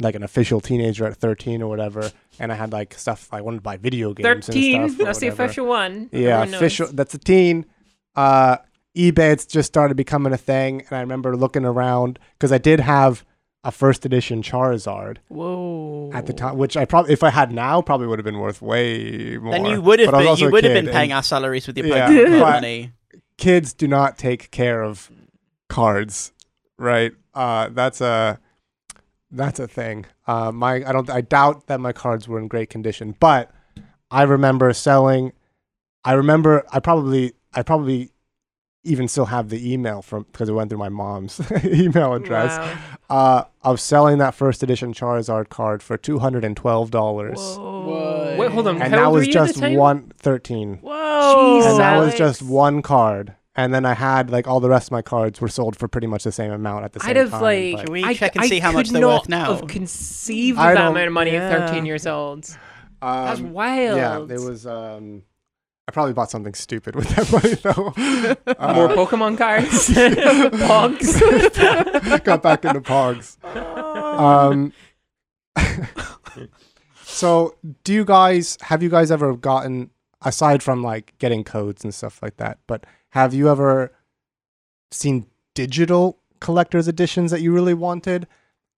[0.00, 3.58] like an official teenager at 13 or whatever, and I had like stuff I wanted
[3.58, 4.46] to buy video games.
[4.46, 4.82] Thirteen.
[4.82, 5.44] And stuff or That's the whatever.
[5.44, 6.08] official one.
[6.12, 6.54] Yeah, Everyone knows.
[6.60, 6.88] official.
[6.92, 7.66] That's a teen.
[8.16, 8.56] Uh,
[8.96, 12.80] eBay had just started becoming a thing, and I remember looking around because I did
[12.80, 13.24] have
[13.64, 16.10] a first edition Charizard Whoa.
[16.12, 18.60] at the time, which I probably, if I had now, probably would have been worth
[18.62, 19.52] way more.
[19.52, 20.48] Then you would have But I was been.
[20.48, 22.92] You would have been paying and our salaries with your Yeah, Pokemon card but- money.
[23.36, 25.10] Kids do not take care of
[25.68, 26.32] cards,
[26.78, 27.12] right?
[27.34, 28.38] Uh, that's a
[29.30, 30.06] that's a thing.
[30.26, 33.50] Uh, my I don't I doubt that my cards were in great condition, but
[34.10, 35.32] I remember selling.
[36.04, 38.10] I remember I probably I probably
[38.86, 42.58] even still have the email from because it went through my mom's email address.
[42.58, 42.78] Wow.
[43.10, 48.50] Uh, of selling that first edition Charizard card for two hundred and twelve dollars, Wait,
[48.50, 48.80] hold on.
[48.82, 51.56] and How that was you at the just one thirteen, Whoa.
[51.58, 51.70] Jesus.
[51.72, 53.34] and that was just one card.
[53.56, 56.08] And then I had like all the rest of my cards were sold for pretty
[56.08, 57.10] much the same amount at the same time.
[57.10, 57.42] I'd have time.
[57.42, 57.76] like.
[57.76, 59.54] but- Can we I, check and I see how much could they're not worth now?
[59.54, 62.44] Have conceived I that amount of money at 13 years old.
[63.00, 63.96] That's Um, wild.
[63.98, 64.66] Yeah, it was.
[64.66, 65.22] Um,
[65.86, 67.92] I probably bought something stupid with that money though.
[68.58, 71.20] Uh, More Pokemon cards, Pogs.
[72.24, 73.36] got back into Pogs.
[73.44, 74.72] Um,
[77.04, 77.54] so,
[77.84, 79.90] do you guys have you guys ever gotten
[80.22, 82.58] aside from like getting codes and stuff like that?
[82.66, 83.92] But have you ever
[84.90, 88.26] seen digital collector's editions that you really wanted?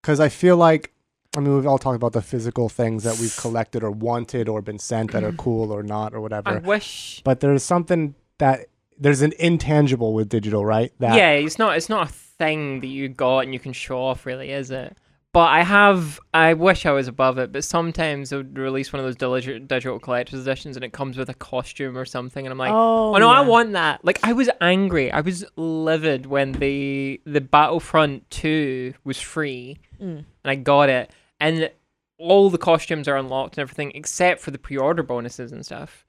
[0.03, 0.93] Because I feel like
[1.35, 4.61] I mean we've all talked about the physical things that we've collected or wanted or
[4.61, 6.51] been sent that are cool or not or whatever.
[6.51, 7.23] I wish.
[7.25, 8.67] but there's something that
[8.99, 10.93] there's an intangible with digital, right?
[10.99, 11.79] That yeah, it's not.
[11.79, 14.97] It's not a thing that you got and you can show off, really, is it?
[15.37, 16.19] But I have.
[16.33, 17.53] I wish I was above it.
[17.53, 21.19] But sometimes they would release one of those digi- digital collector's editions, and it comes
[21.19, 24.03] with a costume or something, and I'm like, oh, Oh no, I want that.
[24.03, 25.13] Like I was angry.
[25.13, 30.25] I was livid when the the Battlefront 2 was free Mm.
[30.45, 31.71] and I got it and
[32.19, 36.07] all the costumes are unlocked and everything except for the pre-order bonuses and stuff.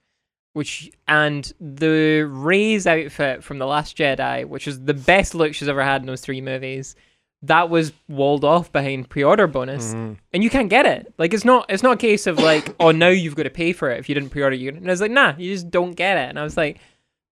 [0.54, 5.68] Which and the Rey's outfit from The Last Jedi, which is the best look she's
[5.68, 6.96] ever had in those three movies,
[7.42, 10.16] that was walled off behind pre-order bonus Mhm.
[10.32, 11.12] and you can't get it.
[11.18, 13.72] Like it's not it's not a case of like, oh now you've got to pay
[13.72, 14.70] for it if you didn't pre-order you.
[14.70, 16.28] And I was like, nah, you just don't get it.
[16.30, 16.78] And I was like,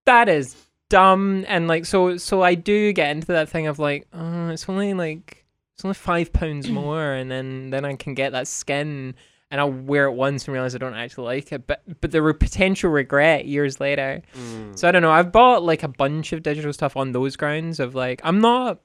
[0.04, 0.54] that is
[0.90, 1.44] dumb.
[1.48, 4.94] And like so so I do get into that thing of like, oh, it's only
[4.94, 9.14] like it's only five pounds more, and then then I can get that skin.
[9.48, 12.22] And I'll wear it once and realize I don't actually like it, but but there
[12.22, 14.22] were potential regret years later.
[14.36, 14.76] Mm.
[14.76, 15.12] So I don't know.
[15.12, 18.80] I've bought like a bunch of digital stuff on those grounds of like I'm not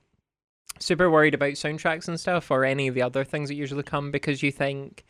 [0.79, 4.11] super worried about soundtracks and stuff or any of the other things that usually come
[4.11, 5.03] because you think,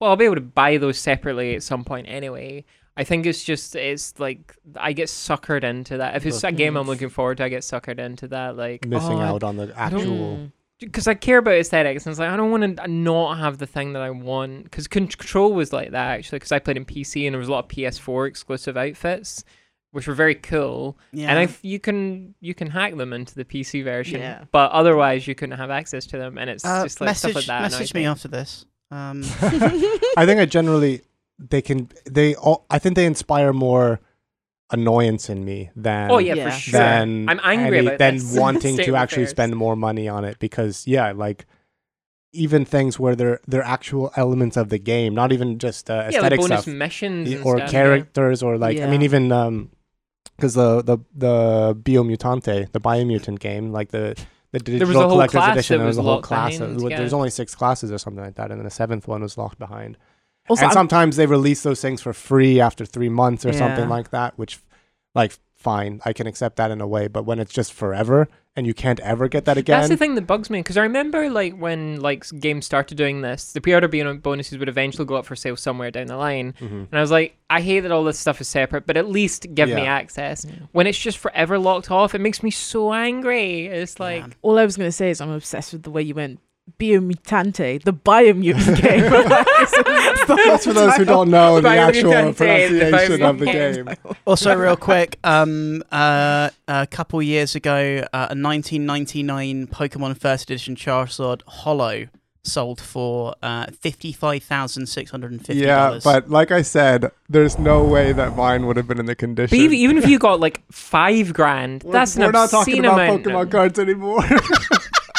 [0.00, 2.64] well, I'll be able to buy those separately at some point anyway.
[2.96, 6.16] I think it's just it's like I get suckered into that.
[6.16, 8.56] If it's a game I'm looking forward to, I get suckered into that.
[8.56, 10.50] Like missing oh, out on the actual.
[10.78, 13.66] Because I care about aesthetics, and it's like I don't want to not have the
[13.66, 14.64] thing that I want.
[14.64, 17.52] Because Control was like that actually, because I played in PC and there was a
[17.52, 19.44] lot of PS4 exclusive outfits,
[19.92, 20.98] which were very cool.
[21.12, 21.30] Yeah.
[21.30, 24.44] And if you can you can hack them into the PC version, Yeah.
[24.50, 27.34] but otherwise you couldn't have access to them, and it's uh, just like message stuff
[27.36, 27.62] like that.
[27.62, 28.66] message me after this.
[28.90, 29.22] Um,
[30.16, 31.02] I think I generally
[31.38, 34.00] they can they all I think they inspire more
[34.70, 36.50] annoyance in me than Oh yeah, Yeah.
[36.50, 36.80] for sure.
[36.80, 39.30] than I'm angry any- about than this wanting to actually affairs.
[39.30, 41.44] spend more money on it because yeah like
[42.32, 46.20] even things where they're they're actual elements of the game not even just uh, yeah,
[46.20, 47.66] like bonus stuff missions or stuff, yeah.
[47.70, 49.68] characters or like I mean even um
[50.36, 54.16] because the the the Biomutante the Biomutant game like the
[54.52, 54.96] the digital was
[55.30, 56.98] collector's edition there was was a whole locked class behind, of- yeah.
[56.98, 59.58] there's only six classes or something like that and then the seventh one was locked
[59.58, 59.96] behind
[60.48, 63.88] Also, and I'm- sometimes they release those things for free after three months or something
[63.88, 64.58] like that, which
[65.14, 67.08] like fine, I can accept that in a way.
[67.08, 70.14] But when it's just forever and you can't ever get that again, That's the thing
[70.16, 73.88] that bugs me because I remember like when like games started doing this, the pre-order
[73.88, 76.70] bon- bonuses would eventually go up for sale somewhere down the line, Mhm.
[76.90, 79.46] and I was like, I hate that all this stuff is separate, but at least
[79.54, 79.94] give me Yeah.
[79.94, 80.44] access.
[80.72, 83.66] When it's just forever locked off, it makes me so angry.
[83.66, 84.22] It's like.
[84.22, 84.32] Yeah.
[84.42, 86.40] All I was gonna say is I'm obsessed with the way you went
[86.78, 89.10] Biomutante, the Biomutant game.
[90.46, 93.88] Just for those who don't know the Biomutante, actual the pronunciation of the game.
[94.26, 100.76] Also, real quick, um, uh, a couple years ago, uh, a 1999 Pokemon First Edition
[100.76, 102.06] Charizard Holo
[102.44, 107.58] sold for uh, fifty-five thousand six hundred and fifty Yeah, but like I said, there's
[107.58, 109.56] no way that mine would have been in the condition.
[109.56, 112.84] But even, even if you got like five grand, We're- that's we're not talking obscene
[112.84, 113.24] about amount.
[113.24, 114.22] Pokemon cards anymore.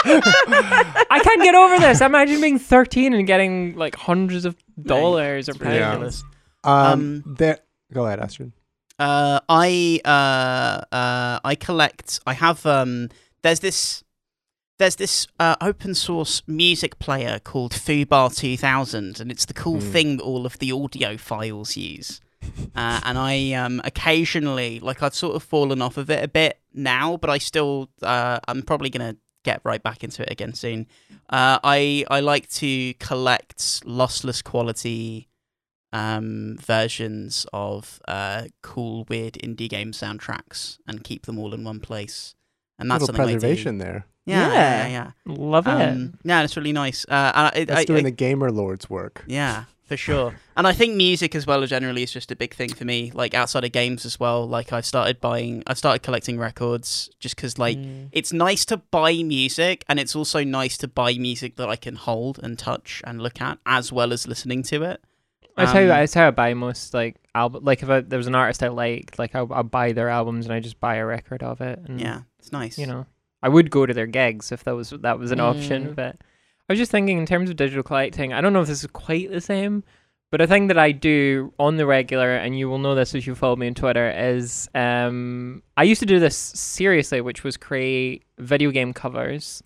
[0.06, 2.02] I can't get over this.
[2.02, 5.74] Imagine being 13 and getting like hundreds of dollars or It's pounds.
[5.76, 6.24] ridiculous.
[6.64, 7.60] um, Um, there.
[7.94, 8.52] Go ahead, Astrid.
[9.00, 12.20] Uh, I uh, uh, I collect.
[12.28, 12.66] I have.
[12.66, 13.10] Um,
[13.42, 14.04] there's this.
[14.80, 19.92] There's this uh, open source music player called foobar2000, and it's the cool Hmm.
[19.92, 22.20] thing that all of the audio files use.
[22.76, 26.60] Uh, and I um, occasionally, like, I've sort of fallen off of it a bit
[26.74, 30.88] now, but I still, uh, I'm probably gonna get right back into it again soon.
[31.30, 35.28] Uh, I I like to collect lossless quality
[35.92, 41.80] um, versions of uh, cool, weird indie game soundtracks and keep them all in one
[41.80, 42.36] place.
[42.80, 43.96] And that's Little something preservation there.
[43.96, 44.04] I do.
[44.32, 45.12] Yeah, yeah, yeah.
[45.26, 45.80] Love yeah.
[45.80, 45.92] it.
[45.92, 47.06] Um, yeah, it's really nice.
[47.08, 49.24] Uh, and I, That's I, doing I- the gamer lord's work.
[49.28, 50.36] yeah, for sure.
[50.56, 53.12] And I think music as well generally is just a big thing for me.
[53.14, 54.48] Like outside of games as well.
[54.48, 58.10] Like I've started buying, I've started collecting records just because like Mm.
[58.12, 61.96] it's nice to buy music and it's also nice to buy music that I can
[61.96, 65.02] hold and touch and look at as well as listening to it.
[65.58, 67.64] That's how Um, that's how I buy most like album.
[67.64, 70.46] Like if I, there was an artist I like, like I'll, I'll buy their albums
[70.46, 71.80] and I just buy a record of it.
[71.86, 72.78] And, Yeah, it's nice.
[72.78, 73.06] you know,
[73.42, 75.90] I would go to their gigs if that was that was an option.
[75.90, 75.96] Mm.
[75.96, 76.16] But
[76.70, 78.34] I was just thinking in terms of digital collecting.
[78.34, 79.84] I don't know if this is quite the same,
[80.32, 83.28] but a thing that I do on the regular, and you will know this if
[83.28, 87.58] you follow me on Twitter, is um, I used to do this seriously, which was
[87.58, 89.62] create video game covers.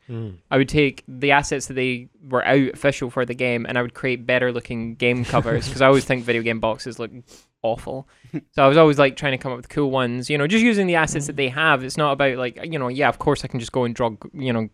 [0.52, 3.82] I would take the assets that they were out official for the game, and I
[3.82, 7.12] would create better looking game covers because I always think video game boxes look
[7.62, 8.10] awful.
[8.52, 10.64] so I was always like trying to come up with cool ones, you know, just
[10.66, 11.84] using the assets that they have.
[11.84, 14.12] It's not about like you know, yeah, of course I can just go and draw,
[14.34, 14.68] you know.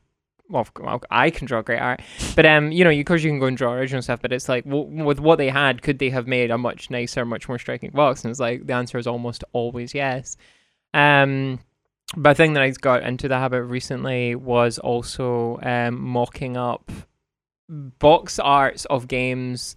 [0.50, 2.02] Well, well, I can draw great art,
[2.36, 4.22] but um, you know, of course you can go and draw original stuff.
[4.22, 7.26] But it's like, w- with what they had, could they have made a much nicer,
[7.26, 8.24] much more striking box?
[8.24, 10.38] And it's like the answer is almost always yes.
[10.94, 11.60] Um,
[12.16, 16.92] but a thing that I got into the habit recently was also um, mocking up
[17.70, 19.76] box arts of games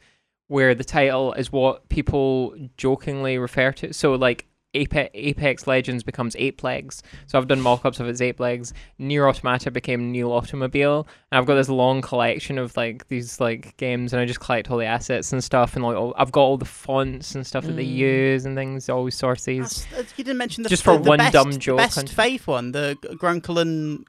[0.48, 3.92] where the title is what people jokingly refer to.
[3.92, 4.46] So, like
[4.76, 7.02] Apex, Apex Legends becomes Ape Legs.
[7.26, 8.72] So I've done mock-ups of its Ape Legs.
[9.00, 13.76] NieR Automata became Neil Automobile, and I've got this long collection of like these like
[13.76, 16.42] games, and I just collect all the assets and stuff, and like all, I've got
[16.42, 17.94] all the fonts and stuff that they Mm.
[17.96, 19.58] use and things, all sources.
[19.58, 21.98] That's- that's- you didn't mention the Just for the one best, dumb the joke best
[21.98, 24.04] on- faith one, the Grunkle and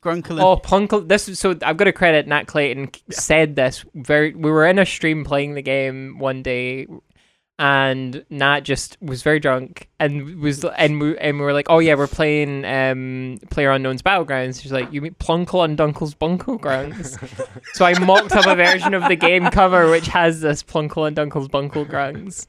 [0.00, 0.40] Grunkle.
[0.40, 1.08] Oh, Punkle!
[1.08, 4.32] This is- so I've got to credit Nat Clayton said this very.
[4.32, 6.86] We were in a stream playing the game one day,
[7.58, 11.80] and Nat just was very drunk and was and we and we were like, oh
[11.80, 14.62] yeah, we're playing um Player Unknown's Battlegrounds.
[14.62, 17.18] She's like, you mean Plunkle and Dunkle's Bunkle Grounds?
[17.72, 21.16] so I mocked up a version of the game cover which has this Plunkle and
[21.16, 22.46] Dunkle's Bunkle Grounds.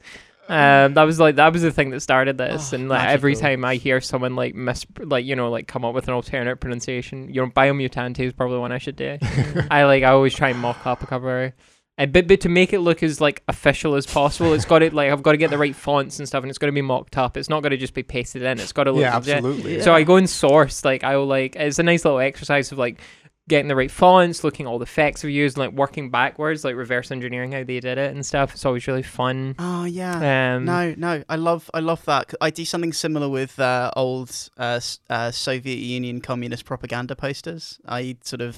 [0.48, 3.36] Um, that was like that was the thing that started this, Oh, and like every
[3.36, 6.56] time I hear someone like mis like you know like come up with an alternate
[6.56, 9.18] pronunciation, you know, Biomutante is probably one I should do.
[9.70, 11.54] I like I always try and mock up a cover,
[12.00, 14.94] and but, but to make it look as like official as possible, it's got to
[14.94, 16.82] like I've got to get the right fonts and stuff, and it's got to be
[16.82, 17.36] mocked up.
[17.36, 18.58] It's not going to just be pasted in.
[18.58, 19.36] It's got to look Yeah, legit.
[19.36, 19.76] absolutely.
[19.76, 19.82] Yeah.
[19.82, 22.78] So I go and source like I will like it's a nice little exercise of
[22.78, 23.00] like
[23.48, 26.76] getting the right fonts, looking all the effects we've used, and like working backwards, like
[26.76, 28.52] reverse engineering how they did it and stuff.
[28.54, 29.56] It's always really fun.
[29.58, 30.54] Oh yeah.
[30.54, 32.32] Um, no, no, I love, I love that.
[32.40, 37.80] I do something similar with uh, old uh, uh, Soviet Union communist propaganda posters.
[37.88, 38.56] I sort of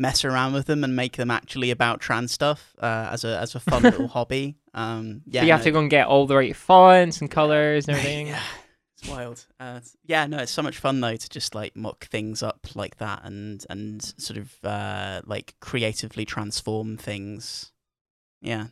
[0.00, 3.54] mess around with them and make them actually about trans stuff uh, as a as
[3.54, 4.56] a fun little hobby.
[4.74, 7.30] Um, yeah, but you have no, to go and get all the right fonts and
[7.30, 8.28] colors and everything.
[8.28, 8.42] Yeah,
[8.98, 9.46] it's wild.
[9.60, 12.66] Uh, it's- yeah, no, it's so much fun though to just like mock things up
[12.74, 17.70] like that and and sort of uh, like creatively transform things.
[18.40, 18.68] Yeah,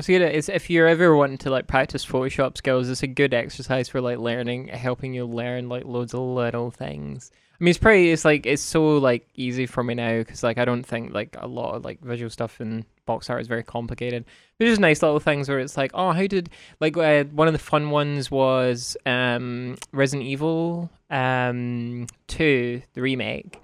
[0.00, 3.34] So know, it's if you're ever wanting to like practice Photoshop skills, it's a good
[3.34, 7.30] exercise for like learning, helping you learn like loads of little things.
[7.60, 8.10] I mean, it's pretty.
[8.10, 11.36] It's like it's so like easy for me now because like I don't think like
[11.38, 14.24] a lot of like visual stuff in box art is very complicated.
[14.58, 16.48] There's just nice little things where it's like, oh, how did
[16.80, 23.60] like uh, one of the fun ones was um Resident Evil um two the remake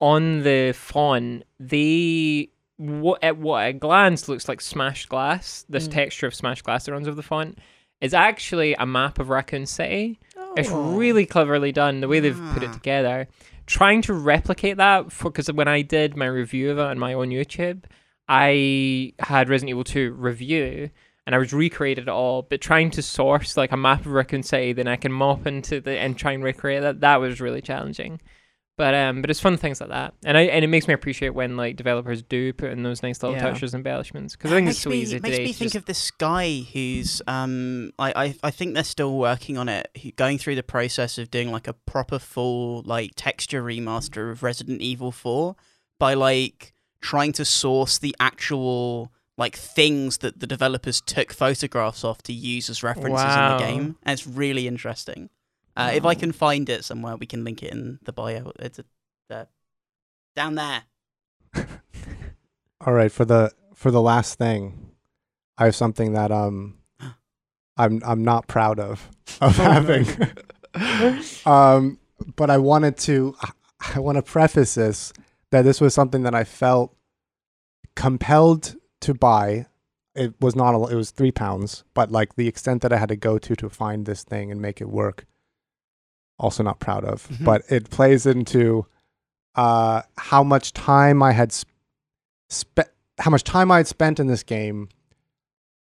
[0.00, 2.48] on the font they
[2.80, 5.64] what at what at a glance looks like smashed glass.
[5.68, 5.92] This Mm.
[5.92, 7.58] texture of smashed glass that runs over the font
[8.00, 10.18] is actually a map of Raccoon City.
[10.56, 10.94] It's Oh.
[10.96, 12.72] really cleverly done the way they've put it Ah.
[12.72, 13.28] together.
[13.66, 17.12] Trying to replicate that for because when I did my review of it on my
[17.12, 17.84] own YouTube,
[18.28, 20.88] I had Resident Evil 2 review
[21.26, 24.42] and I was recreated it all, but trying to source like a map of Raccoon
[24.42, 27.00] City, then I can mop into the and try and recreate that.
[27.00, 28.20] That was really challenging.
[28.76, 31.30] But um, but it's fun things like that, and I and it makes me appreciate
[31.34, 33.42] when like developers do put in those nice little Yeah.
[33.42, 35.58] touches and embellishments because I think makes it's so me, easy it makes me think
[35.58, 40.14] just- of this guy who's um I, I I think they're still working on it
[40.16, 44.80] going through the process of doing like a proper full like texture remaster of Resident
[44.80, 45.56] Evil 4
[45.98, 46.72] by like
[47.02, 52.70] trying to source the actual like things that the developers took photographs of to use
[52.70, 53.56] as references Wow.
[53.56, 55.28] in the game and it's really interesting
[55.80, 58.78] uh, if I can find it somewhere we can link it in the bio it's
[58.78, 58.84] a,
[59.30, 59.44] uh,
[60.34, 60.82] down there
[62.86, 64.92] All right, for the for the last thing,
[65.58, 66.78] I have something that um
[67.76, 69.08] I'm I'm not proud of
[69.40, 70.06] of having.
[71.46, 71.98] um
[72.36, 73.34] but I wanted to
[73.94, 75.12] I want to preface this
[75.50, 76.96] that this was something that I felt
[77.96, 79.66] compelled to buy.
[80.14, 83.08] It was not a, it was 3 pounds, but like the extent that I had
[83.10, 85.26] to go to to find this thing and make it work
[86.40, 87.28] also not proud of.
[87.28, 87.44] Mhm.
[87.44, 88.86] But it plays into
[89.54, 91.70] uh how much time I had sp-
[92.48, 92.88] spent
[93.18, 94.88] how much time I had spent in this game,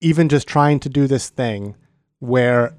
[0.01, 1.77] even just trying to do this thing
[2.19, 2.75] where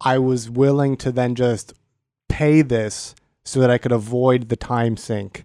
[0.00, 1.72] I was willing to then just
[2.28, 3.14] pay this
[3.44, 5.44] so that I could avoid the time sink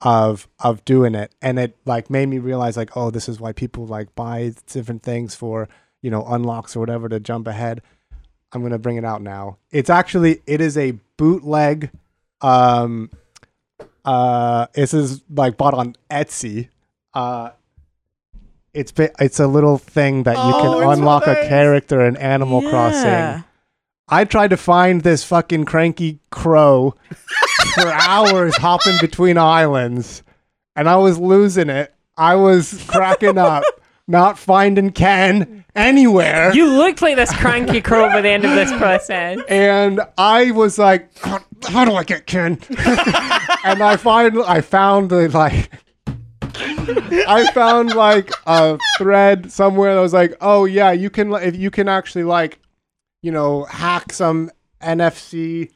[0.00, 1.32] of of doing it.
[1.40, 5.02] And it like made me realize like, oh, this is why people like buy different
[5.04, 5.68] things for,
[6.00, 7.82] you know, unlocks or whatever to jump ahead.
[8.52, 9.56] I'm gonna bring it out now.
[9.70, 11.90] It's actually it is a bootleg
[12.40, 13.10] um
[14.04, 16.68] uh this is like bought on Etsy.
[17.14, 17.50] Uh
[18.74, 23.44] it's it's a little thing that you Oh, can unlock a character in Animal Crossing.
[24.08, 26.94] I tried to find this fucking cranky crow
[27.74, 30.22] for hours hopping between islands
[30.76, 31.94] and I was losing it.
[32.16, 33.64] I was cracking up,
[34.12, 36.54] not finding Ken anywhere.
[36.54, 39.40] you looked like this cranky crow by the end of this process.
[39.48, 42.60] and I was like, how, do I get Ken?
[43.64, 45.70] and I find I found the like
[46.54, 51.70] I found like a thread somewhere that was like, oh yeah, you can if you
[51.70, 52.58] can actually like,
[53.22, 54.50] you know, hack some
[54.82, 55.70] NFC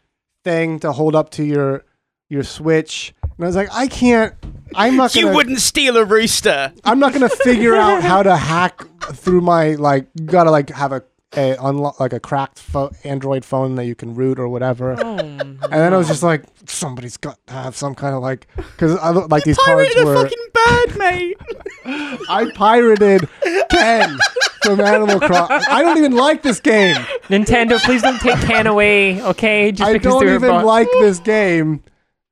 [0.44, 1.84] thing to hold up to your
[2.28, 3.14] your Switch.
[3.38, 4.34] And I was like, I can't.
[4.74, 5.28] I'm not gonna.
[5.28, 8.82] you wouldn't steal a rooster I'm not gonna figure out how to hack
[9.12, 10.06] through my like.
[10.24, 11.02] Gotta like have a,
[11.36, 14.96] a unlock like a cracked pho- Android phone that you can root or whatever.
[14.98, 18.48] Oh, And then I was just like, somebody's got to have some kind of like,
[18.56, 21.36] because I look like these cards pirated a fucking bird mate
[22.28, 23.28] I pirated
[23.70, 24.18] ten
[24.62, 25.68] from Animal Crossing.
[25.70, 26.96] I don't even like this game.
[27.28, 29.70] Nintendo, please don't take Ken away, okay?
[29.70, 31.84] Just I because don't even bought- like this game.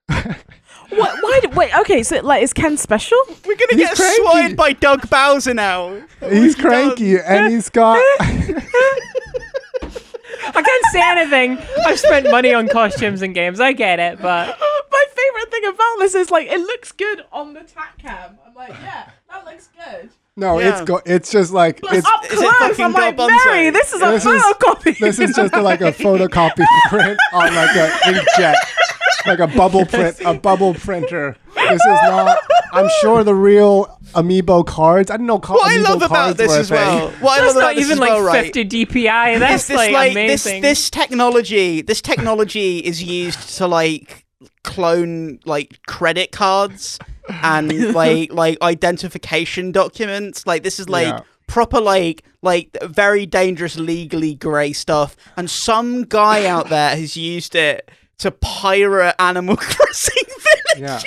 [0.90, 1.38] what, why?
[1.42, 1.76] did- Wait.
[1.80, 2.02] Okay.
[2.02, 3.18] So like, is Ken special?
[3.46, 4.22] We're gonna He's get cranky.
[4.22, 6.00] swatted by Doug Bowser now.
[6.28, 7.98] He's cranky and he's got.
[10.46, 11.58] I can't say anything.
[11.86, 13.60] I've spent money on costumes and games.
[13.60, 14.58] I get it, but
[14.90, 18.38] My favorite thing about this is like it looks good on the tack cam.
[18.46, 20.10] I'm like, yeah, that looks good.
[20.36, 20.70] No, Yeah.
[20.70, 22.06] it's go- It's just like But it's.
[22.06, 23.28] up is it close, fucking I'm like, Garbanzo?
[23.46, 24.98] Mary, this is a This is- photocopy.
[25.00, 28.54] This is just like a photocopy print on like a inkjet,
[29.26, 31.36] like a bubble print, a bubble printer.
[31.54, 32.38] This is not.
[32.72, 35.08] I'm sure the real amiibo cards.
[35.08, 37.08] I don't know co- What I amiibo love about cards this were a as well.
[37.10, 37.20] thing.
[37.20, 38.44] What I love about not this even as like well, right?
[38.54, 39.38] 50 DPI.
[39.38, 40.62] That's Is this like, like amazing.
[40.62, 44.24] this this technology this technology is used to like
[44.64, 46.98] clone like credit cards
[47.28, 51.20] and like like identification documents like this is like Yeah.
[51.46, 57.54] proper like like very dangerous legally grey stuff and some guy out there has used
[57.54, 60.22] it to pirate animal crossing
[60.76, 61.00] Yeah.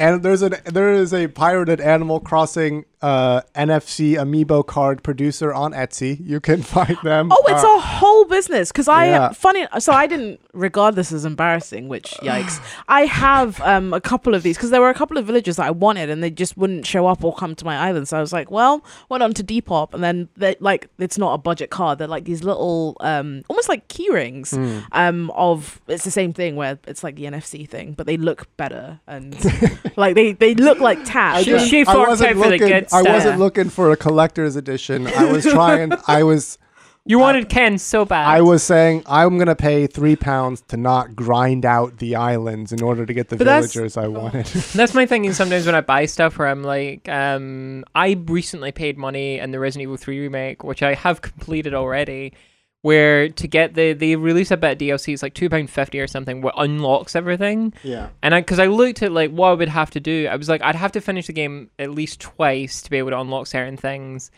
[0.00, 5.52] Villages and there's an there is a pirated Animal Crossing uh, NFC amiibo card producer
[5.54, 6.18] on Etsy.
[6.22, 7.30] You can find them.
[7.32, 9.32] Oh, it's Uh, a whole business because I Yeah.
[9.32, 9.66] funny.
[9.78, 12.60] So I didn't regard this as embarrassing, which yikes.
[12.88, 15.66] I have um a couple of these because there were a couple of villagers that
[15.66, 18.08] I wanted and they just wouldn't show up or come to my island.
[18.08, 21.34] So I was like, well, went on to Depop and then they like it's not
[21.34, 21.98] a budget card.
[21.98, 24.80] They're like these little um almost like key rings hmm.
[24.92, 28.54] um of it's the same thing where it's like the NFC thing, but they look
[28.56, 29.34] better and
[29.96, 31.44] like they they look like I, tats.
[31.44, 32.86] She- she I wasn't out for the looking.
[32.92, 35.06] I wasn't looking for a collector's edition.
[35.06, 35.92] I was trying.
[36.06, 36.58] I was.
[37.06, 38.28] You wanted Ken so bad.
[38.28, 42.82] I was saying I'm gonna pay three pounds to not grind out the islands in
[42.82, 44.44] order to get the But that's- villagers I wanted.
[44.74, 48.98] That's my thinking sometimes when I buy stuff where I'm like, um, I recently paid
[48.98, 52.34] money in the Resident Evil 3 remake, which I have completed already,
[52.82, 56.40] where to get the, they release a bit of DLC, it's like £2.50 or something,
[56.40, 57.74] what unlocks everything.
[57.82, 58.08] yeah.
[58.22, 60.48] And I, because I looked at like what I would have to do, I was
[60.48, 63.46] like, I'd have to finish the game at least twice to be able to unlock
[63.48, 64.30] certain things.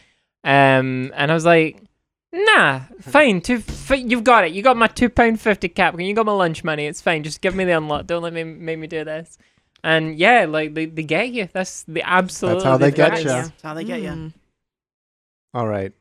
[0.42, 1.82] Um, and I was like,
[2.32, 3.40] nah, fine.
[3.42, 4.52] Two, fi- you've got it.
[4.52, 5.94] You got my two pound fifty cap.
[6.00, 6.86] You got my lunch money.
[6.86, 7.22] It's fine.
[7.22, 8.06] Just give me the unlock.
[8.08, 9.38] Don't let me make me do this.
[9.84, 11.48] And yeah, like they, they get you.
[11.52, 12.54] That's the absolute.
[12.54, 13.26] That's how they the get thing.
[13.26, 13.42] ya.
[13.42, 14.08] That's how they get you.
[14.08, 14.32] Mm.
[15.54, 15.92] All right.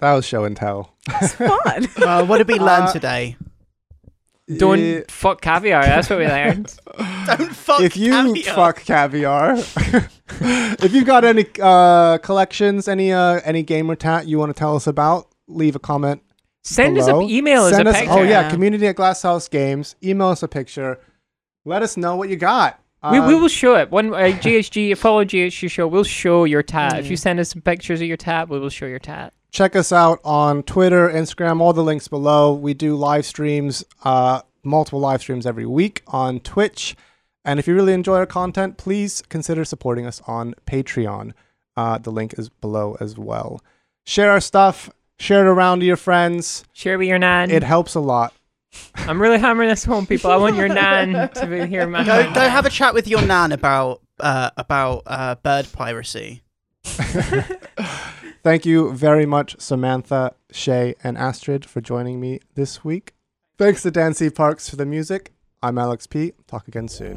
[0.00, 0.94] That was show and tell.
[1.20, 1.88] It's fun.
[1.98, 3.36] Well, what did we learn Uh, today?
[4.58, 5.00] Don't Yeah.
[5.08, 5.84] fuck caviar.
[5.84, 6.72] That's what we learned.
[7.26, 8.54] Don't fuck if you caviar.
[8.54, 9.54] fuck caviar,
[10.84, 14.76] if you've got any uh, collections, any uh, any gamer tat you want to tell
[14.76, 16.22] us about, leave a comment.
[16.62, 17.20] Send us below.
[17.22, 18.06] an email as a picture.
[18.10, 18.50] oh yeah, Yeah.
[18.50, 19.96] community at Glasshouse Games.
[20.02, 21.00] Email us a picture.
[21.64, 22.78] Let us know what you got.
[23.10, 23.90] We, we Um, will show it.
[23.90, 26.98] When uh, GHG, follow GHG show, we'll show your tat.
[26.98, 27.20] If you Mm.
[27.20, 29.32] send us some pictures of your tat, we will show your tat.
[29.50, 32.52] Check us out on Twitter, Instagram, all the links below.
[32.52, 36.96] We do live streams, uh, multiple live streams every week on Twitch.
[37.44, 41.32] And if you really enjoy our content, please consider supporting us on Patreon.
[41.76, 43.62] Uh, the link is below as well.
[44.04, 46.64] Share our stuff, share it around to your friends.
[46.72, 47.50] Share with your nan.
[47.50, 48.32] It helps a lot.
[48.94, 50.30] I'm really hammering this home, people.
[50.30, 52.04] I want your nan to be here, man.
[52.04, 56.42] Go, go have a chat with your nan about uh, about uh, bird piracy.
[58.46, 63.12] Thank you very much, Samantha, Shay, and Astrid, for joining me this week.
[63.58, 64.30] Thanks to Dan C.
[64.30, 65.32] Parks for the music.
[65.64, 66.32] I'm Alex P.
[66.46, 67.16] Talk again soon.